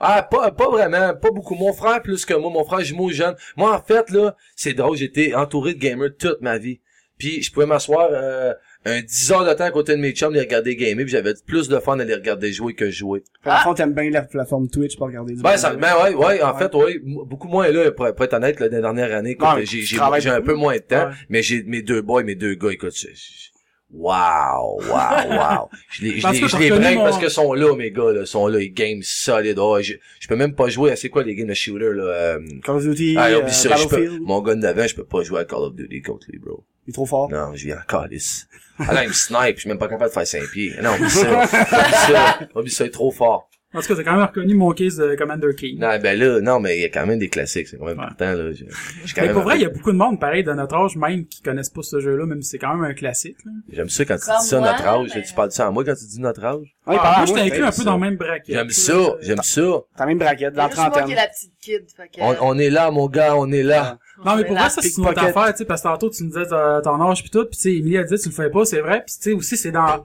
Ah, 0.00 0.22
pas, 0.22 0.50
pas 0.52 0.68
vraiment, 0.68 1.14
pas 1.14 1.30
beaucoup. 1.30 1.54
Mon 1.54 1.72
frère 1.72 2.02
plus 2.02 2.24
que 2.24 2.34
moi, 2.34 2.50
mon 2.50 2.64
frère 2.64 2.80
jumeau 2.80 3.10
jeune. 3.10 3.34
Moi, 3.56 3.74
en 3.74 3.82
fait, 3.82 4.10
là, 4.10 4.36
c'est 4.54 4.72
drôle, 4.74 4.96
j'étais 4.96 5.34
entouré 5.34 5.74
de 5.74 5.78
gamers 5.80 6.10
toute 6.18 6.40
ma 6.40 6.58
vie. 6.58 6.80
Puis, 7.18 7.42
je 7.42 7.52
pouvais 7.52 7.66
m'asseoir 7.66 8.08
euh, 8.12 8.54
un 8.84 9.02
10 9.02 9.32
heures 9.32 9.44
de 9.44 9.52
temps 9.54 9.64
à 9.64 9.70
côté 9.70 9.92
de 9.96 10.00
mes 10.00 10.12
chums, 10.12 10.32
les 10.32 10.40
regarder 10.40 10.76
gamer, 10.76 11.04
puis 11.04 11.12
j'avais 11.12 11.34
plus 11.46 11.68
de 11.68 11.78
fun 11.78 11.98
à 11.98 12.04
les 12.04 12.14
regarder 12.14 12.52
jouer 12.52 12.74
que 12.74 12.90
jouer. 12.90 13.20
Fait, 13.42 13.50
Ah. 13.50 13.60
en 13.60 13.64
fond, 13.64 13.74
t'aimes 13.74 13.92
bien 13.92 14.08
la 14.10 14.22
plateforme 14.22 14.68
Twitch 14.68 14.96
pour 14.96 15.08
regarder 15.08 15.34
du 15.34 15.42
Ben, 15.42 15.56
ça, 15.56 15.74
ben 15.74 15.92
ouais, 16.02 16.14
ouais, 16.14 16.42
en 16.42 16.56
fait, 16.56 16.74
ouais, 16.74 16.98
beaucoup 17.04 17.48
moins 17.48 17.68
là, 17.70 17.90
pour, 17.90 18.12
pour 18.14 18.24
être 18.24 18.34
honnête, 18.34 18.60
là, 18.60 18.66
écoute, 18.66 19.42
Non, 19.46 19.56
mais 19.56 19.66
j'ai, 19.66 19.82
j'ai, 19.82 19.96
j'ai 20.20 20.30
un 20.30 20.40
peu 20.40 20.54
moins 20.54 20.76
de 20.76 20.82
temps, 20.82 21.06
Ouais. 21.08 21.14
mais 21.28 21.42
j'ai 21.42 21.62
mes 21.64 21.82
deux 21.82 22.02
boys, 22.02 22.22
mes 22.22 22.34
deux 22.36 22.54
gars, 22.54 22.70
écoute, 22.72 22.94
je- 22.96 23.08
je- 23.08 23.48
Wow, 23.90 24.80
wow, 24.82 24.82
wow. 25.30 25.68
Je 25.90 26.02
les, 26.04 26.16
je 26.18 26.22
Parce 26.22 26.34
les, 26.34 26.40
que 26.42 26.48
je 26.48 26.56
les 26.58 26.68
break 26.68 26.98
mon- 26.98 27.04
parce 27.04 27.18
que 27.18 27.30
sont 27.30 27.54
là, 27.54 27.74
mes 27.74 27.90
gars, 27.90 28.12
là, 28.12 28.26
sont 28.26 28.46
là, 28.46 28.60
ils 28.60 28.72
game 28.72 29.00
solide. 29.02 29.58
Oh, 29.58 29.78
je, 29.80 29.94
je 30.20 30.28
peux 30.28 30.36
même 30.36 30.54
pas 30.54 30.68
jouer 30.68 30.92
à, 30.92 30.96
c'est 30.96 31.08
quoi 31.08 31.24
les 31.24 31.34
games 31.34 31.46
de 31.48 31.54
shooter, 31.54 31.94
là, 31.94 32.02
euh, 32.04 32.38
Call 32.64 32.76
of 32.76 32.82
Duty, 32.86 33.14
ah, 33.16 33.28
euh, 33.28 33.46
je 33.48 33.62
peux, 33.62 33.68
Battlefield. 33.70 34.20
mon 34.22 34.42
gars 34.42 34.54
d'avant, 34.56 34.86
je 34.86 34.94
peux 34.94 35.04
pas 35.04 35.22
jouer 35.22 35.40
à 35.40 35.44
Call 35.46 35.60
of 35.60 35.74
Duty 35.74 36.02
contre 36.02 36.26
lui, 36.30 36.38
bro. 36.38 36.62
Il 36.86 36.90
est 36.90 36.92
trop 36.92 37.06
fort. 37.06 37.30
Non, 37.30 37.54
je 37.54 37.64
viens 37.64 37.78
en 37.78 37.86
calice. 37.86 38.46
Ah 38.86 38.94
là, 38.94 39.02
il 39.04 39.08
me 39.08 39.12
snipe, 39.14 39.56
je 39.56 39.60
suis 39.60 39.68
même 39.68 39.78
pas 39.78 39.88
capable 39.88 40.10
de 40.10 40.14
faire 40.14 40.26
5 40.26 40.42
pieds. 40.52 40.74
Non, 40.82 40.94
oublie 40.94 41.10
ça. 41.10 41.42
oublie 41.42 41.48
ça. 41.92 42.38
Oublie 42.54 42.70
ça, 42.70 42.84
il 42.84 42.88
est 42.88 42.90
trop 42.90 43.10
fort. 43.10 43.50
En 43.74 43.82
tout 43.82 43.88
cas, 43.88 43.96
t'as 43.96 44.02
quand 44.02 44.16
même 44.16 44.24
reconnu 44.24 44.54
mon 44.54 44.72
case 44.72 44.96
de 44.96 45.14
Commander 45.14 45.54
Key. 45.54 45.72
Non, 45.76 45.88
ben 46.02 46.18
là, 46.18 46.40
non, 46.40 46.58
mais 46.58 46.78
il 46.78 46.80
y 46.80 46.84
a 46.86 46.88
quand 46.88 47.04
même 47.04 47.18
des 47.18 47.28
classiques, 47.28 47.68
c'est 47.68 47.76
quand 47.76 47.84
même 47.84 47.98
Ouais. 47.98 48.04
important, 48.04 48.32
là. 48.32 48.50
Je, 48.52 48.64
je 48.64 49.06
suis 49.06 49.14
quand 49.14 49.20
Mais 49.20 49.26
même 49.26 49.34
pour 49.34 49.42
vrai, 49.42 49.56
il 49.58 49.60
y 49.62 49.66
a 49.66 49.68
beaucoup 49.68 49.92
de 49.92 49.96
monde, 49.98 50.18
pareil, 50.18 50.42
de 50.42 50.52
notre 50.54 50.74
âge, 50.74 50.96
même, 50.96 51.26
qui 51.26 51.42
connaissent 51.42 51.68
pas 51.68 51.82
ce 51.82 52.00
jeu-là, 52.00 52.24
même 52.24 52.40
si 52.40 52.48
c'est 52.48 52.58
quand 52.58 52.74
même 52.74 52.90
un 52.90 52.94
classique, 52.94 53.36
là. 53.44 53.52
J'aime 53.70 53.90
ça 53.90 54.06
quand 54.06 54.16
tu 54.16 54.24
Comme 54.24 54.36
dis 54.40 54.46
ça, 54.46 54.58
moi, 54.60 54.72
notre 54.72 54.86
âge. 54.86 55.10
mais- 55.14 55.22
Tu 55.22 55.34
parles 55.34 55.48
de 55.48 55.52
ça 55.52 55.66
à 55.66 55.70
moi 55.70 55.84
quand 55.84 55.94
tu 55.94 56.06
dis 56.06 56.18
notre 56.18 56.42
âge? 56.44 56.56
Ouais, 56.86 56.96
Ah, 56.98 57.12
à 57.12 57.16
moi, 57.18 57.26
je 57.26 57.32
moi, 57.32 57.40
t'ai 57.42 57.46
inclus 57.52 57.64
un 57.64 57.70
peu 57.70 57.84
dans 57.84 57.94
le 57.94 58.00
même 58.00 58.16
bracket. 58.16 58.54
J'aime 58.54 58.70
ça, 58.70 58.94
j'aime 59.20 59.42
ça. 59.42 59.62
T'as 59.96 60.04
la 60.04 60.06
même 60.06 60.18
braquette, 60.18 60.54
dans 60.54 60.62
la 60.62 60.68
C'est 60.70 60.74
juste 60.76 60.78
moi 60.78 60.88
qui 60.88 60.96
trentaine. 60.98 61.10
est 61.12 61.20
la 61.20 61.28
petite 61.28 61.52
kid, 61.60 61.82
fait 61.94 62.08
que... 62.08 62.20
On, 62.22 62.36
on 62.54 62.58
est 62.58 62.70
là, 62.70 62.90
mon 62.90 63.06
gars, 63.08 63.36
on 63.36 63.52
est 63.52 63.62
là. 63.62 63.98
Non, 64.24 64.36
mais 64.36 64.44
pour 64.46 64.56
vrai, 64.56 64.70
ça, 64.70 64.80
c'est 64.80 64.96
une 64.96 65.06
autre 65.06 65.22
affaire, 65.22 65.52
tu 65.52 65.58
sais, 65.58 65.64
parce 65.66 65.82
que 65.82 65.88
tantôt, 65.88 66.08
tu 66.08 66.22
nous 66.24 66.30
disais 66.30 66.50
euh, 66.52 66.80
ton 66.80 66.98
âge 67.02 67.22
pis 67.22 67.28
tout, 67.28 67.44
pis 67.44 67.58
tu 67.58 67.62
sais, 67.64 67.74
Emilie 67.76 67.98
a 67.98 68.04
dit, 68.04 68.18
tu 68.18 68.30
le 68.30 68.34
fais 68.34 68.48
pas, 68.48 68.64
c'est 68.64 68.80
vrai, 68.80 69.04
pis 69.06 69.14
tu 69.18 69.22
sais, 69.24 69.32
aussi, 69.34 69.58
c'est 69.58 69.72
dans, 69.72 70.04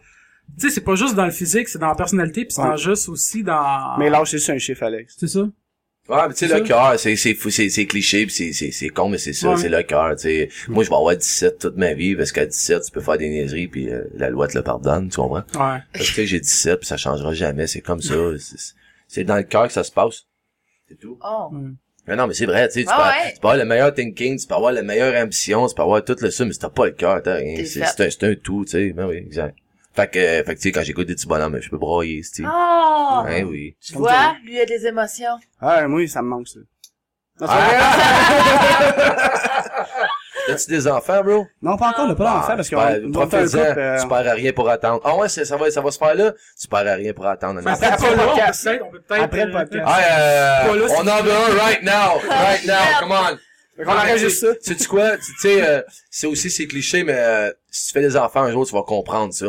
tu 0.60 0.68
sais, 0.68 0.74
c'est 0.76 0.82
pas 0.82 0.96
juste 0.96 1.16
dans 1.16 1.26
le 1.26 1.32
physique, 1.32 1.68
c'est 1.68 1.80
dans 1.80 1.88
la 1.88 1.96
personnalité, 1.96 2.46
pis 2.46 2.54
c'est 2.54 2.62
Ouais. 2.62 2.78
juste 2.78 3.10
aussi 3.10 3.44
dans... 3.44 3.98
Mais 3.98 4.10
l'âge, 4.10 4.30
c'est 4.32 4.38
juste 4.38 4.50
un 4.50 4.58
chiffre, 4.58 4.84
Alex. 4.84 5.16
C'est 5.20 5.28
ça? 5.28 5.42
Ouais, 6.10 6.18
mais 6.28 6.34
tu 6.34 6.46
sais, 6.48 6.54
le 6.60 6.66
cœur, 6.66 7.00
c'est, 7.00 7.16
c'est, 7.16 7.34
fou- 7.34 7.50
c'est, 7.50 7.70
c'est 7.70 7.86
cliché 7.86 8.26
pis 8.26 8.32
c'est, 8.34 8.52
c'est, 8.52 8.72
c'est 8.72 8.90
con, 8.90 9.08
mais 9.08 9.18
c'est 9.18 9.32
ça, 9.32 9.52
Ouais. 9.52 9.58
c'est 9.58 9.70
le 9.70 9.82
cœur, 9.84 10.16
tu 10.18 10.24
sais. 10.24 10.50
Moi, 10.68 10.84
je 10.84 10.90
vais 10.90 10.96
avoir 10.96 11.16
17 11.16 11.60
toute 11.60 11.78
ma 11.78 11.94
vie, 11.94 12.14
parce 12.16 12.34
qu'à 12.34 12.46
17, 12.46 12.84
tu 12.84 12.92
peux 12.92 13.00
faire 13.00 13.18
des 13.18 13.30
niaiseries 13.30 13.68
pis 13.70 13.88
euh, 13.90 14.04
la 14.16 14.30
loi 14.30 14.48
te 14.50 14.58
le 14.58 14.64
pardonne, 14.64 15.08
tu 15.10 15.16
comprends? 15.16 15.44
Ouais. 15.56 15.80
Parce 15.94 16.12
que 16.12 16.26
j'ai 16.26 16.42
17 16.42 16.82
pis 16.82 16.88
ça 16.88 16.98
changera 16.98 17.34
jamais, 17.34 17.68
c'est 17.68 17.80
comme 17.82 18.02
ça. 18.02 18.14
C'est, 18.38 18.74
c'est 19.08 19.24
dans 19.24 19.38
le 19.38 19.44
cœur 19.44 19.68
que 19.68 19.74
ça 19.74 19.84
se 19.86 19.92
passe. 19.94 20.24
C'est 20.90 21.00
tout. 21.00 21.18
Oh. 21.24 21.50
Mais 22.06 22.18
non, 22.18 22.28
mais 22.28 22.34
c'est 22.34 22.46
vrai, 22.48 22.68
tu 22.68 22.74
sais, 22.74 22.84
tu, 22.84 22.90
Ah 22.92 22.98
peux, 22.98 23.24
ouais. 23.28 23.34
tu 23.36 23.40
peux 23.40 23.48
avoir 23.48 23.58
le 23.58 23.66
meilleur 23.66 23.94
thinking, 23.94 24.38
tu 24.38 24.46
peux 24.46 24.56
avoir 24.56 24.74
la 24.74 24.82
meilleure 24.84 25.16
ambition, 25.24 25.66
tu 25.70 25.74
peux 25.74 25.84
avoir 25.84 26.04
tout 26.04 26.18
le 26.20 26.30
ça, 26.32 26.44
mais 26.44 26.52
si 26.52 26.60
t'as 26.60 26.70
pas 26.70 26.88
le 26.88 26.92
cœur, 26.92 27.24
t'as 27.24 27.36
rien. 27.36 27.64
C'est 27.64 27.82
un, 27.82 28.10
c'est 28.10 28.24
un 28.26 28.36
tout, 28.36 28.66
tu 28.66 28.72
sais. 28.72 28.92
Ben 28.92 29.08
oui, 29.08 29.16
exact. 29.16 29.56
Fait 29.96 30.08
que, 30.10 30.18
euh, 30.20 30.44
fait 30.44 30.56
que 30.56 30.60
tu 30.60 30.64
sais, 30.64 30.72
quand 30.72 30.82
j'écoute 30.84 31.08
des 31.08 31.14
petits 31.16 31.28
bonhommes, 31.28 31.60
je 31.62 31.70
peux 31.70 31.78
broyer, 31.78 32.22
tu 32.22 32.44
sais. 32.44 32.50
Oh! 32.52 33.22
Ouais, 33.26 33.44
oui. 33.44 33.76
Tu 33.80 33.94
Comme 33.94 34.02
vois, 34.04 34.12
toi. 34.12 34.36
lui, 34.44 34.56
il 34.56 34.60
a 34.62 34.66
des 34.66 34.86
émotions. 34.88 35.38
Ah, 35.62 35.88
moi, 35.88 36.08
ça 36.08 36.22
me 36.22 36.28
manque, 36.30 36.48
ça. 36.48 36.60
Non, 37.40 37.48
c'est 37.48 37.54
Ah. 37.56 38.94
vrai? 38.98 39.14
As-tu 40.54 40.72
des 40.72 40.88
enfants, 40.90 41.24
bro? 41.24 41.48
non, 41.62 41.78
pas 41.78 41.90
encore, 41.90 42.04
on 42.06 42.08
n'a 42.10 42.16
pas 42.16 42.24
d'enfant, 42.26 42.56
parce 42.58 42.70
qu'on 42.70 42.78
un 42.80 43.00
couple, 43.00 43.36
euh, 43.56 44.02
tu 44.02 44.08
perds 44.10 44.28
à 44.28 44.34
rien 44.34 44.52
pour 44.52 44.70
attendre. 44.70 45.00
Ah 45.06 45.16
ouais, 45.16 45.30
c'est- 45.30 45.46
ça 45.46 45.56
va, 45.56 45.72
ça 45.72 45.80
va 45.80 45.90
se 45.90 45.98
faire 45.98 46.16
là? 46.16 46.34
Tu 46.60 46.68
perds 46.68 46.88
à 46.88 46.94
rien 46.96 47.14
pour 47.14 47.26
attendre. 47.28 47.62
Après, 47.66 47.88
après 47.88 48.12
le 48.12 48.18
podcast. 48.18 48.70
on 48.84 48.92
peut 48.92 49.00
peut-être, 49.00 49.24
Après 49.24 49.46
le 49.46 49.52
podcast. 49.54 49.84
Ah, 49.88 50.66
euh, 50.66 50.88
on 50.98 51.08
en 51.08 51.24
veut 51.24 51.32
un 51.32 51.64
right 51.64 51.82
now, 51.84 52.20
right 52.30 52.66
now, 52.66 52.74
come 53.00 53.12
on. 53.12 53.38
Fait 53.78 53.84
qu'on 53.86 53.92
enregistre 53.94 54.48
ça. 54.48 54.56
Tu 54.74 54.78
sais 54.78 54.86
quoi? 54.86 55.18
Tu 55.18 55.24
tu 55.24 55.40
sais, 55.40 55.66
euh, 55.68 55.82
c'est 56.12 56.28
aussi, 56.28 56.52
c'est 56.52 56.68
cliché, 56.68 57.04
mais 57.06 57.16
euh, 57.16 57.52
si 57.72 57.88
tu 57.88 57.94
fais 57.94 58.02
des 58.02 58.18
enfants 58.18 58.42
un 58.44 58.52
jour, 58.52 58.68
tu 58.68 58.74
vas 58.74 58.84
comprendre 58.84 59.34
ça. 59.34 59.46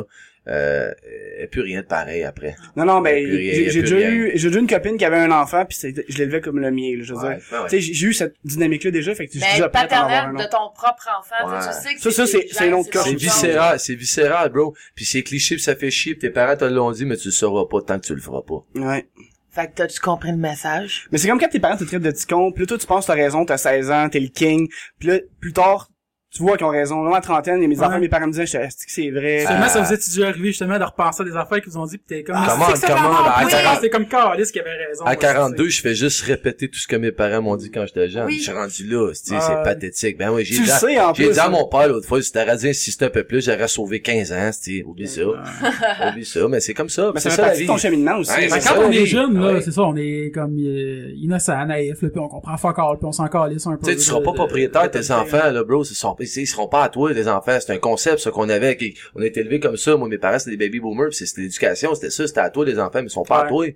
Euh, 0.46 0.90
et 1.38 1.46
plus 1.46 1.62
rien 1.62 1.80
de 1.80 1.86
pareil 1.86 2.22
après. 2.22 2.54
Non, 2.76 2.84
non, 2.84 3.00
mais 3.00 3.24
j'ai 3.70 3.80
déjà 3.80 3.98
eu, 3.98 4.32
j'ai 4.34 4.48
déjà 4.48 4.58
eu 4.58 4.62
une 4.62 4.68
copine 4.68 4.98
qui 4.98 5.04
avait 5.06 5.16
un 5.16 5.30
enfant, 5.30 5.64
puis 5.64 5.78
je 6.06 6.18
l'élevais 6.18 6.42
comme 6.42 6.58
le 6.58 6.70
mien, 6.70 6.96
là, 6.98 7.02
je 7.02 7.14
veux 7.14 7.20
Ouais, 7.20 7.36
dire. 7.36 7.44
ouais, 7.52 7.58
ouais. 7.60 7.64
Tu 7.70 7.80
sais, 7.82 7.94
j'ai 7.94 8.06
eu 8.08 8.12
cette 8.12 8.34
dynamique-là 8.44 8.90
déjà, 8.90 9.14
fait 9.14 9.26
que 9.26 9.32
je 9.32 9.38
suis 9.38 9.52
déjà 9.52 9.70
prêt 9.70 9.80
à 9.80 9.84
avoir 9.84 10.04
un 10.04 10.06
paternel 10.34 10.44
de 10.46 10.50
ton 10.50 10.70
propre 10.74 11.08
enfant, 11.18 11.34
tu 11.44 11.62
sais, 11.62 11.68
Ouais. 11.70 11.74
tu 11.82 11.88
sais 11.88 11.94
que 11.94 12.00
Ça, 12.02 12.10
ça, 12.10 12.26
c'est- 12.26 12.46
c'est 12.52 12.68
une 12.68 12.74
autre. 12.74 12.90
C'est 12.92 13.14
viscéral, 13.14 13.80
c'est 13.80 13.94
viscéral, 13.94 14.50
bro. 14.50 14.74
Puis 14.94 15.06
c'est 15.06 15.22
cliché, 15.22 15.54
puis 15.54 15.64
ça 15.64 15.74
fait 15.76 15.90
chier, 15.90 16.12
puis 16.14 16.28
tes 16.28 16.30
parents 16.30 16.56
te 16.56 16.64
l'ont 16.66 16.90
dit, 16.92 17.06
mais 17.06 17.16
tu 17.16 17.28
le 17.28 17.32
sauras 17.32 17.64
pas 17.70 17.80
tant 17.80 17.98
que 17.98 18.06
tu 18.06 18.14
le 18.14 18.20
feras 18.20 18.42
pas. 18.42 18.64
Ouais. 18.78 19.08
Fait 19.50 19.68
que 19.68 19.74
t'as-tu 19.76 20.00
compris 20.00 20.30
le 20.32 20.36
message? 20.36 21.06
Mais 21.10 21.16
c'est 21.18 21.28
comme 21.28 21.38
quand 21.40 21.48
tes 21.48 21.60
parents 21.60 21.76
te 21.76 21.84
traitent 21.84 22.02
de 22.02 22.10
petit 22.10 22.26
con, 22.26 22.52
puis 22.52 22.64
là, 22.64 22.66
toi, 22.66 22.76
tu 22.76 22.86
penses 22.86 23.06
t'as 23.06 23.14
raison, 23.14 23.44
t'as 23.46 23.56
16 23.56 23.90
ans, 23.90 24.08
t'es 24.10 24.20
le 24.20 24.28
king, 24.28 24.68
puis 24.98 25.08
là, 25.08 25.18
plus 25.40 25.52
tard, 25.52 25.88
tu 26.34 26.42
vois 26.42 26.56
qu'ils 26.56 26.66
ont 26.66 26.70
raison. 26.70 26.96
Moi, 26.96 27.16
à 27.16 27.20
trentaine, 27.20 27.62
et 27.62 27.68
mes 27.68 27.78
Ouais. 27.78 27.84
enfants, 27.86 28.00
mes 28.00 28.08
parents 28.08 28.26
me 28.26 28.32
disaient, 28.32 28.42
est-ce 28.44 28.58
que 28.58 28.92
c'est 28.92 29.10
vrai? 29.10 29.44
Seulement, 29.46 29.62
Ah. 29.66 29.68
ça 29.68 29.80
vous 29.82 29.92
est 29.92 30.08
déjà 30.14 30.28
arrivé 30.28 30.48
justement 30.48 30.78
de 30.78 30.84
repenser 30.84 31.22
à 31.22 31.24
des 31.26 31.36
affaires 31.36 31.60
qu'ils 31.62 31.72
vous 31.72 31.78
ont 31.78 31.86
dit 31.86 31.96
pis 31.98 32.04
t'es 32.08 32.22
comme, 32.24 32.34
Ah, 32.36 32.48
Comment, 32.50 32.66
c'est 32.74 32.86
ça 32.86 32.86
comment, 32.88 33.08
va 33.10 33.22
ben, 33.22 33.30
à 33.30 33.44
oui, 33.44 33.50
40 33.52 33.78
c'est 33.80 33.90
comme 33.90 34.06
Carlis 34.08 34.50
qui 34.52 34.58
avait 34.60 34.84
raison. 34.88 35.04
À 35.04 35.10
ouais, 35.10 35.16
42, 35.16 35.68
je 35.68 35.80
fais 35.80 35.94
juste 35.94 36.22
répéter 36.22 36.68
tout 36.68 36.78
ce 36.78 36.88
que 36.88 36.96
mes 36.96 37.12
parents 37.12 37.40
m'ont 37.40 37.56
dit 37.56 37.70
quand 37.70 37.86
j'étais 37.86 38.08
jeune. 38.08 38.26
Oui. 38.26 38.38
Je 38.38 38.42
suis 38.42 38.52
rendu 38.52 38.84
là, 38.88 39.10
Ah. 39.12 39.14
c'est 39.40 39.62
pathétique. 39.62 40.18
Ben 40.18 40.30
oui, 40.32 40.44
j'ai 40.44 40.60
dit, 40.60 40.70
à- 40.70 40.78
sais, 40.78 41.00
en 41.00 41.14
j'ai 41.14 41.30
dit 41.30 41.38
à 41.38 41.46
hein. 41.46 41.50
mon 41.50 41.66
père 41.68 41.86
l'autre 41.88 42.06
fois, 42.08 42.20
si 42.20 42.32
t'aurais 42.32 42.56
dû 42.56 42.68
insister 42.68 43.04
un 43.04 43.10
peu 43.10 43.22
plus, 43.24 43.44
j'aurais 43.44 43.68
sauvé 43.68 44.00
15 44.02 44.32
ans, 44.32 44.50
tu 44.62 44.78
sais, 44.78 44.84
oublie 44.84 45.06
ça. 45.08 45.22
Oublie 46.10 46.24
ça, 46.24 46.48
mais 46.48 46.60
c'est 46.60 46.74
comme 46.74 46.88
ça, 46.88 47.12
Mais 47.14 47.20
c'est 47.20 47.30
ça 47.30 47.42
la 47.48 47.54
vie. 47.54 47.62
de 47.62 47.66
ton 47.68 47.76
cheminement 47.76 48.16
aussi. 48.18 48.30
Ouais, 48.32 48.48
c'est 48.48 48.68
quand 48.68 48.80
on 48.80 48.90
est 48.90 49.06
jeune, 49.06 49.38
là, 49.38 49.60
c'est 49.60 49.70
ça, 49.72 49.82
on 49.82 49.96
est 49.96 50.30
comme 50.34 50.56
euh, 50.58 51.10
innocent, 51.16 51.64
naïf, 51.66 52.02
là, 52.02 52.08
puis 52.08 52.18
on 52.20 52.28
comprend 52.28 52.56
fuck 52.56 52.78
all, 52.78 52.96
puis 52.98 53.06
on 53.06 53.12
s'en 53.12 53.28
calisse 53.28 53.66
un 53.66 53.76
peu. 53.76 53.84
Tu 53.86 53.90
sais, 53.92 53.96
tu 53.96 54.02
seras 54.02 54.20
pas 54.20 54.32
propriétaire 54.32 54.84
de 54.90 54.98
tes 54.98 55.10
enfants, 55.12 55.50
là, 55.50 55.62
bro. 55.64 55.82
Ils 55.84 55.94
sont, 55.94 56.16
ils 56.24 56.46
seront 56.46 56.68
pas 56.68 56.84
à 56.84 56.88
toi, 56.88 57.12
les 57.12 57.28
enfants. 57.28 57.58
C'est 57.60 57.72
un 57.72 57.78
concept, 57.78 58.18
ça, 58.18 58.30
qu'on 58.30 58.48
avait. 58.48 58.76
qui- 58.76 58.96
on 59.14 59.22
a 59.22 59.26
été 59.26 59.40
élevés 59.40 59.60
comme 59.60 59.76
ça. 59.76 59.96
Moi, 59.96 60.08
mes 60.08 60.18
parents, 60.18 60.38
c'était 60.38 60.56
des 60.56 60.66
baby 60.66 60.80
boomers, 60.80 61.10
pis 61.10 61.26
c'était 61.26 61.42
l'éducation, 61.42 61.94
c'était 61.94 62.10
ça, 62.10 62.26
c'était 62.26 62.40
à 62.40 62.50
toi, 62.50 62.64
les 62.64 62.78
enfants, 62.78 63.00
mais 63.00 63.04
ils 63.06 63.10
sont 63.10 63.22
pas 63.24 63.44
à 63.44 63.48
toi. 63.48 63.66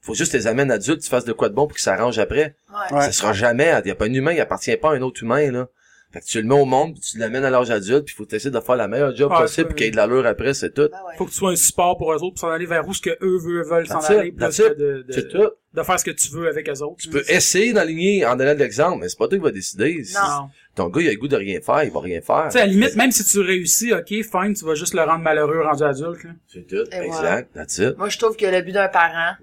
Faut 0.00 0.14
juste 0.14 0.32
les 0.32 0.46
amènes 0.46 0.70
adultes, 0.70 1.00
tu 1.02 1.08
fasses 1.08 1.24
de 1.24 1.32
quoi 1.32 1.48
de 1.48 1.54
bon 1.54 1.66
pour 1.66 1.76
qu'ils 1.76 1.82
s'arrangent 1.82 2.18
après. 2.20 2.54
Ouais. 2.92 3.00
Ça 3.00 3.12
sera 3.12 3.32
jamais, 3.32 3.72
il 3.84 3.88
y 3.88 3.90
a 3.90 3.94
pas 3.96 4.04
un 4.06 4.12
humain, 4.12 4.32
il 4.32 4.40
appartient 4.40 4.76
pas 4.76 4.90
à 4.90 4.94
un 4.94 5.02
autre 5.02 5.22
humain, 5.22 5.50
là. 5.50 5.68
Fait 6.10 6.20
que 6.20 6.24
tu 6.24 6.40
le 6.40 6.48
mets 6.48 6.54
au 6.54 6.64
monde, 6.64 6.94
puis 6.94 7.02
tu 7.02 7.18
l'amènes 7.18 7.44
à 7.44 7.50
l'âge 7.50 7.70
adulte, 7.70 8.06
puis 8.06 8.14
faut 8.14 8.26
essayer 8.32 8.50
de 8.50 8.60
faire 8.60 8.76
la 8.76 8.88
meilleure 8.88 9.14
job 9.14 9.30
Ouais, 9.30 9.40
possible 9.40 9.66
pour 9.66 9.74
qu'il 9.76 9.84
y 9.84 9.88
ait 9.88 9.90
de 9.90 9.96
l'allure 9.96 10.24
après, 10.24 10.54
c'est 10.54 10.70
tout. 10.72 10.88
Ben 10.90 10.98
ouais. 11.06 11.16
Faut 11.18 11.26
que 11.26 11.30
tu 11.30 11.36
sois 11.36 11.50
un 11.50 11.56
support 11.56 11.98
pour 11.98 12.12
eux 12.14 12.16
autres, 12.22 12.30
pour 12.30 12.38
s'en 12.38 12.48
aller 12.48 12.64
vers 12.64 12.88
où 12.88 12.94
ce 12.94 13.02
que 13.02 13.10
eux 13.20 13.38
veulent, 13.38 13.66
veulent 13.68 13.86
s'en 13.86 13.98
aller, 14.00 14.32
plus 14.32 14.46
que 14.56 14.74
de, 14.74 15.02
de, 15.06 15.12
C'est 15.12 15.28
tout. 15.28 15.50
de 15.74 15.82
faire 15.82 16.00
ce 16.00 16.04
que 16.06 16.10
tu 16.12 16.28
veux 16.30 16.48
avec 16.48 16.66
eux 16.66 16.82
autres. 16.82 16.96
Tu 17.02 17.10
peux 17.10 17.22
essayer 17.28 17.74
d'enligner 17.74 18.24
en 18.24 18.36
donnant 18.36 18.54
de 18.54 18.58
l'exemple, 18.60 19.00
mais 19.02 19.08
c'est 19.10 19.18
pas 19.18 19.28
toi 19.28 19.36
qui 19.36 19.44
va 19.44 19.50
décider. 19.50 20.02
Non. 20.14 20.48
Ton 20.78 20.88
gars, 20.88 21.00
il 21.02 21.08
a 21.08 21.10
le 21.12 21.16
goût 21.18 21.28
de 21.28 21.36
rien 21.36 21.60
faire, 21.60 21.82
il 21.84 21.90
va 21.90 22.00
rien 22.00 22.20
faire. 22.20 22.44
Tu 22.46 22.52
sais, 22.52 22.60
à 22.60 22.66
la 22.66 22.72
limite, 22.72 22.94
même 22.96 23.10
si 23.10 23.24
tu 23.24 23.40
réussis, 23.40 23.92
ok, 23.92 24.06
fine, 24.08 24.54
tu 24.54 24.64
vas 24.64 24.74
juste 24.74 24.94
le 24.94 25.02
rendre 25.02 25.18
malheureux 25.24 25.60
rendu 25.62 25.82
adulte, 25.82 26.22
là. 26.24 26.30
C'est 26.46 26.66
tout. 26.66 26.84
Et 26.92 26.96
Exact. 27.06 27.52
That's 27.52 27.78
it. 27.78 27.98
Moi, 27.98 28.08
je 28.08 28.18
trouve 28.18 28.36
que 28.36 28.46
le 28.46 28.62
but 28.62 28.72
d'un 28.72 28.88
parent, 28.88 29.34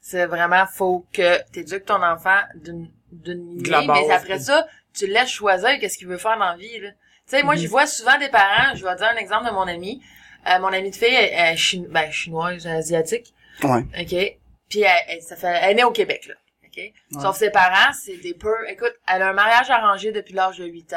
c'est 0.00 0.26
vraiment, 0.26 0.64
faut 0.66 1.06
que 1.12 1.38
t'éduques 1.52 1.84
ton 1.86 2.02
enfant 2.02 2.38
d'une, 2.56 2.90
d'une 3.12 3.62
lignée, 3.62 3.86
mais 3.86 4.10
après 4.10 4.38
ça, 4.40 4.66
tu 4.92 5.06
le 5.06 5.12
laisses 5.12 5.28
choisir 5.30 5.78
qu'est-ce 5.78 5.96
qu'il 5.96 6.08
veut 6.08 6.16
faire 6.18 6.36
dans 6.38 6.50
la 6.50 6.56
vie, 6.56 6.80
là. 6.80 6.90
Tu 6.90 7.36
sais, 7.36 7.42
moi, 7.44 7.54
Mhm. 7.54 7.60
je 7.62 7.68
vois 7.68 7.86
souvent 7.86 8.18
des 8.18 8.28
parents, 8.28 8.74
je 8.74 8.82
vais 8.84 8.92
te 8.94 8.98
dire 8.98 9.08
un 9.14 9.18
exemple 9.18 9.46
de 9.48 9.52
mon 9.54 9.68
ami. 9.68 10.02
Euh, 10.48 10.58
mon 10.58 10.68
amie 10.68 10.90
de 10.90 10.96
fille, 10.96 11.14
elle, 11.14 11.30
elle 11.32 11.54
est 11.54 11.56
chine- 11.56 11.86
ben, 11.88 12.10
chinoise, 12.10 12.66
asiatique. 12.66 13.32
Ouais. 13.62 13.84
OK? 14.00 14.38
Puis 14.68 14.80
elle, 14.80 14.90
elle- 15.08 15.22
ça 15.22 15.36
fait, 15.36 15.54
elle 15.62 15.70
est 15.70 15.74
née 15.74 15.84
au 15.84 15.92
Québec, 15.92 16.26
là. 16.28 16.34
OK? 16.76 17.20
Sauf 17.20 17.36
ses 17.36 17.50
parents, 17.50 17.92
c'est 17.92 18.16
des 18.18 18.34
peu... 18.34 18.54
Écoute, 18.68 18.94
elle 19.08 19.22
a 19.22 19.28
un 19.30 19.32
mariage 19.32 19.70
arrangé 19.70 20.12
depuis 20.12 20.34
l'âge 20.34 20.58
de 20.58 20.64
8 20.66 20.92
ans. 20.94 20.96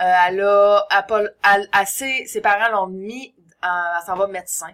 Euh, 0.00 0.12
elle 0.28 0.40
a... 0.40 0.86
Elle, 0.90 1.06
pas- 1.06 1.22
elle- 1.54 1.68
elle- 1.78 1.86
ses, 1.86 2.26
ses 2.26 2.40
parents 2.40 2.70
l'ont 2.72 2.86
mis... 2.86 3.34
euh, 3.64 3.66
elle 3.98 4.06
s'en 4.06 4.16
va 4.16 4.26
médecin. 4.26 4.68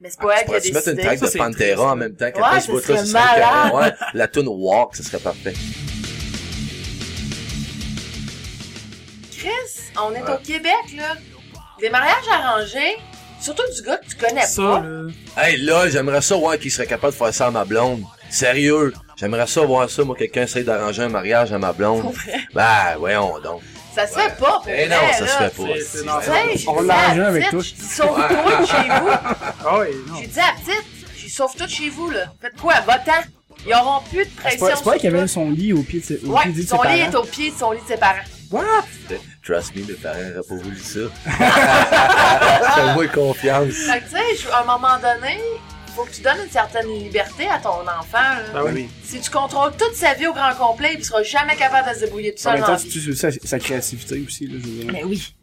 Mais 0.00 0.10
c'est 0.10 0.20
pas 0.20 0.34
Ah, 0.34 0.40
elle 0.40 0.44
tu 0.44 0.44
qui 0.44 0.54
a 0.54 0.60
pourrais-tu 0.60 0.72
mettre 0.74 0.88
une 0.88 0.96
décidé. 0.96 1.16
Ça, 1.26 1.32
de 1.32 1.38
Pantera 1.38 1.64
triste, 1.66 1.78
en 1.80 1.96
même 1.96 2.16
temps 2.16 2.30
qu'elle 2.30 2.42
Ouais, 2.42 2.60
ce 2.60 2.70
bout-là, 2.70 2.96
ce 2.98 3.06
serait. 3.06 3.72
Ouais. 3.72 3.92
La 4.14 4.28
tune 4.28 4.48
Walk, 4.48 4.96
ce 4.96 5.02
serait 5.02 5.18
parfait. 5.18 5.54
Chris, 9.36 9.90
on 10.00 10.14
est 10.14 10.22
au 10.22 10.38
Québec, 10.38 10.72
là. 10.96 11.14
Des 11.80 11.90
mariages 11.90 12.28
arrangés, 12.30 12.96
surtout 13.40 13.62
du 13.74 13.82
gars 13.82 13.96
que 13.98 14.06
tu 14.06 14.16
connais 14.16 14.46
Ça, 14.46 14.62
pas. 14.62 14.80
là. 14.80 15.06
Hey, 15.36 15.56
là, 15.58 15.88
j'aimerais 15.88 16.22
ça 16.22 16.36
voir 16.36 16.58
qui 16.58 16.70
serait 16.70 16.86
capable 16.86 17.12
de 17.12 17.18
faire 17.18 17.34
ça 17.34 17.46
à 17.48 17.50
ma 17.50 17.64
blonde. 17.64 18.04
Sérieux? 18.30 18.92
J'aimerais 19.16 19.46
ça 19.46 19.60
voir 19.62 19.88
ça, 19.88 20.02
moi, 20.04 20.16
quelqu'un 20.16 20.42
essaye 20.42 20.64
d'arranger 20.64 21.02
un 21.02 21.08
mariage 21.08 21.52
à 21.52 21.58
ma 21.58 21.72
blonde. 21.72 22.12
Ben, 22.52 22.96
voyons 22.98 23.38
donc. 23.40 23.62
Ça 23.94 24.06
se 24.08 24.14
fait 24.18 24.36
pas, 24.40 24.60
pour 24.60 24.64
Eh 24.68 24.88
non, 24.88 24.96
ça 25.12 25.20
là. 25.20 25.26
se 25.26 25.36
fait 25.36 25.62
pas. 25.62 25.68
C'est- 25.78 25.98
c'est 26.58 26.68
On 26.68 26.82
la 26.82 27.26
avec 27.28 27.48
petite, 27.50 27.76
toi. 27.96 28.06
sauve-toi 28.06 28.60
de 28.60 28.66
chez 28.66 28.88
vous. 28.88 29.08
Ah 29.64 29.78
oui, 29.78 29.86
non. 30.08 30.14
J'ai 30.20 30.26
dit 30.26 30.40
à 30.40 30.46
la 30.46 30.52
petite, 30.54 30.84
j'ai 31.16 31.28
sauve 31.28 31.54
tout 31.56 31.68
chez 31.68 31.88
vous, 31.90 32.10
là. 32.10 32.24
Faites 32.42 32.56
quoi, 32.60 32.74
va-t'en. 32.86 33.12
Ils 33.66 33.72
auront 33.72 34.00
plus 34.10 34.24
de 34.24 34.30
C'est 34.30 34.56
pression 34.58 34.66
c'est 34.76 34.84
pas 34.84 34.94
elle 34.94 35.00
qui 35.00 35.06
sur 35.08 35.16
avait 35.16 35.28
son 35.28 35.50
lit 35.52 35.72
au 35.72 35.82
pied 35.82 36.00
de 36.00 36.04
ses, 36.04 36.20
au 36.26 36.32
Ouais, 36.32 36.42
pied 36.42 36.52
de 36.54 36.60
ses 36.62 36.66
son 36.66 36.76
lit 36.82 36.82
parents. 36.82 36.96
est 37.12 37.14
au 37.14 37.22
pied 37.22 37.50
de 37.52 37.56
son 37.56 37.70
lit 37.70 37.80
de 37.80 37.86
ses 37.86 37.96
parents. 37.96 38.14
Trust 39.44 39.74
me, 39.76 39.84
mes 39.86 39.92
parents 39.94 40.16
n'auraient 40.18 40.48
pas 40.48 40.54
voulu 40.56 40.78
ça. 40.78 41.00
Fais-moi 42.74 43.06
confiance. 43.08 43.74
Fait 43.74 44.00
que, 44.00 44.04
tu 44.04 44.10
sais, 44.16 44.42
je- 44.42 44.48
à 44.50 44.62
un 44.62 44.64
moment 44.64 44.96
donné, 44.98 45.40
faut 45.94 46.04
que 46.04 46.10
tu 46.12 46.22
donnes 46.22 46.38
une 46.44 46.50
certaine 46.50 46.88
liberté 46.88 47.46
à 47.48 47.58
ton 47.58 47.80
enfant, 47.82 48.14
là. 48.14 48.44
Ah 48.54 48.64
oui. 48.64 48.88
Si 49.04 49.20
tu 49.20 49.30
contrôles 49.30 49.72
toute 49.78 49.94
sa 49.94 50.14
vie 50.14 50.26
au 50.26 50.32
grand 50.32 50.54
complet, 50.54 50.94
il 50.96 51.04
sera 51.04 51.22
jamais 51.22 51.56
capable 51.56 51.88
de 51.90 51.94
se 51.94 52.00
débrouiller 52.00 52.34
tout 52.34 52.40
En 52.40 52.42
seul 52.42 52.54
même 52.54 52.62
temps, 52.64 52.72
la 52.72 52.78
tu 52.78 52.88
tues 52.88 53.14
sa, 53.14 53.30
sa 53.30 53.58
créativité 53.58 54.22
aussi, 54.26 54.46
là, 54.46 54.54
je 54.58 54.66
veux 54.68 54.82
dire. 54.82 54.92
Mais 54.92 55.04
oui, 55.04 55.34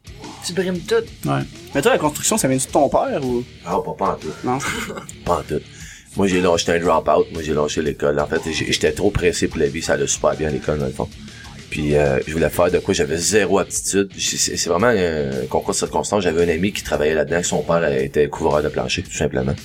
tu 0.45 0.53
brimes 0.53 0.79
tout. 0.79 1.29
Ouais. 1.29 1.41
Mais 1.73 1.81
toi, 1.81 1.91
la 1.91 1.97
construction, 1.97 2.37
ça 2.37 2.47
vient-tu 2.47 2.67
de 2.67 2.71
ton 2.71 2.89
père 2.89 3.23
ou? 3.23 3.43
Ah, 3.65 3.77
pas, 3.83 3.93
pas 3.93 4.11
en 4.11 4.15
tout. 4.15 4.33
Non? 4.43 4.59
Pas 5.25 5.37
en 5.39 5.43
tout. 5.43 5.61
Moi, 6.17 6.27
j'ai 6.27 6.41
lâché 6.41 6.65
j'étais 6.65 6.77
un 6.77 6.85
drop-out. 6.85 7.27
Moi, 7.31 7.41
j'ai 7.41 7.53
lâché 7.53 7.81
l'école. 7.81 8.19
En 8.19 8.27
fait, 8.27 8.41
j'étais 8.51 8.91
trop 8.91 9.11
pressé 9.11 9.47
pour 9.47 9.59
la 9.59 9.67
vie. 9.67 9.81
Ça 9.81 9.93
allait 9.93 10.07
super 10.07 10.35
bien 10.35 10.49
à 10.49 10.51
l'école, 10.51 10.79
dans 10.79 10.87
le 10.87 10.91
fond. 10.91 11.07
Puis, 11.69 11.95
euh, 11.95 12.19
je 12.27 12.33
voulais 12.33 12.49
faire 12.49 12.69
de 12.69 12.79
quoi? 12.79 12.93
J'avais 12.93 13.15
zéro 13.15 13.59
aptitude. 13.59 14.09
C'est 14.17 14.67
vraiment 14.67 14.87
un 14.87 15.45
concours 15.49 15.71
de 15.71 15.77
circonstances. 15.77 16.23
J'avais 16.23 16.43
un 16.43 16.53
ami 16.53 16.73
qui 16.73 16.83
travaillait 16.83 17.13
là-dedans. 17.13 17.39
que 17.39 17.47
Son 17.47 17.61
père 17.61 17.89
était 17.93 18.27
couvreur 18.27 18.61
de 18.61 18.67
plancher, 18.67 19.03
tout 19.03 19.13
simplement. 19.13 19.55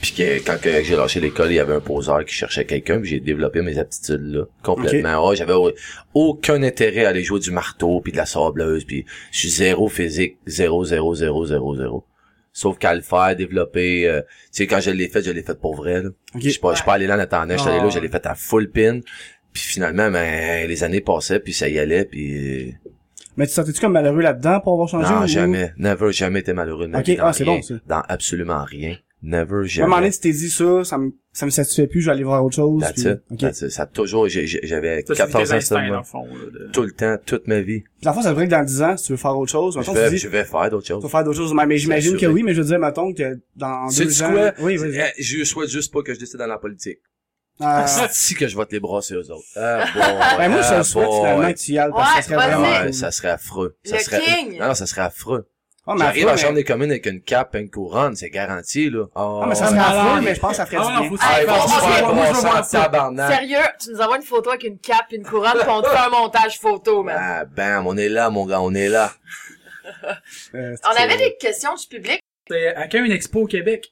Puis 0.00 0.12
que, 0.12 0.38
quand 0.44 0.58
que 0.60 0.82
j'ai 0.82 0.96
lâché 0.96 1.20
l'école, 1.20 1.50
il 1.50 1.56
y 1.56 1.58
avait 1.58 1.74
un 1.74 1.80
poseur 1.80 2.24
qui 2.24 2.34
cherchait 2.34 2.64
quelqu'un. 2.64 3.00
Puis 3.00 3.10
j'ai 3.10 3.20
développé 3.20 3.60
mes 3.60 3.78
aptitudes 3.78 4.22
là, 4.32 4.44
complètement. 4.62 5.28
Ouais, 5.28 5.36
j'avais 5.36 5.52
au- 5.52 5.72
aucun 6.14 6.62
intérêt 6.62 7.04
à 7.04 7.10
aller 7.10 7.22
jouer 7.22 7.40
du 7.40 7.50
marteau 7.50 8.00
puis 8.00 8.12
de 8.12 8.16
la 8.16 8.24
sableuse. 8.26 8.84
Puis 8.84 9.04
je 9.30 9.38
suis 9.40 9.50
zéro 9.50 9.88
physique, 9.88 10.38
zéro, 10.46 10.84
zéro, 10.84 11.14
zéro, 11.14 11.44
zéro, 11.46 11.76
zéro. 11.76 12.04
Sauf 12.52 12.78
qu'à 12.78 12.94
le 12.94 13.00
faire, 13.02 13.36
développer, 13.36 14.08
euh, 14.08 14.22
tu 14.22 14.28
sais, 14.52 14.66
quand 14.66 14.80
je 14.80 14.90
l'ai 14.90 15.08
fait, 15.08 15.22
je 15.22 15.30
l'ai 15.30 15.42
fait 15.42 15.58
pour 15.58 15.76
vrai, 15.76 16.02
là. 16.02 16.08
Je 16.34 16.48
suis 16.48 16.58
pas, 16.58 16.72
je 16.72 16.76
suis 16.78 16.84
pas 16.84 16.94
allé 16.94 17.06
là 17.06 17.16
en 17.16 17.20
attendant, 17.20 17.54
je 17.54 17.60
suis 17.60 17.68
allé 17.68 17.78
là, 17.78 17.84
Ah. 17.86 17.90
je 17.94 17.98
l'ai 18.00 18.08
fait 18.08 18.26
à 18.26 18.34
full 18.34 18.70
pin. 18.70 19.00
Puis 19.52 19.62
finalement, 19.62 20.10
ben, 20.10 20.66
les 20.68 20.82
années 20.84 21.00
passaient, 21.00 21.40
puis 21.40 21.52
ça 21.52 21.68
y 21.68 21.78
allait, 21.78 22.04
puis... 22.04 22.74
Mais 23.36 23.46
tu 23.46 23.52
sentais-tu 23.52 23.80
comme 23.80 23.92
malheureux 23.92 24.20
là-dedans 24.20 24.60
pour 24.60 24.72
avoir 24.72 24.88
changé? 24.88 25.12
Non, 25.12 25.22
ou- 25.22 25.26
jamais. 25.26 25.72
Never, 25.76 26.12
jamais 26.12 26.40
été 26.40 26.52
malheureux 26.52 26.86
de 26.86 26.90
ma 26.92 26.98
Ok, 27.00 27.06
vie 27.06 27.16
dans 27.16 27.26
ah, 27.26 27.32
c'est 27.32 27.44
bon, 27.44 27.62
ça. 27.62 27.74
Dans 27.86 28.02
absolument 28.08 28.64
rien. 28.64 28.96
Never, 29.22 29.54
À 29.54 29.58
un 29.58 29.62
jamais. 29.64 29.86
moment 29.88 30.00
donné, 30.00 30.10
tu 30.12 30.20
t'es 30.20 30.32
dit 30.32 30.48
ça, 30.48 30.82
ça 30.82 30.96
me, 30.96 31.12
ça 31.32 31.44
me 31.44 31.50
satisfait 31.50 31.86
plus, 31.86 32.00
je 32.00 32.06
vais 32.06 32.12
aller 32.12 32.24
voir 32.24 32.42
autre 32.42 32.56
chose. 32.56 32.80
That's 32.80 32.92
puis- 33.02 33.02
it. 33.12 33.18
Ok. 33.30 33.38
That's 33.38 33.60
it. 33.60 33.70
Ça 33.70 33.82
a 33.82 33.86
toujours, 33.86 34.26
j'ai- 34.28 34.46
j'ai- 34.46 34.60
j'avais 34.62 35.00
Ça, 35.06 35.14
c'est 35.14 35.16
14 35.16 35.50
tes 35.50 35.54
ans 35.56 35.60
seulement. 35.60 35.98
le 35.98 36.02
fond, 36.04 36.24
là, 36.26 36.46
de- 36.66 36.70
Tout 36.72 36.82
le 36.82 36.92
temps, 36.92 37.16
toute 37.26 37.46
ma 37.46 37.60
vie. 37.60 37.80
Puis 37.80 37.90
la 38.04 38.14
fois, 38.14 38.22
ça 38.22 38.30
devrait 38.30 38.46
que 38.46 38.50
dans 38.52 38.64
10 38.64 38.80
ans, 38.82 38.96
si 38.96 39.04
tu 39.04 39.12
veux 39.12 39.18
faire 39.18 39.36
autre 39.36 39.52
chose, 39.52 39.76
Je 39.78 39.84
tu 39.90 39.94
vais, 39.94 40.08
dis, 40.10 40.16
je 40.16 40.28
vais 40.28 40.44
faire 40.44 40.70
d'autres 40.70 40.86
tu 40.86 40.92
vas 40.94 41.00
choses. 41.00 41.10
faire 41.10 41.24
d'autres 41.24 41.36
choses. 41.36 41.52
Mais 41.52 41.66
mais 41.66 41.76
j'imagine 41.76 42.16
que 42.16 42.24
oui, 42.26 42.42
mais 42.42 42.54
je 42.54 42.62
veux 42.62 42.66
dire, 42.68 42.78
mettons 42.78 43.12
que 43.12 43.38
dans 43.56 43.88
Tu 43.88 44.04
deux 44.04 44.10
sais 44.10 44.24
ans... 44.24 44.32
quoi? 44.32 44.52
Oui, 44.60 44.76
vas-y. 44.78 45.00
Euh, 45.00 45.06
Je 45.18 45.44
souhaite 45.44 45.68
juste 45.68 45.92
pas 45.92 46.02
que 46.02 46.14
je 46.14 46.18
décide 46.18 46.38
dans 46.38 46.46
la 46.46 46.56
politique. 46.58 46.98
Ah. 47.62 47.86
si 48.10 48.34
que 48.34 48.48
je 48.48 48.56
vais 48.56 48.64
te 48.64 48.72
les 48.72 48.80
brasser 48.80 49.12
eux 49.14 49.30
autres? 49.30 49.44
Ah, 49.54 49.84
bon, 49.94 50.00
Ben, 50.38 50.48
moi, 50.48 50.62
je 50.62 50.66
ah, 50.72 50.82
souhaite 50.82 51.04
bon, 51.06 51.18
finalement 51.20 51.44
ouais. 51.44 51.52
que 51.52 51.58
tu 51.58 51.72
y 51.72 51.78
ailles, 51.78 51.90
parce 51.94 52.08
que 52.08 52.16
Ouais, 52.16 52.22
ça 52.22 52.22
serait 52.22 52.36
vraiment 52.56 52.84
Ouais, 52.86 52.92
ça 52.92 53.10
serait 53.10 53.28
affreux. 53.28 53.76
Ça 53.84 53.96
Le 53.98 54.02
serait... 54.02 54.20
king. 54.22 54.58
Non, 54.58 54.68
non, 54.68 54.74
ça 54.74 54.86
serait 54.86 55.02
affreux. 55.02 55.46
Oh, 55.92 55.94
mais 55.94 56.04
J'arrive 56.04 56.28
affreux, 56.28 56.34
en 56.34 56.36
chambre 56.40 56.54
des 56.54 56.62
communes 56.64 56.90
avec 56.92 57.06
une 57.06 57.20
cape 57.20 57.54
et 57.56 57.58
une 57.58 57.68
couronne, 57.70 58.14
c'est 58.14 58.30
garanti, 58.30 58.90
là. 58.90 59.06
Oh, 59.16 59.40
Ah, 59.42 59.46
mais 59.48 59.54
ça 59.56 59.64
Ouais. 59.64 59.70
serait 59.70 59.80
affreux, 59.80 59.96
malade. 60.04 60.24
mais 60.24 60.34
je 60.36 60.40
pense 60.40 60.50
que 60.52 60.56
ça 60.58 60.66
ferait 60.66 60.76
Ah, 60.80 61.00
du 61.02 61.08
bien. 61.08 61.18
Ah, 61.20 61.42
ils 61.42 61.46
vont 61.48 61.54
Hey, 61.54 61.60
se 61.60 61.64
on- 61.66 61.68
faire 61.68 62.08
on- 62.10 62.14
moi, 62.14 62.24
je 62.26 62.28
veux 62.28 62.32
brasser 62.34 62.46
en 62.46 62.50
voir 62.52 62.64
ça. 62.64 62.80
tabarnak. 62.82 63.32
Sérieux, 63.32 63.58
tu 63.82 63.90
nous 63.90 64.00
envoies 64.00 64.16
une 64.18 64.22
photo 64.22 64.50
avec 64.50 64.62
une 64.64 64.78
cape 64.78 65.06
et 65.10 65.16
une 65.16 65.24
couronne, 65.24 65.52
pis 65.60 65.68
on 65.68 65.82
te 65.82 65.88
fait 65.88 65.96
un 65.96 66.08
montage 66.10 66.58
photo, 66.60 67.02
man. 67.02 67.16
Ah, 67.18 67.44
bam, 67.44 67.86
on 67.88 67.96
est 67.96 68.08
là, 68.08 68.30
mon 68.30 68.46
gars, 68.46 68.60
on 68.60 68.72
est 68.74 68.88
là. 68.88 69.10
Euh, 70.54 70.76
On 70.84 70.92
c'est- 70.94 71.02
avait 71.02 71.16
des 71.16 71.36
questions 71.40 71.74
du 71.74 71.86
public. 71.86 72.20
C'est 72.48 72.74
à 72.74 72.86
quand 72.88 73.02
une 73.04 73.12
expo 73.12 73.40
au 73.42 73.46
Québec? 73.46 73.88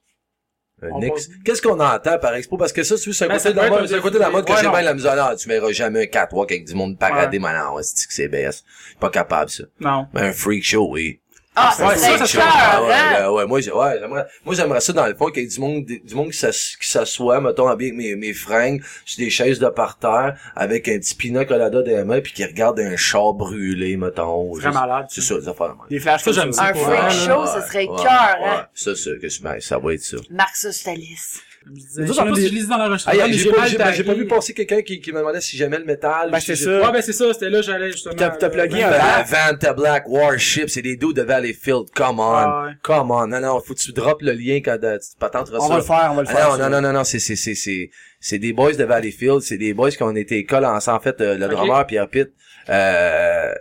Euh, 0.85 0.91
Nix. 1.01 1.29
va- 1.29 1.35
Qu'est-ce 1.45 1.61
qu'on 1.63 1.81
entend 1.81 2.19
par 2.21 2.35
expo? 2.35 2.57
Parce 2.57 2.73
que 2.73 2.85
ça, 2.85 2.97
c'est 2.97 3.11
un 3.11 3.27
Ben, 3.27 3.33
côté 3.35 3.39
ça 3.43 3.51
de 3.53 3.57
la 3.57 3.69
mode, 3.69 3.93
un 3.93 4.01
côté 4.01 4.15
de 4.15 4.21
la 4.21 4.31
mode 4.31 4.45
que 4.47 4.53
ouais, 4.53 4.59
j'ai 4.63 4.69
bien 4.69 4.83
la 4.83 4.95
misère. 4.95 5.35
Tu 5.37 5.49
verras 5.49 5.73
jamais 5.73 6.03
un 6.03 6.07
catwalk 6.07 6.53
avec 6.53 6.67
du 6.67 6.75
monde 6.75 6.97
paradé, 6.99 7.41
mais 7.41 7.53
non, 7.53 7.77
c'est 7.83 8.07
que 8.07 8.13
c'est 8.15 8.29
BS. 8.29 8.63
Pas 9.01 9.11
capable, 9.11 9.51
ça. 9.51 9.65
Non. 9.81 10.07
Mais 10.15 10.21
un 10.21 10.33
freak 10.33 10.63
show, 10.65 10.89
oui. 10.93 11.21
Ah, 11.61 11.75
Ouais, 11.89 11.97
ça, 11.97 12.19
ça, 12.19 12.27
c'est 12.27 12.37
ça, 12.37 12.43
cœur, 12.43 12.49
Ah, 12.51 12.83
ouais, 12.83 12.93
hein? 12.95 13.29
ouais, 13.31 13.35
ouais, 13.39 13.47
moi, 13.47 13.61
j'aimerais, 13.61 14.01
moi, 14.45 14.55
j'aimerais 14.55 14.81
ça, 14.81 14.93
dans 14.93 15.07
le 15.07 15.15
fond, 15.15 15.27
qu'il 15.27 15.43
y 15.43 15.47
ait 15.47 15.49
du 15.49 15.61
monde, 15.61 15.85
du 15.85 16.15
monde 16.15 16.31
qui 16.31 16.39
s'ass- 16.39 16.77
qui 16.81 16.89
s'assoit, 16.89 17.41
mettons, 17.41 17.67
avec 17.69 17.95
mes, 17.95 18.15
mes 18.17 18.33
fringues, 18.33 18.83
sur 19.05 19.19
des 19.25 19.31
chaises 19.31 19.59
de 19.59 19.69
parterre, 19.69 20.39
avec 20.55 20.87
un 20.89 20.99
petit 20.99 21.15
pina 21.15 21.45
colada 21.45 21.83
dans 21.83 21.91
les 21.91 22.05
mains, 22.05 22.21
puis 22.21 22.33
qui 22.33 22.45
regarde 22.45 22.79
un 22.81 22.97
char 22.97 23.33
brûlé, 23.35 23.97
mettons. 23.97 24.53
Très 24.55 24.63
Juste- 24.69 24.75
malade. 24.75 25.07
C'est 25.09 25.21
ça, 25.21 25.35
des 25.35 25.49
affaires. 25.49 25.75
Des 25.91 25.99
flashs 25.99 26.23
Ça, 26.23 26.31
comme 26.31 26.41
j'aime 26.41 26.53
ça. 26.53 26.63
ça. 26.63 26.69
Un 26.69 26.75
freak 26.75 27.11
show, 27.11 27.47
ce 27.47 27.67
serait 27.69 27.87
cœur, 27.87 27.97
ouais. 28.41 28.49
hein? 28.49 28.67
Ça, 28.75 28.95
ça, 28.95 29.11
que 29.21 29.29
je- 29.29 29.43
ben, 29.43 29.61
ça 29.61 29.79
va 29.79 29.95
être 29.95 30.03
ça. 30.03 30.17
Marcus 30.31 30.83
Talis. 30.83 31.41
Je 31.75 32.13
sais 32.13 32.21
on 32.21 32.25
pas 32.27 32.35
si 32.35 32.49
je 32.49 32.53
lisais 32.55 32.67
dans 32.69 32.97
j'ai 32.97 33.51
pas, 33.51 33.93
j'ai 33.93 34.05
pas- 34.05 34.15
vu 34.15 34.27
passer 34.27 34.55
quelqu'un 34.55 34.83
qui, 34.83 35.01
qui 35.01 35.13
me 35.13 35.19
demandait 35.19 35.41
si 35.41 35.57
j'aimais 35.57 35.79
le 35.79 35.85
métal. 35.85 36.31
Ben, 36.31 36.41
c'est 36.41 36.57
ça. 36.57 36.81
Ouais, 36.81 36.93
ben 36.93 37.03
c'est 37.03 37.13
ça, 37.13 37.33
c'était 37.33 37.51
là, 37.51 37.61
j'allais 37.63 37.93
justement. 37.93 38.15
T'as- 38.15 38.31
t'as 38.31 38.49
plugué 38.49 38.83
un 38.83 38.91
Ben, 38.91 38.99
Van, 39.27 39.51
Vanta 39.51 39.73
Black 39.75 40.09
Warship, 40.09 40.71
c'est 40.71 40.83
des 40.83 40.97
dudes 40.97 41.17
de 41.17 41.23
Valleyfield. 41.23 41.91
Come 41.95 42.21
on. 42.21 42.73
Come 42.83 43.11
on. 43.11 43.27
Non, 43.27 43.41
non, 43.41 43.61
faut 43.61 43.75
que 43.75 43.81
tu 43.81 43.93
droppes 43.93 44.23
le 44.23 44.33
lien 44.33 44.57
quand 44.65 44.79
euh, 44.83 44.99
tu 44.99 45.09
patenteras 45.19 45.59
On 45.59 45.63
ça. 45.63 45.69
va 45.69 45.77
le 45.77 45.83
faire, 45.83 46.09
on 46.13 46.15
va 46.17 46.23
le 46.23 46.29
Ah 46.31 46.35
faire. 46.37 46.51
non, 46.51 46.59
non, 46.65 46.71
non, 46.71 46.81
non, 46.81 46.93
non, 46.93 47.05
c'est, 47.05 47.19
c'est, 47.19 47.37
c'est, 47.37 47.55
c'est, 47.55 47.91
c'est 48.21 48.39
des 48.39 48.53
boys 48.53 48.73
de 48.75 48.85
Valleyfield, 48.85 49.41
c'est 49.43 49.59
des 49.59 49.75
boys 49.75 49.91
qui 49.91 50.03
ont 50.03 50.15
été 50.15 50.39
école 50.39 50.65
ensemble. 50.65 50.99
En 50.99 51.01
fait, 51.01 51.21
euh, 51.21 51.37
le 51.37 51.49
drummer 51.49 51.87
Pierre 51.87 52.09
Pitt, 52.09 52.29
euh, 52.71 53.53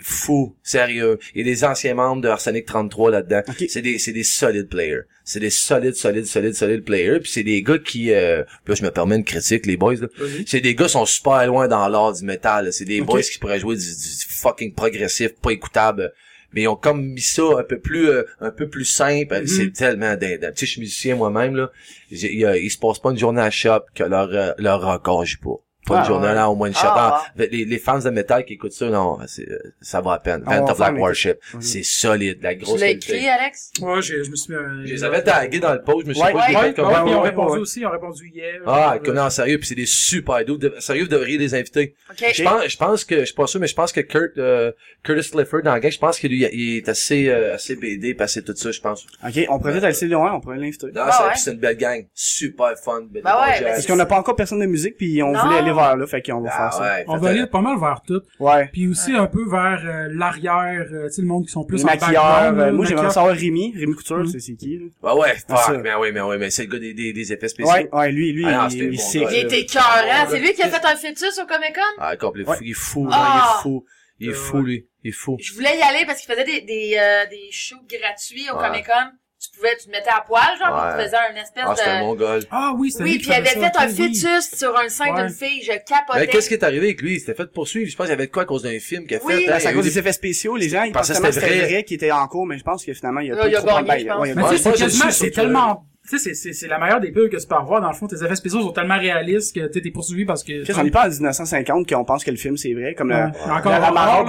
fou, 0.00 0.56
sérieux. 0.62 1.18
Il 1.34 1.46
y 1.46 1.50
a 1.50 1.52
des 1.52 1.64
anciens 1.64 1.94
membres 1.94 2.22
de 2.22 2.28
Arsenic 2.28 2.66
33 2.66 3.10
là-dedans. 3.10 3.42
C'est 3.68 3.82
des, 3.82 3.98
c'est 3.98 4.12
des 4.12 4.24
solides 4.24 4.68
players. 4.68 5.02
C'est 5.24 5.40
des 5.40 5.50
solides, 5.50 5.94
solides, 5.94 6.26
solides, 6.26 6.54
solides 6.54 6.84
players. 6.84 7.20
Puis 7.20 7.30
c'est 7.30 7.42
des 7.42 7.62
gars 7.62 7.78
qui, 7.78 8.12
euh, 8.12 8.44
là, 8.66 8.74
je 8.74 8.82
me 8.82 8.90
permets 8.90 9.16
une 9.16 9.24
critique, 9.24 9.66
les 9.66 9.76
boys, 9.76 9.96
là. 9.96 10.08
C'est 10.46 10.60
des 10.60 10.74
gars 10.74 10.86
qui 10.86 10.92
sont 10.92 11.06
super 11.06 11.46
loin 11.46 11.68
dans 11.68 11.88
l'art 11.88 12.12
du 12.12 12.24
métal. 12.24 12.72
C'est 12.72 12.84
des 12.84 13.00
boys 13.00 13.22
qui 13.22 13.38
pourraient 13.38 13.60
jouer 13.60 13.76
du, 13.76 13.82
du 13.82 14.24
fucking 14.28 14.74
progressif, 14.74 15.34
pas 15.34 15.50
écoutable. 15.50 16.12
Mais 16.54 16.62
ils 16.62 16.68
ont 16.68 16.76
comme 16.76 17.04
mis 17.04 17.20
ça 17.20 17.42
un 17.58 17.62
peu 17.62 17.78
plus 17.78 18.08
euh, 18.08 18.22
un 18.40 18.50
peu 18.50 18.68
plus 18.68 18.86
simple. 18.86 19.40
Mhm. 19.40 19.46
C'est 19.46 19.72
tellement 19.72 20.16
je 20.18 20.64
suis 20.64 20.80
musicien 20.80 21.16
moi-même, 21.16 21.54
là. 21.54 21.70
Il, 22.10 22.70
se 22.70 22.78
passe 22.78 22.98
pas 22.98 23.10
une 23.10 23.18
journée 23.18 23.42
à 23.42 23.50
shop 23.50 23.80
que 23.94 24.04
leur, 24.04 24.30
euh, 24.32 24.52
leur 24.58 24.80
record 24.80 25.24
joue 25.26 25.38
pas. 25.42 25.62
Pas 25.88 25.96
Ah, 25.96 26.00
une 26.00 26.06
journée 26.06 26.28
ouais. 26.28 26.34
là, 26.34 26.50
au 26.50 26.54
moins 26.54 26.68
une 26.68 26.74
shop. 26.74 26.80
Ah, 26.84 27.22
Ah, 27.24 27.32
les, 27.50 27.64
les 27.64 27.78
fans 27.78 27.98
de 27.98 28.10
métal 28.10 28.44
qui 28.44 28.52
écoutent 28.54 28.72
ça, 28.72 28.88
non, 28.90 29.18
c'est, 29.26 29.48
euh, 29.50 29.58
ça 29.80 30.00
va 30.00 30.12
à 30.12 30.18
peine. 30.18 30.42
Ah, 30.46 30.58
Vent 30.60 30.66
va 30.66 30.72
of 30.72 30.94
Black 30.94 31.38
Mhm. 31.54 31.60
c'est 31.60 31.82
solide, 31.82 32.38
la 32.42 32.54
Tu 32.54 32.60
grosse 32.60 32.80
l'as 32.80 32.88
qualité. 32.88 33.14
écrit, 33.16 33.28
Alex? 33.28 33.72
Ouais, 33.80 34.02
je 34.02 34.30
me 34.30 34.36
suis 34.36 34.52
mis 34.52 34.58
un... 34.58 34.84
Je 34.84 34.92
les 34.92 35.04
avais 35.04 35.22
tagués 35.22 35.60
dans 35.60 35.72
le 35.72 35.82
post, 35.82 36.02
je 36.02 36.08
me 36.08 36.14
suis 36.14 36.22
Ouais, 36.22 36.32
pas 36.32 36.38
Ouais, 36.38 36.44
j'ai 36.48 36.54
fait 36.54 36.60
ouais, 36.60 36.74
comme- 36.74 36.86
ouais, 36.88 36.94
puis 36.94 37.10
ils 37.10 37.14
ont 37.14 37.22
ouais, 37.22 37.28
répondu 37.30 37.52
ouais. 37.52 37.58
aussi, 37.58 37.80
ils 37.80 37.86
ont 37.86 37.90
répondu 37.90 38.30
hier. 38.34 38.60
Ah, 38.66 38.98
non, 39.06 39.30
sérieux, 39.30 39.58
puis 39.58 39.66
c'est 39.68 39.74
des 39.74 39.86
super 39.86 40.44
dudes. 40.44 40.58
De- 40.58 40.74
Sérieux, 40.78 41.04
vous 41.04 41.08
devriez 41.08 41.38
les 41.38 41.54
inviter. 41.54 41.94
OK. 42.10 42.24
Je 42.34 42.42
pense, 42.42 42.66
je 42.68 42.76
pense 42.76 43.04
que, 43.04 43.20
je 43.20 43.24
suis 43.26 43.34
pas 43.34 43.46
sûr, 43.46 43.60
mais 43.60 43.66
je 43.66 43.74
pense 43.74 43.92
que 43.92 44.00
Kurt, 44.00 44.36
euh, 44.38 44.72
Curtis 45.02 45.30
Clifford 45.30 45.62
dans 45.62 45.74
le 45.74 45.80
gang, 45.80 45.90
je 45.90 45.98
pense 45.98 46.18
qu'il 46.18 46.30
lui, 46.30 46.44
il 46.52 46.76
est 46.78 46.88
assez, 46.88 47.28
euh, 47.28 47.54
assez 47.54 47.76
BD, 47.76 48.14
passé 48.14 48.42
tout 48.42 48.54
ça, 48.56 48.70
je 48.70 48.80
pense. 48.80 49.06
Ok, 49.26 49.46
on 49.48 49.58
pourrait 49.58 49.72
peut-être 49.72 49.84
aller 49.84 49.96
le 50.02 50.08
loin, 50.08 50.34
on 50.34 50.40
pourrait 50.40 50.56
l'inviter. 50.58 50.90
Dans 50.90 51.02
Ah 51.04 51.32
c'est 51.36 51.52
une 51.52 51.58
belle 51.58 51.76
gang. 51.76 52.06
Super 52.14 52.76
fun. 52.78 53.02
Bah 53.10 53.20
Parce 53.62 53.86
qu'on 53.86 53.96
n'a 53.96 54.06
pas 54.06 54.18
encore 54.18 54.36
personne 54.36 54.58
de 54.60 54.66
musique, 54.66 54.96
puis 54.96 55.22
on 55.22 55.32
Non. 55.32 55.40
voulait 55.44 55.58
aller 55.58 55.72
vers 55.78 55.96
là, 55.96 56.06
fait 56.06 56.22
qu'on 56.22 56.40
va 56.40 56.50
Ah 56.52 56.56
faire 56.56 56.72
ça. 56.72 56.80
ouais, 56.82 57.04
On 57.08 57.16
va 57.18 57.30
aller 57.30 57.46
pas 57.46 57.60
mal 57.60 57.78
vers 57.78 58.02
tout. 58.06 58.20
Ouais. 58.40 58.68
Puis 58.72 58.86
aussi 58.88 59.12
un 59.12 59.26
peu 59.26 59.48
vers 59.48 59.80
euh, 59.84 60.08
l'arrière, 60.12 60.86
euh, 60.92 61.06
tu 61.08 61.12
sais, 61.14 61.22
le 61.22 61.28
monde 61.28 61.46
qui 61.46 61.52
sont 61.52 61.64
plus 61.64 61.78
Les 61.78 61.84
en 61.84 61.86
maquilleurs, 61.86 62.54
euh, 62.58 62.72
moi 62.72 62.84
j'aimerais 62.84 63.10
savoir 63.10 63.34
Rémi, 63.34 63.74
Rémi 63.76 63.94
Couture, 63.94 64.18
Mm. 64.18 64.26
c'est 64.28 64.40
c'est 64.40 64.54
qui, 64.54 64.78
là? 64.78 64.86
Ah 65.02 65.16
ouais, 65.16 65.34
Ah, 65.48 65.56
ça. 65.56 65.72
fuck, 65.72 65.82
mais 65.82 65.94
oui, 65.94 66.12
mais 66.12 66.20
oui, 66.20 66.36
mais 66.38 66.50
c'est 66.50 66.64
le 66.64 66.68
gars 66.70 66.78
des, 66.78 66.94
des, 66.94 67.12
des 67.12 67.32
effets 67.32 67.48
spéciaux. 67.48 67.72
Ouais, 67.72 67.88
ouais, 67.92 68.12
lui, 68.12 68.32
lui, 68.32 68.44
Ah 68.46 68.68
il, 68.70 68.76
il, 68.76 68.96
bon 68.96 69.20
gars, 69.24 69.30
Il 69.32 69.38
était 69.44 69.66
cœurant. 69.66 70.26
C'est 70.28 70.40
lui 70.40 70.52
qui 70.52 70.62
a 70.62 70.68
fait 70.68 70.84
un 70.86 70.96
fœtus 70.96 71.38
au 71.38 71.46
Comic 71.46 71.74
Con? 71.74 71.80
Ah, 71.98 72.14
fou, 72.18 72.32
il 72.62 72.70
est 72.70 72.74
fou, 72.74 73.08
Ah. 73.10 73.16
il 73.20 73.58
est 73.58 73.62
fou. 73.62 73.84
Il 74.20 74.30
est 74.30 74.32
fou, 74.32 74.62
lui. 74.62 74.86
Il 75.04 75.08
est 75.10 75.12
fou. 75.12 75.36
Je 75.40 75.54
voulais 75.54 75.78
y 75.78 75.80
aller 75.82 76.04
parce 76.04 76.20
qu'il 76.20 76.32
faisait 76.34 76.44
des, 76.44 76.60
des, 76.62 76.96
euh, 76.98 77.24
des 77.30 77.48
shows 77.52 77.76
gratuits 77.88 78.48
au 78.52 78.56
Ouais. 78.58 78.66
Comic 78.66 78.84
Con. 78.84 79.10
Tu 79.40 79.50
pouvais, 79.56 79.76
tu 79.78 79.86
te 79.86 79.90
mettais 79.92 80.08
à 80.10 80.20
poil, 80.26 80.42
genre, 80.58 80.74
Ouais. 80.74 80.96
tu 80.98 81.04
faisais 81.04 81.16
un 81.16 81.40
espèce 81.40 81.64
Ah, 81.64 82.00
de... 82.00 82.04
mongol. 82.04 82.40
Ah 82.50 82.72
oui, 82.76 82.90
c'est 82.90 83.04
Oui, 83.04 83.18
puis 83.18 83.28
il 83.28 83.32
avait 83.34 83.46
fait 83.50 83.76
un 83.76 83.88
fœtus 83.88 84.50
sur 84.56 84.76
un 84.76 84.88
sein 84.88 85.14
Ouais. 85.14 85.22
d'une 85.22 85.32
fille. 85.32 85.62
Je 85.62 85.70
capotais. 85.86 86.18
Mais 86.20 86.26
qu'est-ce 86.26 86.48
qui 86.48 86.54
est 86.54 86.64
arrivé 86.64 86.86
avec 86.86 87.00
lui? 87.02 87.14
Il 87.14 87.20
s'était 87.20 87.34
fait 87.34 87.52
poursuivre. 87.52 87.88
Je 87.88 87.94
pense 87.96 88.06
qu'il 88.06 88.10
y 88.12 88.14
avait 88.14 88.26
de 88.26 88.32
quoi 88.32 88.42
à 88.42 88.46
cause 88.46 88.62
d'un 88.64 88.78
film 88.80 89.06
qu'il 89.06 89.16
a 89.16 89.20
Oui. 89.24 89.34
fait. 89.34 89.46
Ben, 89.46 89.52
hein, 89.54 89.58
C'est 89.60 89.68
à 89.68 89.72
cause 89.72 89.84
des 89.84 89.96
effets 89.96 90.12
spéciaux, 90.12 90.56
les 90.56 90.68
gens, 90.68 90.82
ils 90.82 90.92
pensaient 90.92 91.14
que 91.20 91.30
c'était 91.32 91.46
vrai. 91.46 91.60
vrai 91.66 91.84
qui 91.84 91.94
était 91.94 92.10
en 92.10 92.26
cours, 92.26 92.46
mais 92.46 92.58
je 92.58 92.64
pense 92.64 92.84
que 92.84 92.92
finalement, 92.92 93.20
il 93.20 93.28
y 93.28 93.30
a 93.32 93.36
pas 93.36 93.46
il 93.48 93.54
a 93.54 93.60
trop 93.60 93.80
de 93.80 94.88
sais, 94.88 95.10
c'est 95.12 95.30
tellement, 95.30 95.84
tu 96.08 96.18
sais, 96.18 96.24
c'est, 96.24 96.34
c'est, 96.34 96.52
c'est 96.54 96.66
la 96.68 96.78
meilleure 96.78 97.00
des 97.00 97.12
pubs 97.12 97.30
que 97.30 97.36
tu 97.36 97.46
peux 97.46 97.54
avoir. 97.54 97.80
Dans 97.80 97.90
le 97.90 97.94
fond, 97.94 98.06
tes 98.08 98.16
effets 98.24 98.34
spéciaux 98.34 98.60
sont 98.62 98.72
tellement 98.72 98.98
réalistes 98.98 99.54
que 99.54 99.68
tu 99.70 99.86
es 99.86 99.90
poursuivi 99.92 100.24
parce 100.24 100.42
que... 100.42 100.64
Qu'est-ce 100.64 100.76
qu'on 100.78 100.86
est 100.86 100.90
pas 100.90 101.06
en 101.06 101.10
1950 101.10 101.88
qu'on 101.88 102.04
pense 102.04 102.24
que 102.24 102.30
le 102.30 102.36
film 102.38 102.56
c'est 102.56 102.72
vrai, 102.72 102.94
comme 102.94 103.10
Ouais. 103.10 103.26
le, 103.46 103.52
Encore 103.52 103.72
la. 103.72 104.24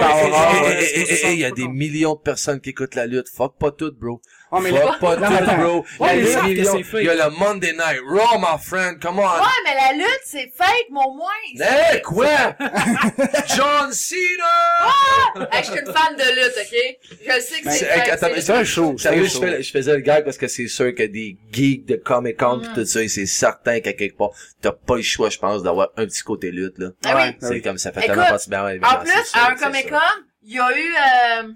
Eh, 0.78 0.84
eh, 0.94 1.06
eh, 1.26 1.32
Il 1.32 1.38
y 1.40 1.44
a 1.44 1.50
des 1.50 1.66
millions 1.68 2.14
de 2.14 2.20
personnes 2.20 2.60
qui 2.60 2.70
écoutent 2.70 2.94
la 2.94 3.06
lutte. 3.06 3.28
Fuck 3.28 3.58
pas 3.58 3.70
tout, 3.72 3.92
bro. 3.98 4.20
Oh, 4.52 4.58
mais 4.60 4.70
Fuck 4.70 4.98
pas 4.98 5.16
tout, 5.16 5.60
bro. 5.60 5.84
Il 6.00 6.18
y 6.18 6.24
Ouais, 6.24 6.34
a 6.36 6.64
c'est 6.64 6.82
fake. 6.82 7.00
Il 7.02 7.06
y 7.06 7.16
le 7.16 7.30
Monday 7.38 7.72
Night 7.72 8.00
Raw, 8.04 8.38
my 8.38 8.58
friend. 8.60 9.00
Come 9.00 9.18
on. 9.20 9.22
Ouais, 9.22 9.46
mais 9.64 9.74
la 9.74 9.92
lutte, 9.96 10.20
c'est 10.24 10.50
fake, 10.56 10.86
mon 10.90 11.14
moins. 11.14 11.30
Hey, 11.60 12.02
quoi? 12.02 12.26
John 13.56 13.92
Cena! 13.92 15.46
Hey, 15.52 15.62
je 15.64 15.70
suis 15.70 15.78
une 15.80 15.86
fan 15.92 16.16
de 16.16 16.34
lutte, 16.34 16.56
ok? 16.56 16.98
Je 17.26 17.40
sais 17.40 17.60
que 17.60 17.64
Ben, 17.64 17.70
c'est 17.70 17.84
fake. 17.86 18.40
c'est- 18.42 18.50
un 18.52 18.64
show, 18.64 18.94
c'est 18.98 19.02
Sérieux, 19.08 19.24
je, 19.24 19.28
show. 19.30 19.40
fais- 19.42 19.62
je 19.62 19.70
faisais 19.70 19.92
le 19.94 20.00
gag 20.00 20.24
parce 20.24 20.36
que 20.38 20.48
c'est 20.48 20.66
sûr 20.68 20.94
que 20.94 21.04
des 21.04 21.36
geeks 21.52 21.86
de 21.86 21.96
Comic 21.96 22.36
Con 22.36 22.60
pis 22.60 22.68
tout 22.74 22.84
ça, 22.84 23.02
et 23.02 23.08
c'est 23.08 23.26
certain 23.26 23.80
qu'à 23.80 23.92
quelque 23.92 24.16
part, 24.16 24.30
t'as 24.60 24.72
pas 24.72 24.96
le 24.96 25.02
choix, 25.02 25.30
je 25.30 25.38
pense, 25.38 25.62
d'avoir 25.62 25.90
un 25.96 26.06
petit 26.06 26.22
côté 26.22 26.50
lutte, 26.50 26.78
là. 26.78 26.88
Ah 27.04 27.14
oui. 27.16 27.22
Ouais. 27.22 27.36
C'est 27.40 27.60
comme 27.60 27.78
ça 27.78 27.92
fait 27.92 28.00
Écoute, 28.00 28.14
tellement 28.14 28.28
partie 28.30 28.50
bien. 28.50 28.64
En 28.82 28.96
plus, 29.04 29.30
à 29.34 29.50
un 29.50 29.54
Comic 29.54 29.88
Con, 29.90 29.96
il 30.42 30.54
y 30.54 30.58
a 30.58 30.70
eu 30.76 30.94
euh, 30.94 31.48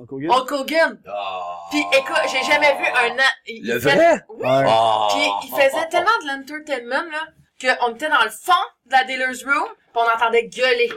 Hulk 0.00 0.12
Hogan? 0.12 0.30
Hulk 0.30 0.52
Hogan. 0.52 0.98
Puis 1.70 1.84
écoute, 1.92 2.20
j'ai 2.32 2.42
jamais 2.50 2.74
vu 2.78 2.84
un... 2.86 3.18
an- 3.18 3.34
il- 3.46 3.66
Le 3.66 3.76
il 3.76 3.80
fait- 3.80 3.94
vrai? 3.94 4.24
Oui. 4.28 4.46
Oh. 4.66 5.08
Puis 5.10 5.30
il 5.44 5.50
faisait 5.50 5.88
tellement 5.88 6.10
de 6.22 6.26
l'entertainment, 6.28 7.10
là, 7.10 7.76
qu'on 7.78 7.94
était 7.94 8.08
dans 8.08 8.24
le 8.24 8.30
fond 8.30 8.52
de 8.86 8.92
la 8.92 9.04
dealer's 9.04 9.44
room, 9.44 9.68
on 9.94 10.16
entendait 10.16 10.46
gueuler. 10.48 10.90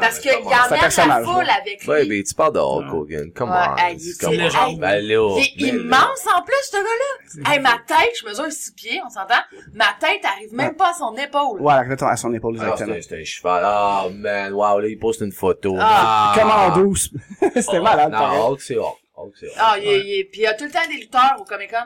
Parce 0.00 0.18
qu'il 0.18 0.30
y 0.30 0.34
un 0.34 0.38
emmène 0.38 0.80
la 1.08 1.22
foule 1.22 1.50
avec 1.50 1.80
lui. 1.82 1.88
Ouais, 1.88 2.04
mais 2.06 2.22
tu 2.22 2.34
parles 2.34 2.52
de 2.54 2.58
Hulk 2.60 2.92
Hogan. 2.92 3.32
Come 3.32 3.50
Ouais, 3.50 3.56
on. 3.56 3.76
hey, 3.76 3.96
il 3.96 4.16
Come 4.18 4.34
était- 4.34 4.56
on. 4.56 4.82
hey, 4.82 5.06
là. 5.06 5.38
Il 5.56 5.68
est 5.68 5.72
là. 5.72 5.78
immense 5.78 6.26
en 6.36 6.42
plus, 6.42 6.54
ce 6.62 6.76
gars-là. 6.76 7.52
Hey, 7.52 7.60
ma 7.60 7.78
tête, 7.86 8.12
je 8.20 8.26
mesure 8.26 8.50
six 8.50 8.72
pieds, 8.72 9.00
on 9.04 9.10
s'entend? 9.10 9.42
Ma 9.72 9.86
tête 10.00 10.24
arrive 10.24 10.52
même 10.54 10.74
pas 10.76 10.90
à 10.90 10.94
son 10.94 11.14
épaule. 11.16 11.60
Ouais, 11.60 11.74
avec 11.74 12.00
à 12.02 12.16
son 12.16 12.32
épaule, 12.32 12.56
Ah, 12.60 12.62
exactement. 12.64 12.94
c'était 12.94 13.02
c'était 13.02 13.20
un 13.20 13.24
cheval. 13.24 13.62
Ah, 13.64 14.06
man. 14.12 14.52
Wow, 14.52 14.80
là, 14.80 14.88
il 14.88 14.98
poste 14.98 15.20
une 15.20 15.32
photo. 15.32 15.76
Ah. 15.78 16.32
Commando, 16.34 16.94
c'était 17.54 17.78
Oh, 17.78 17.82
malade, 17.82 18.12
Non. 18.12 18.50
Hulk, 18.52 18.60
c'est 18.60 18.76
Hulk. 18.76 18.96
Hulk, 19.16 19.32
c'est 19.38 19.46
Hulk. 19.46 19.54
Ah, 19.58 19.76
il 19.80 19.88
est, 19.88 20.00
il 20.00 20.20
est- 20.20 20.24
puis 20.24 20.40
il 20.40 20.44
y 20.44 20.46
a 20.46 20.54
tout 20.54 20.64
le 20.64 20.70
temps 20.70 20.86
des 20.88 20.96
lutteurs 20.96 21.36
au 21.40 21.44
Comic 21.44 21.70
Con. 21.70 21.76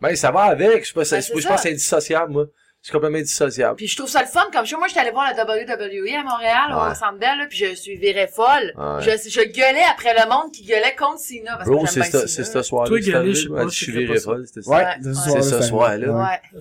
Ben, 0.00 0.16
ça 0.16 0.30
va 0.32 0.42
avec. 0.42 0.82
Je 0.84 0.88
sais 0.88 0.94
pas, 0.94 1.00
Ben, 1.02 1.22
je 1.22 1.46
pense 1.48 1.56
que 1.56 1.62
c'est 1.62 1.70
indissociable, 1.70 2.32
moi. 2.32 2.44
C'est 2.84 2.90
complètement 2.90 3.18
indissociable. 3.18 3.76
Puis 3.76 3.86
je 3.86 3.96
trouve 3.96 4.08
ça 4.10 4.22
le 4.22 4.26
fun, 4.26 4.42
comme 4.52 4.66
je, 4.66 4.74
moi, 4.74 4.88
j'étais 4.88 4.98
allée 5.00 5.12
voir 5.12 5.32
la 5.32 5.40
WWE 5.44 6.18
à 6.18 6.24
Montréal, 6.24 6.66
Ouais. 6.70 6.90
au 6.90 6.94
Centre 6.96 7.16
Bell, 7.18 7.38
là, 7.38 7.46
puis 7.48 7.56
je 7.58 7.74
suis 7.76 7.94
virée 7.96 8.26
folle. 8.26 8.72
Ouais. 8.76 9.02
Je, 9.02 9.30
je 9.30 9.40
gueulais 9.52 9.84
après 9.88 10.12
le 10.14 10.28
monde 10.28 10.50
qui 10.52 10.64
gueulait 10.64 10.96
contre 10.98 11.20
Cena, 11.20 11.58
parce 11.58 11.68
Bro, 11.68 11.84
que 11.84 11.88
c'est 11.90 12.02
ce, 12.02 12.26
c'est 12.26 12.42
Cena. 12.42 12.60
ce 12.60 12.62
soir-là. 12.62 12.88
Toi, 12.88 13.14
arrivé. 13.14 13.34
je 13.34 13.42
sais 13.42 13.48
pas 13.48 13.68
je 13.68 14.18
folle, 14.20 14.46
c'était 14.48 14.62
ça. 14.62 14.70
Ouais, 14.72 14.84
de 15.00 15.12
C'est 15.12 15.42
ce 15.42 15.62
soir-là. 15.62 16.12
ouais. 16.12 16.60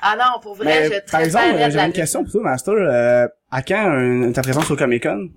Ah 0.00 0.16
non, 0.16 0.40
pour 0.40 0.54
vrai, 0.54 0.84
je 0.84 0.90
par 0.90 1.04
très 1.06 1.24
exemple, 1.24 1.44
fan 1.46 1.54
de 1.54 1.58
j'avais 1.58 1.74
la 1.74 1.86
une 1.86 1.92
question 1.92 2.22
pour 2.22 2.30
toi, 2.32 2.42
Master. 2.44 2.74
Euh, 2.74 3.26
à 3.50 3.62
quand 3.62 4.32
ta 4.34 4.42
présence 4.42 4.70
au 4.70 4.76
Comic 4.76 5.02
Con? 5.02 5.28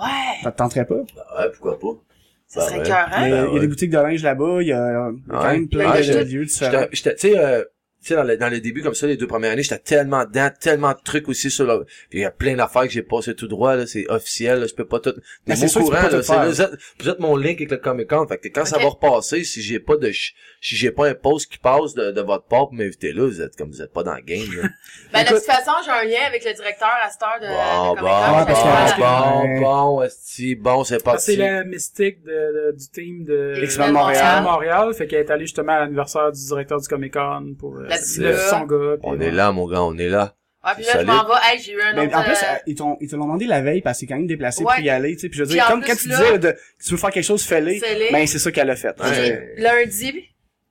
Ouais, 0.00 0.06
Ça 0.42 0.50
te 0.50 0.56
tenterait 0.58 0.84
pas? 0.86 0.94
Ouais, 0.96 1.48
pourquoi 1.52 1.78
pas? 1.78 2.00
ça 2.48 2.60
Ben 2.60 2.66
serait 2.66 2.78
ouais. 2.80 2.86
cœur, 2.86 3.08
hein? 3.12 3.28
Il 3.28 3.54
y 3.54 3.56
a 3.56 3.60
des 3.60 3.68
boutiques 3.68 3.90
de 3.90 3.98
linge 3.98 4.22
là-bas, 4.24 4.58
il 4.62 4.66
y 4.68 4.72
a, 4.72 5.10
quand 5.30 5.44
même 5.44 5.68
plein 5.68 5.92
Ouais, 5.92 6.00
de 6.02 6.18
lieux 6.24 6.46
j'étais- 6.90 7.14
tu 7.14 7.28
sais, 7.28 7.38
euh, 7.38 7.62
sais, 8.08 8.14
dans 8.14 8.22
le, 8.24 8.36
dans 8.36 8.48
le 8.48 8.60
début, 8.60 8.82
comme 8.82 8.94
ça, 8.94 9.06
les 9.06 9.16
deux 9.16 9.26
premières 9.26 9.52
années, 9.52 9.62
j'étais 9.62 9.78
tellement 9.78 10.24
dedans, 10.24 10.48
tellement 10.58 10.92
de 10.92 10.98
trucs 11.04 11.28
aussi 11.28 11.50
sur 11.50 11.66
le, 11.66 11.84
il 12.12 12.20
y 12.20 12.24
a 12.24 12.30
plein 12.30 12.54
d'affaires 12.56 12.82
que 12.82 12.90
j'ai 12.90 13.02
passé 13.02 13.34
tout 13.34 13.48
droit, 13.48 13.76
là, 13.76 13.86
c'est 13.86 14.08
officiel, 14.10 14.60
là, 14.60 14.66
je 14.66 14.74
peux 14.74 14.86
pas 14.86 15.00
tout, 15.00 15.14
Mais 15.46 15.56
c'est 15.56 15.66
tu 15.68 15.78
courant, 15.78 15.90
peux 16.10 16.22
pas 16.22 16.36
là, 16.44 16.48
vous 16.48 16.62
êtes, 16.62 16.70
vous 17.00 17.08
êtes 17.08 17.18
mon 17.18 17.36
link 17.36 17.56
avec 17.58 17.70
le 17.70 17.76
Comic 17.76 18.08
Con, 18.08 18.26
fait 18.26 18.38
que 18.38 18.48
quand 18.48 18.64
ça 18.64 18.78
va 18.78 18.88
repasser, 18.88 19.44
si 19.44 19.60
j'ai 19.62 19.78
pas 19.80 19.96
de, 19.96 20.10
si 20.12 20.30
j'ai 20.60 20.90
pas 20.90 21.08
un 21.08 21.14
post 21.14 21.50
qui 21.50 21.58
passe 21.58 21.94
de, 21.94 22.10
de 22.10 22.20
votre 22.20 22.44
part 22.46 22.68
pour 22.68 22.74
m'inviter 22.74 23.12
là, 23.12 23.26
vous 23.26 23.40
êtes 23.42 23.56
comme, 23.56 23.70
vous 23.70 23.82
êtes 23.82 23.92
pas 23.92 24.02
dans 24.02 24.14
le 24.14 24.22
game, 24.22 24.46
là. 24.60 24.68
Ben, 25.12 25.24
de 25.24 25.28
toute 25.28 25.42
façon, 25.42 25.72
j'ai 25.84 25.90
un 25.90 26.04
lien 26.04 26.26
avec 26.28 26.44
le 26.44 26.52
directeur 26.54 26.88
à 27.02 27.10
cette 27.10 27.22
heure 27.22 27.40
de, 27.40 27.46
Bon, 27.46 27.94
de 27.94 28.00
bon, 28.00 28.44
Comic-Con. 28.44 29.00
Bon, 29.00 29.60
bon, 29.96 30.02
esti, 30.02 30.54
bon, 30.54 30.84
c'est 30.84 30.96
Ah, 30.96 31.04
parti. 31.04 31.24
c'est 31.32 31.36
la 31.36 31.64
mystique 31.64 32.22
de, 32.22 32.30
de- 32.30 32.76
du 32.76 32.88
team 32.90 33.24
de 33.24 33.54
X-Men 33.64 33.92
Montréal. 33.92 34.16
X-Men 34.24 34.44
Montréal. 34.44 34.94
Fait 34.94 35.06
qu'elle 35.06 35.20
est 35.20 35.30
allée 35.30 35.46
justement 35.46 35.72
à 35.72 35.80
l'anniversaire 35.80 36.30
du 36.32 36.40
directeur 36.44 36.80
du 36.80 36.86
Comic 36.88 37.12
Con 37.14 37.54
pour 37.58 37.76
euh, 37.76 37.88
Le 38.18 38.98
On 39.02 39.16
ouais. 39.18 39.26
est 39.26 39.30
là, 39.30 39.52
mon 39.52 39.66
gars, 39.68 39.82
on 39.82 39.96
est 39.98 40.08
là. 40.08 40.34
Ouais, 40.64 40.72
puis 40.76 40.84
là, 40.84 41.00
je 41.00 41.06
m'en 41.06 41.24
vais. 41.24 41.32
Hey, 41.44 41.58
j'ai 41.58 41.72
eu 41.72 41.80
un 41.80 41.94
Mais 41.94 42.14
en 42.14 42.22
plus, 42.22 42.32
euh, 42.34 42.56
ils 42.66 42.74
t'ont, 42.74 42.98
ils 43.00 43.08
te 43.08 43.16
l'ont 43.16 43.24
demandé 43.24 43.46
la 43.46 43.62
veille 43.62 43.80
parce 43.80 43.96
que 43.96 44.00
c'est 44.00 44.06
quand 44.06 44.16
même 44.16 44.26
déplacé 44.26 44.62
Ouais. 44.62 44.74
pour 44.74 44.84
y 44.84 44.90
aller, 44.90 45.14
tu 45.14 45.20
sais. 45.22 45.28
Puis 45.30 45.38
je 45.38 45.44
veux 45.44 45.48
dire, 45.48 45.66
comme 45.66 45.80
plus, 45.80 45.88
quand 45.90 45.96
tu 45.96 46.08
là- 46.08 46.16
disais 46.18 46.38
de, 46.38 46.50
que 46.50 46.84
tu 46.84 46.90
veux 46.90 46.96
faire 46.98 47.10
quelque 47.10 47.24
chose 47.24 47.42
Fêlé. 47.44 47.80
ben 48.12 48.26
c'est 48.26 48.38
ça 48.38 48.52
qu'elle 48.52 48.68
a 48.68 48.76
fait. 48.76 48.94
Ouais. 49.00 49.54
Lundi, 49.56 50.12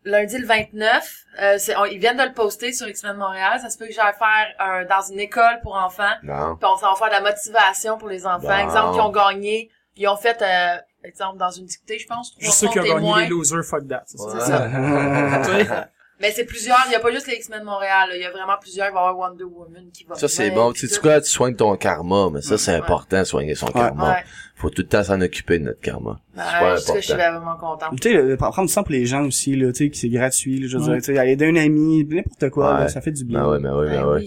lundi 0.05 0.38
le 0.38 0.45
29, 0.45 1.15
euh, 1.41 1.55
c'est, 1.57 1.76
on- 1.76 1.86
ils 1.86 1.97
viennent 1.97 2.17
de 2.17 2.24
le 2.24 2.34
poster 2.34 2.72
sur 2.72 2.88
X-Men 2.88 3.17
Montréal. 3.17 3.59
Ça 3.63 3.72
se 3.72 3.80
peut 3.80 3.88
que 3.88 3.93
j'aille 3.93 4.13
faire 4.20 4.47
un, 4.59 4.86
dans 4.86 5.01
une 5.11 5.20
école 5.20 5.59
pour 5.63 5.74
enfants. 5.76 6.03
Non. 6.22 6.55
Puis 6.55 6.70
on 6.72 6.78
s'en 6.78 6.91
va 6.91 6.95
faire 6.95 7.07
de 7.20 7.24
la 7.24 7.32
motivation 7.32 7.97
pour 7.97 8.09
les 8.09 8.28
enfants. 8.28 8.59
Exemple, 8.59 8.93
qui 8.93 9.01
ont 9.01 9.11
gagné. 9.11 9.72
Ils 9.97 10.07
ont 10.07 10.17
fait, 10.17 10.39
euh, 10.43 10.78
exemple, 11.03 11.39
dans 11.39 11.49
une 11.51 11.65
dictée, 11.65 11.97
je 11.97 12.05
pense, 12.07 12.32
trois 12.32 12.43
Juste 12.45 12.59
ceux 12.59 12.67
qui 12.67 12.80
ont 12.80 12.84
gagné 12.84 13.24
les 13.24 13.28
losers, 13.30 13.63
fuck 13.65 13.88
that. 13.88 14.03
c'est 14.05 14.17
ça. 14.20 15.89
C'est 16.20 16.26
ça. 16.26 16.28
Mais 16.28 16.32
c'est 16.36 16.45
plusieurs. 16.45 16.78
Il 16.88 16.91
y 16.91 16.95
a 16.95 16.99
pas 16.99 17.11
juste 17.11 17.28
les 17.28 17.36
X-Men 17.36 17.63
Montréal. 17.63 18.09
là. 18.09 18.15
Il 18.15 18.22
y 18.22 18.26
a 18.26 18.32
vraiment 18.32 18.57
plusieurs. 18.59 18.88
Il 18.89 18.93
va 18.93 18.99
y 18.99 19.07
avoir 19.09 19.17
Wonder 19.17 19.43
Woman 19.45 19.86
qui 19.93 20.03
va 20.03 20.15
Ça, 20.15 20.28
c'est 20.28 20.51
bon. 20.51 20.74
Tu 20.74 20.88
sais, 20.88 20.99
quoi, 20.99 21.22
tu 21.22 21.30
soignes 21.30 21.55
ton 21.55 21.76
karma, 21.78 22.28
mais 22.34 22.41
ça, 22.41 22.57
c'est 22.57 22.72
Ouais. 22.72 22.78
important, 22.78 23.24
soigner 23.26 23.55
son 23.55 23.67
karma. 23.67 24.11
Ouais. 24.11 24.24
Faut 24.55 24.70
tout 24.70 24.82
le 24.82 24.88
temps 24.88 25.03
s'en 25.03 25.22
occuper 25.22 25.59
de 25.59 25.63
notre 25.65 25.80
karma. 25.80 26.20
Cas, 26.36 26.76
je 26.76 26.82
suis 26.82 27.13
important. 27.13 27.15
vraiment 27.39 27.55
contente. 27.57 27.99
Tu 28.01 28.09
sais, 28.11 28.13
le- 28.22 28.36
prendre 28.38 28.67
du 28.67 28.74
temps 28.74 28.84
pour 28.84 28.91
les 28.91 29.05
gens 29.05 29.24
aussi, 29.26 29.55
là, 29.55 29.72
tu 29.72 29.86
sais, 29.86 29.89
que 29.89 29.95
c'est 29.97 30.09
gratuit, 30.09 30.59
là, 30.59 30.67
je 30.67 30.78
veux 30.78 30.84
Ouais. 30.84 30.99
dire, 30.99 31.13
tu 31.13 31.15
sais, 31.15 31.30
aider 31.32 31.45
un 31.47 31.55
ami, 31.55 32.03
n'importe 32.05 32.49
quoi, 32.49 32.88
ça 32.89 32.99
fait 33.01 33.11
du 33.11 33.24
bien. 33.24 33.41
Ben 33.43 33.49
ouais, 33.49 33.59
ben 33.59 33.74
ouais, 33.78 33.86
ben 33.89 34.01
Ben 34.01 34.07
ouais. 34.07 34.26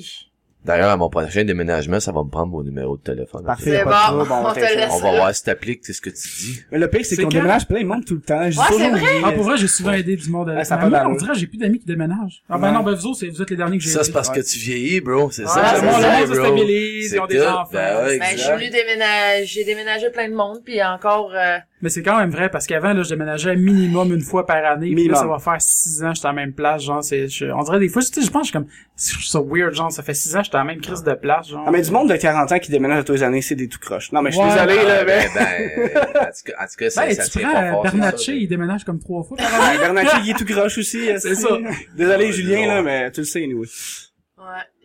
D'ailleurs, 0.64 0.90
à 0.90 0.96
mon 0.96 1.08
prochain 1.10 1.42
déménagement, 1.44 1.98
ça 1.98 2.12
va 2.12 2.22
me 2.22 2.28
prendre 2.30 2.52
mon 2.52 2.62
numéro 2.62 2.96
de 2.96 3.02
téléphone. 3.02 3.44
Parfait, 3.44 3.82
bon, 3.84 3.90
on 3.90 4.24
va 4.24 4.42
on 4.50 4.50
te 4.50 4.54
t'échanger. 4.60 4.76
laisse. 4.76 4.90
On 4.92 4.98
va 5.00 5.10
voir 5.16 5.34
si 5.34 5.42
t'appliques, 5.42 5.80
c'est 5.82 5.92
ce 5.92 6.00
que 6.00 6.10
tu 6.10 6.28
dis. 6.38 6.62
Mais 6.70 6.78
le 6.78 6.88
pire, 6.88 7.00
c'est 7.04 7.16
qu'on 7.16 7.22
quand? 7.24 7.28
déménage 7.30 7.66
plein 7.66 7.80
de 7.82 7.86
monde 7.86 8.04
tout 8.04 8.14
le 8.14 8.20
temps. 8.20 8.48
J'ai 8.48 8.58
Ouais, 8.60 8.66
toujours 8.66 8.80
c'est 8.80 8.90
vrai. 8.90 9.06
Ah, 9.24 9.32
pour 9.32 9.42
vrai, 9.44 9.56
j'ai 9.56 9.66
souvent 9.66 9.92
aidé 9.92 10.14
du 10.16 10.30
monde 10.30 10.50
à 10.50 10.54
Ouais, 10.54 10.64
ça 10.64 10.76
pas 10.76 10.88
moi, 10.88 11.02
on 11.08 11.14
dirait, 11.16 11.34
j'ai 11.34 11.46
plus 11.48 11.58
d'amis 11.58 11.80
qui 11.80 11.86
déménagent. 11.86 12.42
Ah, 12.48 12.58
ben 12.58 12.68
Ouais. 12.68 12.72
non, 12.74 12.82
ben 12.84 12.94
vous 12.94 13.06
autres, 13.06 13.18
c'est, 13.20 13.28
vous 13.28 13.42
êtes 13.42 13.50
les 13.50 13.56
derniers 13.56 13.78
que 13.78 13.82
j'ai 13.84 13.90
Ça, 13.90 14.04
c'est 14.04 14.12
parce 14.12 14.30
que 14.30 14.40
tu 14.40 14.58
vieillis, 14.58 15.00
bro. 15.00 15.30
C'est 15.32 15.42
Ouais, 15.42 15.48
ça, 15.48 15.74
c'est 15.74 15.82
le 15.84 15.90
monde, 15.90 16.28
se 16.28 16.34
stabilise, 16.34 17.12
ils 17.12 17.20
ont 17.20 17.26
C'est 17.28 17.34
des 17.36 17.42
enfants. 17.42 17.68
Ben 17.72 18.04
ouais, 18.04 18.18
Ben, 18.18 18.36
déménager, 18.70 19.46
j'ai 19.46 19.64
déménagé 19.64 20.10
plein 20.10 20.28
de 20.28 20.34
monde, 20.34 20.60
puis 20.64 20.82
encore, 20.82 21.32
euh, 21.34 21.58
Mais 21.82 21.88
c'est 21.88 22.02
quand 22.02 22.16
même 22.16 22.30
vrai, 22.30 22.48
parce 22.48 22.66
qu'avant, 22.68 22.92
là, 22.92 23.02
je 23.02 23.08
déménageais 23.10 23.56
minimum 23.56 24.12
une 24.14 24.20
fois 24.20 24.46
par 24.46 24.64
année. 24.64 24.86
Puis 24.94 25.08
là, 25.08 25.14
Minimum. 25.14 25.16
ça 25.20 25.26
va 25.26 25.38
faire 25.40 25.60
six 25.60 26.02
ans, 26.04 26.10
que 26.10 26.14
j'étais 26.14 26.26
à 26.28 26.30
la 26.30 26.34
même 26.36 26.52
place, 26.52 26.84
genre, 26.84 27.02
c'est, 27.02 27.28
je- 27.28 27.46
on 27.46 27.60
dirait 27.64 27.80
des 27.80 27.88
fois, 27.88 28.00
tu 28.02 28.08
sais, 28.20 28.22
je 28.24 28.30
pense, 28.30 28.42
je 28.42 28.50
suis 28.50 28.52
comme, 28.52 28.66
ça 28.94 29.40
weird, 29.44 29.74
genre, 29.74 29.90
ça 29.90 30.04
fait 30.04 30.14
six 30.14 30.34
ans, 30.36 30.38
que 30.38 30.44
j'étais 30.44 30.56
à 30.56 30.60
la 30.60 30.64
même 30.64 30.80
crise 30.80 31.02
de 31.02 31.12
place, 31.14 31.48
genre. 31.48 31.64
Ah, 31.66 31.70
mais 31.72 31.82
du 31.82 31.90
monde 31.90 32.08
de 32.08 32.14
40 32.16 32.52
ans 32.52 32.58
qui 32.60 32.70
déménage 32.70 33.00
à 33.00 33.04
tous 33.04 33.12
les 33.14 33.22
années, 33.24 33.42
c'est 33.42 33.56
des 33.56 33.66
tout 33.68 33.80
croches. 33.80 34.12
Non, 34.12 34.22
mais 34.22 34.30
je 34.30 34.36
suis 34.36 34.44
Ouais. 34.46 34.52
désolé, 34.52 34.76
là, 34.76 34.98
Ah, 35.00 35.04
mais... 35.04 35.28
ben, 35.34 35.34
ben, 35.34 36.20
en 36.20 36.24
tout 36.26 36.30
cas, 36.46 36.52
en 36.60 36.66
tout 36.66 36.76
cas, 36.78 36.90
ça, 36.90 37.06
Ben, 37.06 37.14
ça 37.16 37.24
tu 37.28 37.38
prends 37.40 37.52
pas 37.82 37.90
Bernatchez, 37.90 38.36
il 38.36 38.46
déménage 38.46 38.84
comme 38.84 39.00
trois 39.00 39.24
fois 39.24 39.36
par 39.36 39.46
Ouais, 39.52 39.66
année. 39.70 39.78
Bernatchez, 39.78 40.18
il 40.24 40.30
est 40.30 40.34
tout 40.38 40.44
croche 40.44 40.78
aussi. 40.78 41.00
C'est 41.18 41.34
ça. 41.34 41.58
Désolé, 41.96 42.26
Ouais, 42.26 42.32
Julien, 42.32 42.60
non. 42.62 42.74
là, 42.74 42.82
mais 42.82 43.10
tu 43.10 43.20
le 43.22 43.26
sais, 43.26 43.44
nous. 43.48 43.58
ouais, 43.62 43.64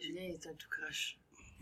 Julien 0.03 0.21
est 0.33 0.47
un 0.47 0.53
tout 0.57 0.67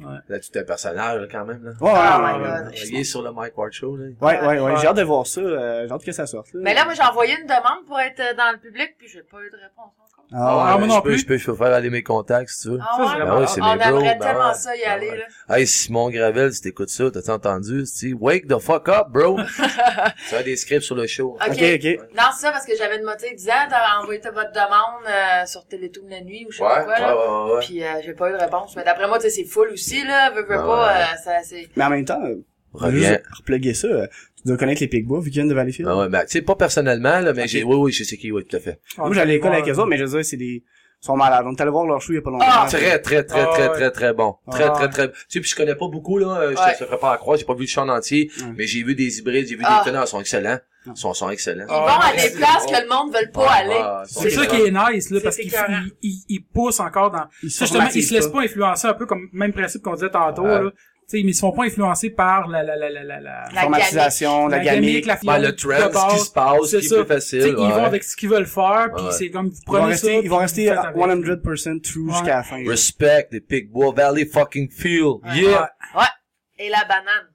croche. 0.03 0.19
Là, 0.27 0.39
tu 0.39 0.51
es 0.51 0.61
un 0.61 0.63
personnage, 0.63 1.21
là, 1.21 1.27
quand 1.31 1.45
même, 1.45 1.63
là. 1.63 1.71
Ouais, 1.71 1.77
Oh 1.81 1.85
ouais, 1.85 1.93
my 2.37 2.43
ouais, 2.43 2.63
God. 2.65 2.73
Il 2.89 2.95
est 2.99 3.03
sur 3.03 3.21
le 3.21 3.31
Mike 3.31 3.57
Ward 3.57 3.71
Show, 3.71 3.95
là. 3.95 4.05
ouais, 4.05 4.15
ouais, 4.21 4.47
ouais, 4.47 4.59
Ouais. 4.59 4.75
j'ai 4.81 4.87
hâte 4.87 4.97
de 4.97 5.03
voir 5.03 5.25
ça, 5.27 5.41
euh, 5.41 5.85
j'ai 5.87 5.93
hâte 5.93 6.03
que 6.03 6.11
ça 6.11 6.25
sorte. 6.25 6.49
Mais 6.53 6.73
là, 6.73 6.85
moi, 6.85 6.93
j'ai 6.93 7.03
envoyé 7.03 7.35
une 7.39 7.47
demande 7.47 7.85
pour 7.87 7.99
être 7.99 8.19
euh, 8.19 8.33
dans 8.35 8.51
le 8.51 8.57
public, 8.59 8.95
puis 8.97 9.07
j'ai 9.07 9.23
pas 9.23 9.37
eu 9.41 9.49
de 9.49 9.57
réponse 9.57 9.91
Ah, 10.33 10.37
Ah, 10.37 10.73
ouais. 10.73 10.79
moi 10.79 10.87
non 10.87 10.95
je 10.95 11.01
peux, 11.01 11.09
plus. 11.09 11.17
je 11.19 11.25
peux, 11.27 11.37
je 11.37 11.45
peux 11.45 11.55
faire 11.55 11.73
aller 11.73 11.89
mes 11.89 12.01
contacts, 12.03 12.49
si 12.49 12.61
tu 12.63 12.69
veux. 12.69 12.79
Ah 12.81 12.99
ouais? 12.99 13.07
c'est 13.07 13.19
Ben 13.25 13.39
ouais, 13.39 13.47
c'est 13.47 13.61
On 13.61 13.65
mes 13.71 13.77
bros, 13.77 13.87
aimerait 13.99 14.15
ben 14.15 14.19
tellement 14.25 14.47
ouais. 14.49 14.53
ça 14.55 14.75
y 14.75 14.79
Ben 14.81 14.91
aller, 14.91 15.09
ouais. 15.11 15.25
là. 15.47 15.55
Hey, 15.57 15.67
Simon 15.67 16.09
Gravel, 16.09 16.51
si 16.53 16.61
t'écoutes 16.61 16.89
ça, 16.89 17.05
t'as 17.11 17.33
entendu? 17.33 17.85
Si, 17.85 18.13
wake 18.13 18.47
the 18.47 18.57
fuck 18.59 18.89
up, 18.89 19.07
bro! 19.09 19.37
tu 20.29 20.35
as 20.35 20.43
des 20.43 20.55
scripts 20.57 20.83
sur 20.83 20.95
le 20.95 21.05
show. 21.07 21.37
Ok. 21.39 21.47
Ok, 21.51 21.61
ok. 21.75 21.99
Non, 22.15 22.23
c'est 22.33 22.41
ça, 22.47 22.51
parce 22.51 22.65
que 22.65 22.75
j'avais 22.75 22.97
une 22.97 23.03
moitié 23.03 23.33
disant, 23.35 23.53
t'as 23.69 23.99
envoyé 24.01 24.19
ta- 24.19 24.31
votre 24.31 24.51
demande 24.51 25.05
euh, 25.07 25.45
sur 25.45 25.65
Télétoon 25.67 26.05
la 26.09 26.21
nuit, 26.21 26.45
ou 26.47 26.51
je 26.51 26.57
sais 26.57 26.63
Ouais, 26.63 26.69
pas 26.69 26.83
quoi, 26.83 26.93
ouais, 26.95 26.99
là. 27.01 27.15
ouais, 27.45 27.53
ouais. 27.53 27.59
Puis 27.65 27.83
euh, 27.83 27.87
j'ai 28.03 28.13
pas 28.13 28.29
eu 28.29 28.33
de 28.33 28.37
réponse. 28.37 28.75
Mais 28.75 28.83
d'après 28.83 29.07
moi, 29.07 29.17
tu 29.19 29.23
sais, 29.23 29.29
c'est 29.29 29.45
full 29.45 29.69
aussi, 29.69 30.03
là. 30.05 30.31
Veux, 30.31 30.41
veux 30.43 30.49
Ouais, 30.57 30.63
pas, 30.65 30.87
ouais. 30.87 31.01
euh, 31.01 31.17
ça, 31.23 31.31
c'est... 31.43 31.69
Mais 31.75 31.83
en 31.85 31.89
même 31.91 32.05
temps, 32.05 32.21
euh, 32.23 32.43
Reviens. 32.75 33.19
repluguer 33.37 33.73
ça, 33.73 33.87
euh, 33.87 34.07
tu 34.37 34.47
dois 34.47 34.57
connaître 34.57 34.81
les 34.81 34.87
Pigbois 34.87 35.19
vu 35.19 35.25
qu'ils 35.25 35.33
viennent 35.41 35.47
de 35.49 35.53
Valleyfield. 35.55 35.89
Ah 35.91 35.97
ouais, 35.97 36.09
ben, 36.09 36.21
tu 36.21 36.31
sais, 36.31 36.41
pas 36.41 36.55
personnellement, 36.55 37.19
là, 37.19 37.33
mais 37.33 37.47
j'ai, 37.47 37.63
oui, 37.63 37.75
oui, 37.75 37.91
je 37.91 38.03
sais 38.03 38.17
qui, 38.17 38.31
oui, 38.31 38.43
tout 38.45 38.55
à 38.57 38.59
fait. 38.59 38.79
Moi, 38.97 39.09
j'allais 39.13 39.21
à 39.33 39.35
l'école 39.35 39.53
avec 39.53 39.67
eux 39.67 39.73
autres, 39.73 39.87
mais 39.87 39.97
je 39.97 40.03
veux 40.03 40.09
dire, 40.11 40.25
c'est 40.25 40.37
des, 40.37 40.63
ils 41.01 41.05
sont 41.05 41.15
malades. 41.17 41.45
On 41.47 41.53
est 41.53 41.61
allé 41.61 41.71
voir 41.71 41.85
leur 41.85 42.01
show 42.01 42.13
il 42.13 42.15
y 42.15 42.19
a 42.19 42.21
pas 42.21 42.31
longtemps. 42.31 42.45
Ah, 42.47 42.65
Très, 42.69 42.99
très, 42.99 43.23
très, 43.23 43.41
Ah, 43.41 43.45
très, 43.53 43.67
ouais. 43.69 43.73
très, 43.73 43.91
très 43.91 44.13
bon. 44.13 44.35
Très, 44.49 44.63
Ah, 44.63 44.69
très, 44.71 44.83
ouais. 44.85 44.89
très, 44.89 45.11
tu 45.11 45.17
sais, 45.29 45.39
puis 45.39 45.49
je 45.49 45.55
connais 45.55 45.75
pas 45.75 45.87
beaucoup, 45.87 46.17
là, 46.17 46.37
euh, 46.39 46.51
je 46.55 46.61
Ouais. 46.61 46.73
te 46.77 46.85
ferai 46.85 46.97
pas 46.97 47.13
à 47.13 47.17
croire, 47.17 47.37
j'ai 47.37 47.45
pas 47.45 47.53
vu 47.53 47.61
le 47.61 47.67
chant 47.67 47.83
en 47.83 47.89
entier, 47.89 48.31
mais 48.55 48.65
j'ai 48.67 48.83
vu 48.83 48.95
des 48.95 49.19
hybrides, 49.19 49.47
j'ai 49.47 49.55
vu 49.55 49.63
Ah. 49.65 49.81
des 49.83 49.91
tenants, 49.91 50.03
ils 50.03 50.07
sont 50.07 50.19
excellents. 50.19 50.57
Ils 50.87 50.95
sont, 50.95 51.15
sont 51.15 51.31
excellents. 51.31 51.65
Ils 51.67 51.71
vont 51.73 51.87
à 51.87 52.11
des 52.13 52.29
places 52.37 52.65
que 52.67 52.79
le 52.83 52.87
monde 52.87 53.11
veut 53.11 53.31
pas 53.31 53.49
aller. 53.51 54.03
C'est 54.07 54.29
ça 54.29 54.45
qui 54.45 54.55
est 54.61 54.71
nice, 54.71 55.09
là, 55.09 55.19
parce 55.23 55.35
qu'il 55.37 55.47
écœurant. 55.47 55.81
il, 56.03 56.09
il, 56.11 56.23
il 56.29 56.43
pousse 56.45 56.79
encore 56.79 57.09
dans, 57.09 57.25
Ils 57.41 57.49
justement, 57.49 57.87
ils 57.93 58.03
se 58.03 58.13
laissent 58.13 58.27
pas. 58.27 58.33
pas 58.33 58.43
influencer 58.43 58.87
un 58.87 58.93
peu 58.93 59.07
comme, 59.07 59.27
même 59.33 59.51
principe 59.51 59.81
qu'on 59.81 59.95
disait 59.95 60.11
tantôt, 60.11 60.43
Ouais. 60.43 60.61
là. 60.63 60.71
Tu 61.07 61.17
sais, 61.19 61.23
mais 61.23 61.31
ils 61.31 61.33
se 61.35 61.41
font 61.41 61.51
pas 61.51 61.65
influencer 61.65 62.09
par 62.09 62.47
la, 62.47 62.63
la, 62.63 62.75
la, 62.75 62.89
la, 62.89 63.03
la, 63.03 63.19
la, 63.19 63.45
La 63.53 63.61
Formatisation, 63.61 64.47
la, 64.47 64.57
gamique. 64.59 65.05
la 65.05 65.17
Ben, 65.23 65.37
le 65.37 65.55
trend, 65.55 66.09
ce 66.09 66.15
qui 66.15 66.19
se 66.25 66.31
passe, 66.31 66.61
ce 66.71 66.81
C'est 66.81 66.95
plus 66.95 67.05
facile. 67.05 67.41
sais, 67.43 67.49
ils 67.49 67.55
ouais. 67.55 67.69
vont 67.69 67.83
avec 67.83 68.03
ce 68.03 68.15
qu'ils 68.17 68.29
veulent 68.29 68.47
faire, 68.47 68.89
puis 68.95 69.05
Ouais. 69.05 69.11
c'est 69.11 69.29
comme, 69.29 69.49
vous 69.49 69.53
Ils 69.55 69.65
vont 69.67 69.73
prenez 69.77 69.85
rester, 69.91 70.15
ça, 70.15 70.21
ils 70.23 70.29
vont 70.29 70.37
rester 70.37 70.63
vous 70.63 70.69
faites 70.69 70.77
à 70.79 70.87
avec. 70.87 70.97
100% 70.97 71.79
true 71.81 72.01
Ouais. 72.07 72.11
jusqu'à 72.13 72.35
la 72.37 72.43
fin. 72.43 72.63
Respect, 72.67 73.27
les 73.31 73.41
Pigbois 73.41 73.93
Valley 73.95 74.25
fucking 74.25 74.69
feel. 74.71 75.03
Ouais. 75.03 75.19
Yeah! 75.35 75.69
Et 76.57 76.69
la 76.69 76.85
banane. 76.85 77.29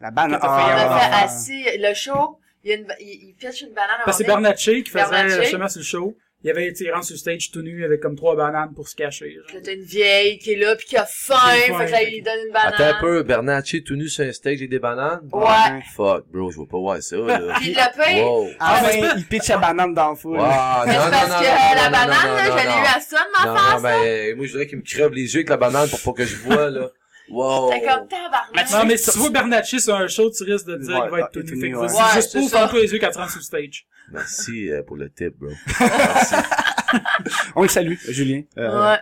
La 0.00 0.10
banane. 0.12 0.40
Fait 0.40 0.46
On 0.46 0.50
a 0.50 0.56
Ah. 0.56 0.98
fait? 1.18 1.24
Assis, 1.24 1.64
le 1.78 1.94
show, 1.94 2.38
il, 2.62 2.70
y 2.70 2.74
a 2.74 2.76
une, 2.76 2.86
il, 3.00 3.06
il 3.30 3.34
pitch 3.34 3.62
une 3.62 3.70
banane 3.74 4.02
que 4.06 4.12
c'est. 4.12 4.24
Bernatchez 4.24 4.82
qui 4.84 4.90
faisait 4.90 5.28
justement 5.42 5.68
sur 5.68 5.80
le 5.80 5.84
show. 5.84 6.16
Il 6.44 6.50
avait 6.50 6.66
été 6.66 6.90
rendu 6.90 7.06
sur 7.06 7.14
le 7.14 7.18
stage 7.18 7.50
tout 7.50 7.62
nu 7.62 7.84
avec 7.84 8.00
comme 8.00 8.16
trois 8.16 8.36
bananes 8.36 8.74
pour 8.74 8.86
se 8.86 8.94
cacher. 8.94 9.32
genre. 9.34 9.44
Là, 9.54 9.60
t'as 9.64 9.72
une 9.72 9.80
vieille 9.82 10.36
qui 10.38 10.52
est 10.52 10.56
là, 10.56 10.76
puis 10.76 10.86
qui 10.86 10.96
a 10.96 11.06
faim, 11.06 11.34
faim. 11.68 11.78
fait 11.78 11.86
que 11.86 11.90
là, 11.90 12.02
il 12.02 12.10
lui 12.16 12.22
donne 12.22 12.38
une 12.46 12.52
banane. 12.52 12.74
Attends 12.74 12.98
un 12.98 13.00
peu, 13.00 13.22
Bernatchez 13.22 13.82
tout 13.82 13.96
nu 13.96 14.08
sur 14.10 14.26
un 14.26 14.32
stage 14.32 14.58
avec 14.58 14.68
des 14.68 14.78
bananes? 14.78 15.20
Ouais. 15.32 15.82
Fuck, 15.96 16.26
bro, 16.30 16.50
je 16.50 16.58
veux 16.60 16.66
pas 16.66 16.78
voir 16.78 17.02
ça, 17.02 17.16
là. 17.16 17.54
Puis 17.60 17.70
le 17.70 17.96
pain, 17.96 18.22
Wow. 18.22 18.48
À 18.60 18.82
la 18.82 18.88
fin, 18.88 19.14
il 19.16 19.24
pitch 19.24 19.48
la 19.48 19.56
banane 19.56 19.94
dans 19.94 20.10
le 20.10 20.16
foule. 20.16 20.36
Wow, 20.36 20.44
mais 20.86 20.92
c'est 20.92 21.10
parce 21.10 21.40
que 21.40 21.76
la 21.76 21.90
banane, 21.90 22.36
là, 22.36 22.44
je 22.44 22.56
l'ai 22.56 22.82
eu 22.82 22.96
à 22.96 23.00
ça 23.00 23.16
de 23.16 23.46
ma 23.46 23.50
Non, 23.50 23.56
face, 23.58 23.74
non, 23.76 23.80
ben, 23.82 24.36
moi, 24.36 24.46
je 24.46 24.50
voudrais 24.52 24.66
qu'il 24.66 24.78
me 24.78 24.82
crève 24.84 25.12
les 25.12 25.22
yeux 25.34 25.38
avec 25.38 25.48
la 25.48 25.56
banane 25.56 25.88
pour 25.88 26.00
pas 26.02 26.12
que 26.22 26.28
je 26.28 26.36
vois, 26.36 26.68
là. 26.70 26.90
Wow. 27.30 27.70
T'es 27.70 27.80
comme 27.80 28.08
tabarnak. 28.08 28.70
Non, 28.70 28.84
mais 28.86 28.96
si 28.96 29.10
tu 29.10 29.18
vois 29.18 29.30
Bernatchez 29.30 29.78
sur 29.78 29.94
un 29.94 30.06
show, 30.08 30.30
tu 30.30 30.44
risques 30.44 30.66
de 30.66 30.76
dire 30.76 30.94
Ouais, 30.94 31.00
qu'il 31.02 31.10
va 31.10 31.20
être 31.20 31.30
tout 31.32 31.42
nu. 31.42 31.60
Fait 31.60 31.70
que 31.70 31.76
ouais. 31.76 31.86
vas-y, 31.86 31.96
Ouais, 31.96 32.14
juste 32.14 32.48
c'est 32.48 32.56
un 32.56 32.68
peu 32.68 32.82
les 32.82 32.92
yeux 32.92 32.98
quand 32.98 33.10
tu 33.10 33.18
rentres 33.18 33.30
sur 33.30 33.40
le 33.40 33.44
stage. 33.44 33.86
Merci 34.12 34.70
euh, 34.70 34.82
pour 34.82 34.96
le 34.96 35.10
tip, 35.10 35.34
bro. 35.38 35.48
On 37.56 37.62
le 37.62 37.68
salue, 37.68 37.94
Julien. 38.08 38.42
Euh, 38.58 38.90
Ouais. 38.92 38.98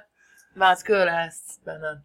Mais 0.55 0.67
en 0.67 0.77
tout 0.77 0.83
cas, 0.83 1.05
la 1.05 1.29
petite 1.29 1.65
banane. 1.65 2.03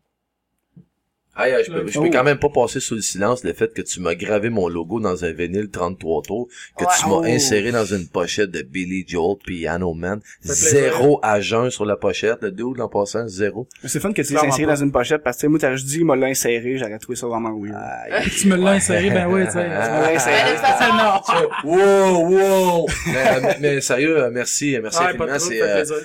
Hey, 1.37 1.63
je 1.65 1.71
peux, 1.71 1.87
je 1.87 1.99
peux 1.99 2.05
Oh. 2.07 2.09
quand 2.11 2.23
même 2.23 2.39
pas 2.39 2.49
passer 2.49 2.79
sous 2.79 2.95
le 2.95 3.01
silence 3.01 3.43
le 3.43 3.53
fait 3.53 3.73
que 3.73 3.81
tu 3.81 3.99
m'as 3.99 4.15
gravé 4.15 4.49
mon 4.49 4.67
logo 4.67 4.99
dans 4.99 5.23
un 5.23 5.31
vinyle 5.31 5.69
33 5.69 6.21
tours, 6.23 6.47
que 6.77 6.83
Ouais. 6.83 6.89
tu 6.99 7.05
m'as 7.07 7.15
Oh. 7.15 7.23
inséré 7.25 7.71
dans 7.71 7.85
une 7.85 8.07
pochette 8.07 8.51
de 8.51 8.61
Billy 8.61 9.05
Joel 9.07 9.37
Piano 9.45 9.93
Man. 9.93 10.19
Zéro 10.41 11.19
à 11.23 11.39
jeun 11.41 11.69
sur 11.69 11.85
la 11.85 11.95
pochette. 11.95 12.39
Le 12.41 12.51
dude, 12.51 12.79
en 12.81 12.87
passant, 12.89 13.27
zéro. 13.27 13.67
C'est 13.85 13.99
fun 13.99 14.11
que 14.13 14.21
tu 14.21 14.33
l'aies 14.33 14.39
inséré 14.45 14.65
pas. 14.65 14.75
dans 14.75 14.83
une 14.83 14.91
pochette 14.91 15.23
parce 15.23 15.37
que 15.37 15.41
tu 15.41 15.45
sais, 15.45 15.49
moi, 15.49 15.59
t'as 15.59 15.71
juste 15.75 15.85
dit, 15.87 15.97
il 15.99 16.05
m'a 16.05 16.13
inséré, 16.25 16.77
j'aurais 16.77 16.97
trouvé 16.99 17.15
ça 17.15 17.27
vraiment 17.27 17.53
weird. 17.57 17.75
Aïe. 17.75 18.29
tu 18.29 18.47
me 18.47 18.55
l'as 18.55 18.71
inséré, 18.71 19.09
ben 19.09 19.27
ouais, 19.27 19.45
tu 19.45 19.51
sais. 19.53 19.63
Tu 19.63 19.69
me 19.69 20.01
l'as 20.01 20.15
inséré. 20.15 21.47
wow, 21.63 22.29
wow! 22.29 22.85
mais, 23.07 23.41
mais- 23.41 23.57
mais 23.59 23.81
sérieux, 23.81 24.29
merci, 24.31 24.77
merci 24.81 24.99
Ouais, 24.99 25.05
infiniment. 25.09 25.37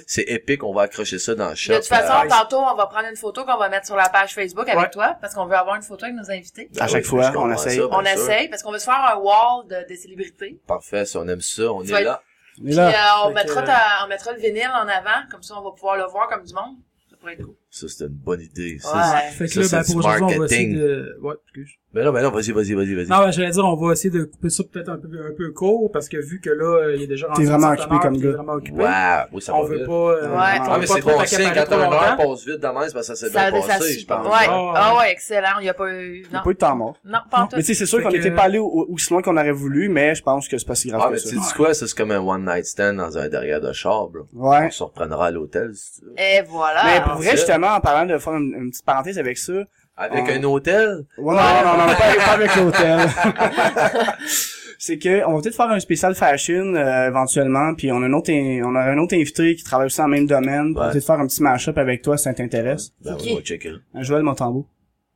C'est, 0.07 0.28
euh, 0.28 0.35
épique. 0.35 0.62
On 0.64 0.72
va 0.74 0.83
accrocher 0.83 1.18
ça 1.18 1.35
dans 1.35 1.51
le 1.51 1.55
shop. 1.55 1.72
de 1.72 1.78
toute 1.78 1.87
façon, 1.87 2.12
Euh, 2.26 2.28
tantôt, 2.28 2.59
on 2.59 2.74
va 2.76 2.87
prendre 2.87 3.09
une 3.09 3.16
photo 3.16 3.45
qu'on 3.45 3.57
va 3.59 3.68
mettre 3.68 3.87
sur 3.87 3.97
la 3.97 4.09
page 4.09 4.35
Facebook 4.35 4.68
avec 4.68 4.91
toi, 4.91 5.16
parce 5.23 5.35
qu'on 5.35 5.47
veut 5.47 5.55
avoir 5.57 5.77
une 5.77 5.83
photo 5.83 6.05
avec 6.05 6.16
nos 6.16 6.31
invités. 6.31 6.68
ben 6.75 6.83
à 6.83 6.87
chaque 6.89 7.05
oui, 7.05 7.09
fois, 7.09 7.33
on 7.37 7.51
essaye. 7.51 7.79
ça, 7.79 7.87
On 7.91 8.05
sûr. 8.05 8.09
essaye, 8.12 8.49
parce 8.49 8.62
qu'on 8.62 8.73
veut 8.73 8.79
se 8.79 8.85
faire 8.85 9.03
un 9.14 9.16
wall 9.16 9.66
de, 9.68 9.87
des 9.89 9.97
célébrités. 9.97 10.61
Parfait, 10.66 11.07
si 11.07 11.16
on 11.16 11.27
aime 11.29 11.41
ça, 11.41 11.73
on 11.73 11.83
est 11.83 12.03
là. 12.03 12.20
Puis 12.57 12.75
là, 12.75 12.89
euh, 12.89 13.29
on, 13.29 13.33
mettra 13.33 13.62
ta- 13.62 14.05
on 14.05 14.09
mettra 14.09 14.33
le 14.33 14.39
vinyle 14.41 14.68
en 14.75 14.87
avant, 14.87 15.23
comme 15.31 15.43
ça 15.43 15.55
on 15.57 15.62
va 15.62 15.70
pouvoir 15.70 15.97
le 15.97 16.05
voir 16.05 16.29
comme 16.29 16.45
du 16.45 16.53
monde. 16.53 16.77
pourrait 17.18 17.33
être 17.35 17.45
cool. 17.45 17.55
Ça, 17.75 17.89
c'était 17.89 18.05
une 18.05 18.11
bonne 18.11 18.43
idée. 18.43 18.77
Ça, 18.81 18.93
Ouais. 18.99 19.31
Fait 19.33 19.47
que 19.47 19.51
Ça, 19.64 19.79
là, 19.79 19.85
c'est 19.85 19.95
ben, 19.95 20.01
pour 20.03 20.11
aujourd'hui, 20.11 20.37
on 20.37 20.41
va 20.41 20.45
essayer 20.45 20.66
marketing. 20.66 20.79
de... 20.79 21.18
Ouais, 21.23 21.35
excuse. 21.45 21.70
Mais 21.95 22.05
non, 22.05 22.12
mais 22.12 22.23
non, 22.23 22.31
vas-y, 22.31 22.53
vas-y, 22.53 22.73
vas-y, 22.75 22.95
vas-y. 22.95 23.07
Non, 23.07 23.18
ben, 23.18 23.31
j'allais 23.31 23.51
dire, 23.51 23.64
on 23.64 23.77
va 23.77 23.93
essayer 23.93 24.11
de 24.11 24.25
couper 24.25 24.51
ça 24.51 24.62
peut-être 24.70 24.89
un 24.91 24.97
peu, 24.99 25.09
un 25.09 25.35
peu 25.37 25.51
court, 25.53 25.91
parce 25.91 26.09
que 26.11 26.18
vu 26.18 26.41
que 26.41 26.51
là, 26.51 26.64
euh, 26.85 26.97
il 26.97 27.03
est 27.03 27.07
déjà 27.07 27.29
rendu 27.29 27.47
vraiment 27.47 27.68
occupé 27.70 27.97
comme 28.03 28.12
puis 28.12 28.20
il 28.20 28.27
est 28.27 28.31
gars. 28.31 28.37
vraiment 28.37 28.53
occupé. 28.53 28.79
Wow, 28.79 28.89
oui, 29.33 29.43
ça 29.43 29.55
on 29.55 29.62
va 29.62 29.68
veut 29.70 29.77
vite. 29.79 29.87
pas... 29.87 29.93
euh, 29.93 30.20
Ouais. 30.23 30.37
on 30.61 30.62
Ah, 30.70 30.77
mais 30.81 30.87
c'est 30.87 31.01
trop 31.01 31.11
bon 31.12 31.25
signe, 31.27 31.51
quand 31.55 31.64
trop 31.64 31.75
un 31.77 31.93
heure 31.93 32.16
passe 32.18 32.47
vite 32.47 32.61
demain, 32.61 32.83
c'est 32.87 32.93
parce 32.95 33.09
que 33.09 33.14
ça 33.14 33.16
s'est 33.16 33.33
Ça 33.33 33.51
bien 33.51 33.59
a 33.59 33.62
ça 33.62 33.68
passé, 33.79 33.99
je 33.99 34.07
pense. 34.07 34.27
Ouais. 34.27 34.47
Ah, 34.49 34.73
Ah 34.75 34.99
ouais, 34.99 35.12
excellent. 35.12 35.59
Il 35.61 35.64
y 35.66 35.68
a 35.70 35.75
pas 35.75 35.91
eu, 35.93 36.16
Il 36.16 36.23
n'y 36.29 36.33
non. 36.35 36.41
a 36.41 36.43
pas 36.43 36.51
eu 36.51 36.55
de 36.55 36.59
temps 36.59 36.77
mort. 36.77 36.97
Non, 37.07 37.18
pas 37.31 37.39
en 37.41 37.47
tout. 37.47 37.57
Mais 37.57 37.62
tu 37.62 37.68
sais, 37.68 37.75
c'est 37.75 37.87
sûr 37.87 38.03
qu'on 38.03 38.11
n'était 38.11 38.31
pas 38.31 38.43
allé 38.43 38.59
au- 38.59 38.87
aussi 38.91 39.11
loin 39.12 39.23
qu'on 39.23 39.37
aurait 39.37 39.51
voulu, 39.53 39.89
mais 39.89 40.14
je 40.14 40.23
pense 40.23 40.47
que 40.49 40.57
c'est 40.59 40.66
pas 40.66 40.75
si 40.75 40.89
grave 40.89 41.01
Ah, 41.05 41.09
que 41.09 41.12
mais 41.14 41.18
ça. 41.18 41.29
tu 41.31 41.37
dis 41.37 41.53
quoi? 41.57 41.73
Ça, 41.73 41.87
c'est 41.87 41.97
comme 41.97 42.11
un 42.11 42.20
one 42.20 42.45
night 42.45 42.66
stand 42.66 42.97
dans 42.99 43.16
un 43.18 43.29
derrière 43.31 43.61
de 43.62 43.73
char. 43.73 44.09
Ouais. 44.35 44.66
On 44.66 44.70
se 44.70 44.83
reprendra 44.83 45.27
à 45.27 45.31
l'hôtel, 45.31 45.73
si 45.75 46.01
tu 46.01 46.07
veux. 46.07 46.12
Et 46.18 46.43
voilà. 46.49 46.83
Mais 46.87 47.01
pour 47.03 47.14
vrai, 47.20 47.37
c'est- 47.37 47.37
justement, 47.63 47.77
en 47.77 47.81
parlant 47.81 48.13
de 48.13 48.19
faire 48.19 48.35
une, 48.35 48.55
une 48.55 48.71
petite 48.71 48.85
parenthèse 48.85 49.19
avec 49.19 49.39
ça, 49.39 49.53
Avec 49.97 50.29
un 50.29 50.43
hôtel? 50.45 51.05
Ouais, 51.19 51.35
non, 51.35 51.41
non, 51.41 51.79
non, 51.79 51.87
non, 51.87 51.95
pas, 51.95 52.25
pas 52.25 52.33
avec 52.33 52.57
l'hôtel. 52.57 53.01
c'est 54.79 54.99
que 54.99 55.25
on 55.27 55.37
va 55.37 55.43
peut-être 55.43 55.55
faire 55.57 55.71
un 55.71 55.79
spécial 55.81 56.15
fashion 56.15 56.75
euh, 56.75 57.09
éventuellement, 57.09 57.75
puis 57.75 57.93
on 57.93 58.03
a 58.03 58.07
un 58.07 58.13
autre 58.13 58.33
on 58.33 58.75
a 58.75 58.81
un 58.81 58.99
autre 58.99 59.15
invité 59.15 59.55
qui 59.55 59.63
travaille 59.65 59.87
aussi 59.87 59.99
dans 59.99 60.07
le 60.07 60.11
même 60.11 60.27
domaine. 60.27 60.73
On 60.75 60.81
va 60.81 60.87
Ouais. 60.87 60.93
peut-être 60.93 61.07
faire 61.07 61.21
un 61.21 61.27
petit 61.27 61.43
mash-up 61.43 61.79
avec 61.79 62.03
toi 62.03 62.17
si 62.17 62.25
ça 62.25 62.35
t'intéresse. 62.35 62.93
Ben, 63.05 63.15
C'est 63.19 63.23
oui, 63.23 63.29
qui? 63.29 63.33
on 63.33 63.37
va 63.37 63.43
checker. 63.43 63.73
Un 63.95 64.03
Joël 64.03 64.23
Montambeau. 64.23 64.67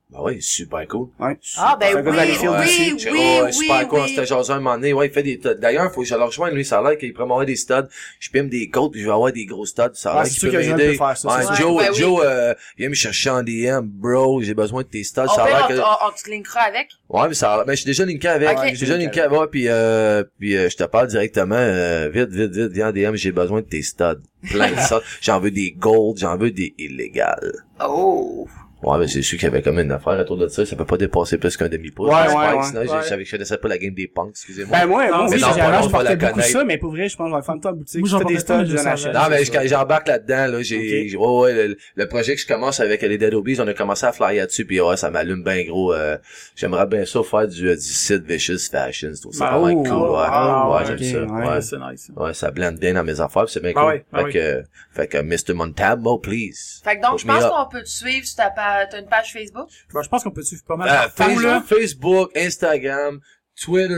Ben 0.09 0.19
oui, 0.21 0.41
super 0.41 0.87
cool. 0.87 1.09
Ouais. 1.19 1.37
Ah, 1.57 1.77
ben 1.77 1.93
de 2.01 2.09
oui, 2.09 2.15
oui, 2.17 2.47
aussi. 2.47 2.47
oui, 2.47 3.09
oui, 3.11 3.39
oui, 3.43 3.53
super 3.53 3.87
cool, 3.89 3.99
oui. 4.03 4.09
c'était 4.09 4.25
jasé 4.25 4.53
un 4.53 4.59
moment 4.61 4.75
donné. 4.75 4.93
Ouais, 4.93 5.07
il 5.07 5.11
fait 5.11 5.21
des, 5.21 5.35
d'ailleurs, 5.59 5.91
faut 5.91 5.99
que 6.01 6.07
je 6.07 6.15
le 6.15 6.23
rejoigne, 6.23 6.53
lui, 6.53 6.63
ça 6.63 6.79
a 6.79 6.81
l'air 6.89 6.97
qu'il 6.97 7.11
pourrait 7.11 7.27
m'avoir 7.27 7.45
des 7.45 7.57
studs. 7.57 7.73
Je 8.21 8.29
pime 8.29 8.47
des 8.47 8.69
côtes, 8.69 8.93
puis 8.93 9.01
je 9.01 9.05
vais 9.07 9.11
avoir 9.11 9.33
des 9.33 9.45
gros 9.45 9.65
studs, 9.65 9.83
ça 9.95 10.11
a 10.13 10.17
Ouais, 10.19 10.23
l'air 10.23 10.31
qu'il 10.31 10.49
peut 10.49 10.57
m'aider. 10.57 10.95
faire 10.95 11.17
ça, 11.17 11.27
Ouais. 11.27 11.55
Joe, 11.57 11.71
Ouais, 11.75 11.83
ben 11.87 11.91
oui. 11.91 11.99
Joe, 11.99 12.21
euh, 12.23 12.53
viens 12.77 12.87
me 12.87 12.93
chercher 12.93 13.31
en 13.31 13.43
DM, 13.43 13.81
bro, 13.83 14.41
j'ai 14.41 14.53
besoin 14.53 14.83
de 14.83 14.87
tes 14.87 15.03
studs, 15.03 15.23
On 15.25 15.27
ça 15.27 15.43
a 15.43 15.47
l'air 15.49 15.65
on, 15.65 15.67
que... 15.73 15.79
on, 15.79 16.07
on 16.07 16.11
te 16.11 16.29
linkera 16.29 16.61
avec? 16.61 16.87
Ouais, 17.09 17.27
mais 17.27 17.33
ça 17.33 17.51
a 17.53 17.57
l'air- 17.57 17.65
mais 17.67 17.73
je 17.75 17.81
suis 17.81 17.87
déjà 17.87 18.05
linké 18.05 18.27
avec. 18.29 18.57
Je 18.63 18.67
suis 18.75 18.79
déjà 18.85 18.95
linké 18.97 19.19
avec, 19.19 19.37
ouais, 19.37 19.47
puis 19.51 19.65
euh, 19.67 20.23
puis 20.39 20.55
euh, 20.55 20.69
je 20.69 20.77
te 20.77 20.85
parle 20.85 21.07
directement, 21.07 21.55
euh, 21.57 22.07
vite, 22.07 22.29
vite, 22.29 22.53
vite, 22.53 22.71
viens 22.71 22.89
en 22.89 22.91
DM, 22.93 23.15
j'ai 23.15 23.33
besoin 23.33 23.59
de 23.59 23.65
tes 23.67 23.81
studs. 23.81 24.21
Plein 24.49 24.71
de 24.71 24.77
ça. 24.79 25.01
J'en 25.19 25.41
veux 25.41 25.51
des 25.51 25.71
gold, 25.71 26.17
j'en 26.17 26.37
veux 26.37 26.51
des 26.51 26.73
illégales. 26.77 27.51
Oh. 27.85 28.47
Ouais, 28.83 28.97
mais 28.99 29.07
c'est 29.07 29.21
sûr 29.23 29.37
qu'il 29.39 29.47
y 29.47 29.51
avait 29.51 29.61
comme 29.63 29.79
une 29.79 29.91
affaire 29.91 30.19
autour 30.19 30.37
de 30.37 30.47
ça. 30.47 30.65
Ça 30.65 30.75
peut 30.75 30.85
pas 30.85 30.97
dépasser 30.97 31.37
plus 31.37 31.57
qu'un 31.57 31.67
demi-pouce. 31.67 32.09
Ouais, 32.09 32.15
je 32.29 32.35
ouais, 32.35 32.53
ouais. 32.57 32.63
Sinon, 32.63 32.81
je- 32.83 32.89
Ouais. 32.91 32.97
je 33.01 33.07
savais- 33.07 33.25
je 33.25 33.31
connaissais 33.31 33.57
pas 33.57 33.67
la 33.69 33.77
game 33.79 33.93
des 33.93 34.07
punks, 34.07 34.29
excusez-moi. 34.29 34.77
Ben 34.79 34.85
moi, 34.87 35.07
Non, 35.07 35.17
moi 35.17 35.23
non, 35.29 35.37
j'avais- 35.37 35.59
pas- 35.61 35.81
je 35.81 35.87
on 35.87 35.89
portais 35.89 36.15
beaucoup 36.15 36.41
ça, 36.41 36.63
mais 36.63 36.77
pour 36.77 36.91
vrai, 36.91 37.09
je 37.09 37.17
pense 37.17 37.29
qu'on 37.29 37.35
va 37.35 37.41
faire 37.41 37.55
de 37.55 37.61
toi 37.61 37.71
en 37.71 37.73
boutique. 37.75 37.99
Moi, 38.01 38.09
j'en 38.09 38.19
des 38.19 38.35
je 38.35 38.45
j'en 38.77 38.85
achète. 38.85 39.13
non, 39.13 39.21
mais 39.29 39.43
je- 39.45 39.67
j'embarque 39.67 40.07
là-dedans, 40.07 40.47
là. 40.51 40.61
J'ai, 40.61 41.15
ouais, 41.15 41.27
ouais, 41.39 41.67
le, 41.67 41.77
le 41.95 42.07
projet 42.07 42.35
que 42.35 42.41
je 42.41 42.47
commence 42.47 42.79
avec 42.79 43.01
les 43.01 43.17
Dead 43.17 43.33
Obies, 43.33 43.59
on 43.59 43.67
a 43.67 43.73
commencé 43.73 44.05
à 44.05 44.11
flyer 44.11 44.45
dessus, 44.45 44.65
puis 44.65 44.79
ouais, 44.79 44.95
ça 44.97 45.09
m'allume 45.09 45.43
bien 45.43 45.63
gros. 45.63 45.93
euh, 45.93 46.17
j'aimerais 46.55 46.85
bien 46.85 47.05
ça 47.05 47.23
faire 47.23 47.47
du, 47.47 47.69
euh, 47.69 47.75
du 47.75 47.81
site 47.81 48.23
Vicious 48.25 48.59
Fashion. 48.71 49.09
Je 49.15 49.21
trouve 49.21 49.33
ça 49.33 49.49
Ben, 49.51 49.57
vraiment 49.59 49.81
oh, 49.81 49.83
cool, 49.83 50.09
ouais. 50.11 50.25
ah, 50.27 50.69
ouais, 50.69 50.75
ouais, 50.77 50.85
j'aime 50.85 51.11
ça. 51.27 51.33
ouais. 51.33 51.41
Ouais. 51.41 51.47
Ouais, 51.55 51.61
c'est 51.61 51.77
nice. 51.77 52.11
Ouais, 52.15 52.33
ça 52.33 52.51
blende 52.51 52.75
bien 52.77 52.93
dans 52.93 53.03
mes 53.03 53.19
affaires, 53.21 53.49
c'est 53.49 53.59
bien 53.61 53.73
Ben 53.73 53.81
cool. 53.81 53.89
ouais, 53.91 54.05
ben 54.13 54.19
fait 54.19 54.23
oui. 54.25 54.33
que, 54.33 54.63
fait 54.91 55.07
que 55.07 55.17
Mr. 55.21 55.53
Montabo, 55.55 56.19
please. 56.19 56.81
Fait 56.83 56.97
que 56.97 57.01
donc, 57.01 57.19
je 57.19 57.25
pense 57.25 57.43
qu'on 57.45 57.65
peut 57.69 57.81
te 57.83 57.89
suivre 57.89 58.25
sur 58.25 58.35
ta 58.37 58.49
page, 58.51 58.66
t'as 58.89 58.99
une 58.99 59.07
page 59.07 59.31
Facebook? 59.33 59.69
Ben, 59.93 60.01
je 60.01 60.09
pense 60.09 60.23
qu'on 60.23 60.31
peut 60.31 60.43
suivre 60.43 60.63
pas 60.65 60.75
mal 60.75 60.89
Euh, 60.89 61.07
partout, 61.15 61.39
là. 61.39 61.61
Facebook, 61.61 61.77
Facebook, 61.79 62.37
Instagram, 62.37 63.19
Twitter, 63.59 63.93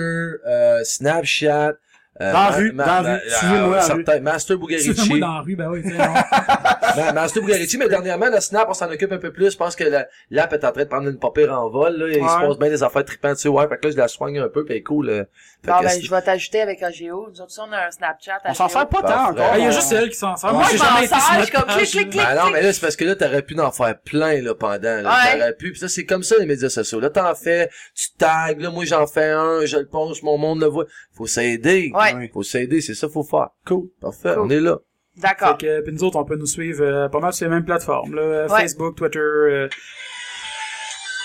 euh, 0.48 0.84
Snapchat. 0.84 1.74
Euh, 2.22 2.34
Dans 2.34 2.40
la 2.40 2.50
rue, 2.50 2.72
ma- 2.74 2.86
dans 2.86 3.02
la 3.02 3.14
rue. 3.16 3.20
Suivez-moi 3.30 3.60
dans 3.70 3.76
la 3.76 3.82
certain- 3.82 4.20
Master 4.20 4.58
Suivez-moi 4.58 4.68
Bugarici. 4.68 5.20
dans 5.20 5.28
la 5.36 5.42
rue, 5.42 5.56
ben 5.56 5.70
oui, 5.70 5.82
tu 5.84 5.90
sais. 5.92 5.98
Ma- 6.98 7.14
Master 7.14 7.44
Bugarici, 7.44 7.78
mais 7.78 7.88
dernièrement, 7.88 8.28
le 8.30 8.40
Snap, 8.40 8.68
on 8.70 8.74
s'en 8.74 8.90
occupe 8.92 9.12
un 9.12 9.18
peu 9.18 9.32
plus. 9.32 9.52
Je 9.52 9.58
pense 9.58 9.76
que 9.76 9.84
la- 9.84 10.08
l'app 10.32 10.52
est 10.54 10.64
en 10.66 10.72
train 10.72 10.84
de 10.84 10.90
prendre 10.90 11.08
une 11.10 11.18
papier 11.20 11.48
en 11.50 11.70
vol, 11.70 11.96
là. 11.98 12.08
Il 12.08 12.16
se 12.16 12.20
Ouais. 12.20 12.48
passe 12.48 12.58
bien 12.58 12.70
des 12.70 12.84
affaires 12.84 13.06
trippantes 13.06 13.34
dessus, 13.36 13.48
ouais. 13.48 13.68
Fait 13.68 13.78
que 13.78 13.88
là, 13.88 13.92
je 13.94 13.98
la 13.98 14.08
soigne 14.08 14.40
un 14.40 14.50
peu, 14.50 14.66
pis 14.66 14.72
elle 14.74 14.78
est 14.80 14.84
cool. 14.84 15.10
euh. 15.10 15.24
Fait 15.64 15.72
Bon, 15.72 15.80
ben, 15.82 16.02
je 16.02 16.10
vais 16.10 16.22
t'ajouter 16.22 16.62
avec 16.62 16.82
AGO. 16.82 17.28
Nous 17.32 17.42
autres, 17.42 17.54
on 17.60 17.72
a 17.74 17.88
un 17.88 17.92
Snapchat. 17.92 18.40
On 18.46 18.54
s'en 18.54 18.70
sert 18.70 18.88
pas 18.88 19.02
tant 19.02 19.30
encore. 19.32 19.50
Ah, 19.52 19.58
Il 19.58 19.64
y 19.66 19.68
a 19.68 19.72
juste 19.72 19.92
elle 19.92 20.10
qui 20.10 20.16
s'en 20.18 20.36
sert. 20.36 20.52
Moi, 20.54 20.62
Moi, 20.62 20.70
j'ai 20.72 20.78
je 20.78 20.84
m'en 20.84 20.90
jamais 20.90 21.06
été 21.06 21.16
sers, 21.16 21.22
sur 21.36 21.46
je 21.46 21.52
comme 21.52 21.76
clic, 21.76 21.90
clic, 21.90 22.10
clic. 22.12 22.22
Ben 22.22 22.36
non, 22.36 22.50
mais 22.52 22.62
là, 22.62 22.74
c'est 22.74 22.82
parce 22.82 22.96
que 22.96 23.04
là, 23.06 23.16
t'aurais 23.16 23.42
pu 23.42 23.60
en 23.60 23.72
faire 23.72 24.00
plein, 24.00 24.42
là, 24.42 24.56
pendant, 24.56 25.02
là. 25.02 25.10
Ouais. 25.10 25.38
T'aurais 25.38 25.54
pu. 25.56 25.72
Pis 25.74 25.80
ça, 25.80 25.88
c'est 25.90 26.06
comme 26.06 26.24
ça, 26.24 26.36
les 26.40 26.46
médias 26.46 26.70
sociaux. 26.70 27.00
Là, 27.00 27.10
t'en 27.10 27.36
fais, 27.36 27.70
tu 27.94 28.08
tags, 28.18 28.54
là, 28.58 28.70
moi, 28.72 28.86
j'en 28.86 29.06
fais 29.06 29.30
un, 29.32 29.66
je 29.66 29.78
le 29.78 29.86
poste, 29.88 30.24
mon 30.24 30.38
monde 30.38 30.62
le 30.62 30.68
voit. 30.68 30.86
Faut 31.16 31.28
s'aider. 31.28 31.92
Ouais. 31.94 32.09
Ouais. 32.18 32.30
Faut 32.34 32.44
s'aider, 32.44 32.82
c'est 32.82 32.96
ça, 32.96 33.08
faut 33.10 33.24
faire. 33.24 33.50
Cool. 33.66 33.90
Parfait. 34.02 34.34
Cool. 34.36 34.44
On 34.46 34.50
est 34.50 34.60
là. 34.60 34.78
D'accord. 35.18 35.58
Fait 35.60 35.66
que, 35.66 35.82
puis 35.82 35.94
nous 35.94 36.04
autres, 36.04 36.18
on 36.18 36.24
peut 36.26 36.38
nous 36.38 36.46
suivre 36.46 36.82
euh, 36.84 37.10
pas 37.10 37.20
mal 37.20 37.34
sur 37.34 37.46
les 37.48 37.54
mêmes 37.54 37.66
plateformes, 37.66 38.16
là. 38.16 38.22
euh, 38.22 38.48
Ouais. 38.48 38.62
Facebook, 38.62 38.96
Twitter, 38.96 39.20
euh, 39.20 39.68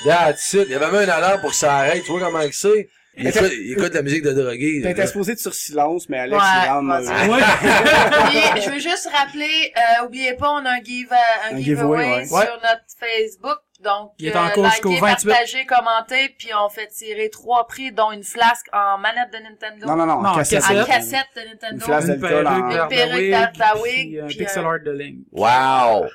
That's 0.04 0.52
it. 0.54 0.64
Il 0.66 0.72
y 0.72 0.74
avait 0.74 0.90
même 0.90 1.02
une 1.04 1.10
alarme 1.10 1.40
pour 1.40 1.50
que 1.50 1.56
ça 1.56 1.76
arrête. 1.76 2.02
Tu 2.04 2.10
vois 2.10 2.20
comment 2.20 2.40
que 2.46 2.54
c'est? 2.54 2.88
Il 3.16 3.28
écoute, 3.28 3.52
il 3.52 3.72
écoute 3.72 3.94
la 3.94 4.02
musique 4.02 4.24
de 4.24 4.32
drogué. 4.32 4.82
supposé 5.06 5.32
être 5.32 5.38
sur 5.38 5.54
silence, 5.54 6.08
mais 6.08 6.18
Alex, 6.18 6.42
Ouais, 6.42 6.48
il 6.64 6.68
rentre, 6.68 6.94
euh, 6.94 7.32
Ouais. 7.32 7.42
Puis, 8.54 8.62
je 8.62 8.70
veux 8.70 8.80
juste 8.80 9.08
rappeler, 9.14 9.72
euh, 9.76 10.04
oubliez 10.06 10.34
pas, 10.34 10.50
on 10.50 10.66
a 10.66 10.70
un, 10.70 10.82
give, 10.82 11.12
un, 11.12 11.54
Un 11.54 11.60
giveaway, 11.60 12.02
giveaway, 12.04 12.18
ouais. 12.18 12.44
sur 12.46 12.54
notre 12.60 12.84
Facebook. 12.98 13.58
Donc, 13.84 14.12
Il 14.18 14.28
est 14.28 14.34
euh, 14.36 14.40
en 14.40 14.48
cours 14.50 14.64
jusqu'au 14.70 14.88
likez, 14.88 15.00
28. 15.02 15.28
partagez, 15.28 15.66
commentez, 15.66 16.34
puis 16.38 16.48
on 16.58 16.68
fait 16.70 16.86
tirer 16.88 17.28
trois 17.30 17.66
prix, 17.66 17.92
dont 17.92 18.12
une 18.12 18.24
flasque 18.24 18.66
en 18.72 18.96
manette 18.98 19.30
de 19.32 19.38
Nintendo. 19.38 19.86
Non, 19.86 19.96
non, 19.96 20.06
non, 20.06 20.22
Non, 20.22 20.34
cassette. 20.36 20.62
En 20.64 20.84
cassette. 20.84 21.26
de 21.36 21.40
Une 21.42 21.48
Nintendo. 21.50 21.84
flasque 21.84 22.08
une 22.08 22.16
d'alcool 22.16 22.46
en- 22.46 22.60
perruque 22.68 22.82
Une 22.82 22.88
perruque 22.88 23.30
d'Ardawig, 23.30 24.08
puis 24.10 24.20
un 24.20 24.26
pixel 24.26 24.64
un- 24.64 24.68
art 24.68 24.80
de 24.84 24.90
Link. 24.90 25.18
Wow! 25.32 26.06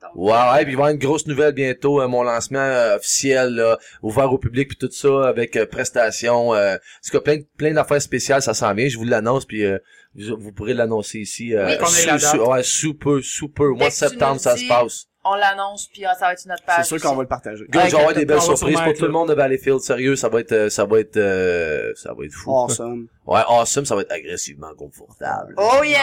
Donc, 0.00 0.10
Wow, 0.14 0.54
hey, 0.54 0.64
puis 0.64 0.64
il 0.64 0.64
va 0.64 0.68
y 0.68 0.74
avoir 0.74 0.88
une 0.90 0.98
grosse 0.98 1.26
nouvelle 1.26 1.52
bientôt, 1.52 2.00
euh, 2.00 2.06
mon 2.06 2.22
lancement 2.22 2.60
euh, 2.60 2.96
officiel, 2.96 3.54
là, 3.54 3.78
ouvert 4.02 4.32
au 4.32 4.38
public 4.38 4.68
puis 4.68 4.76
tout 4.78 4.90
ça, 4.92 5.26
avec 5.28 5.56
euh, 5.56 5.66
prestations, 5.66 6.54
euh, 6.54 6.76
en 6.76 6.78
tout 7.04 7.10
cas, 7.10 7.20
plein, 7.20 7.38
plein 7.56 7.72
d'affaires 7.72 8.00
spéciales, 8.00 8.40
ça 8.40 8.54
s'en 8.54 8.72
vient, 8.74 8.88
je 8.88 8.96
vous 8.96 9.04
l'annonce, 9.04 9.44
puis 9.44 9.64
euh, 9.64 9.78
vous, 10.14 10.36
vous 10.38 10.52
pourrez 10.52 10.74
l'annoncer 10.74 11.18
ici. 11.18 11.52
Euh, 11.56 11.76
Oui. 11.80 11.86
Sous- 11.88 12.18
sous- 12.20 12.36
ouais, 12.44 12.62
sous 12.62 12.94
peu, 12.94 13.20
sous 13.22 13.48
peu. 13.48 13.70
Au 13.70 13.74
mois 13.74 13.88
de 13.88 13.92
septembre, 13.92 14.38
ça 14.38 14.56
se 14.56 14.68
passe. 14.68 15.06
On 15.30 15.34
l'annonce, 15.34 15.88
puis 15.92 16.04
ah, 16.04 16.14
ça 16.14 16.26
va 16.26 16.32
être 16.32 16.40
sur 16.40 16.48
notre 16.50 16.64
page. 16.64 16.76
C'est 16.78 16.98
sûr 16.98 17.00
qu'on 17.00 17.16
va 17.16 17.22
le 17.22 17.28
partager. 17.28 17.64
Gars, 17.68 17.86
je 17.86 17.92
vais 17.92 17.98
avoir 17.98 18.14
des 18.14 18.24
belles 18.24 18.40
surprises 18.40 18.80
pour 18.80 18.94
tout 18.94 19.04
le 19.04 19.12
monde 19.12 19.28
de 19.28 19.34
Valleyfield, 19.34 19.80
sérieux, 19.80 20.16
ça 20.16 20.28
va 20.28 20.40
être, 20.40 20.52
euh, 20.52 20.70
ça 20.70 20.84
va 20.84 21.00
être, 21.00 21.16
euh, 21.16 21.92
ça 21.96 22.12
va 22.14 22.24
être 22.24 22.32
fou. 22.32 22.50
Awesome. 22.54 23.06
Ouais, 23.26 23.42
awesome, 23.48 23.84
ça 23.84 23.94
va 23.94 24.02
être 24.02 24.12
agressivement 24.12 24.74
confortable. 24.76 25.54
Oh 25.56 25.82
yeah! 25.84 25.98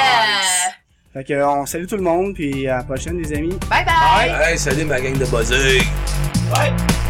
Fait 1.13 1.23
que, 1.23 1.43
on 1.43 1.65
salue 1.65 1.85
tout 1.85 1.95
le 1.95 2.03
monde, 2.03 2.33
puis 2.33 2.67
à 2.67 2.77
la 2.77 2.83
prochaine, 2.83 3.21
les 3.21 3.33
amis. 3.33 3.57
Bye 3.69 3.85
bye! 3.85 4.51
Hey, 4.51 4.57
salut 4.57 4.85
ma 4.85 4.99
gang 4.99 5.17
de 5.17 5.25
buzzers! 5.25 5.81
Ouais. 6.51 7.04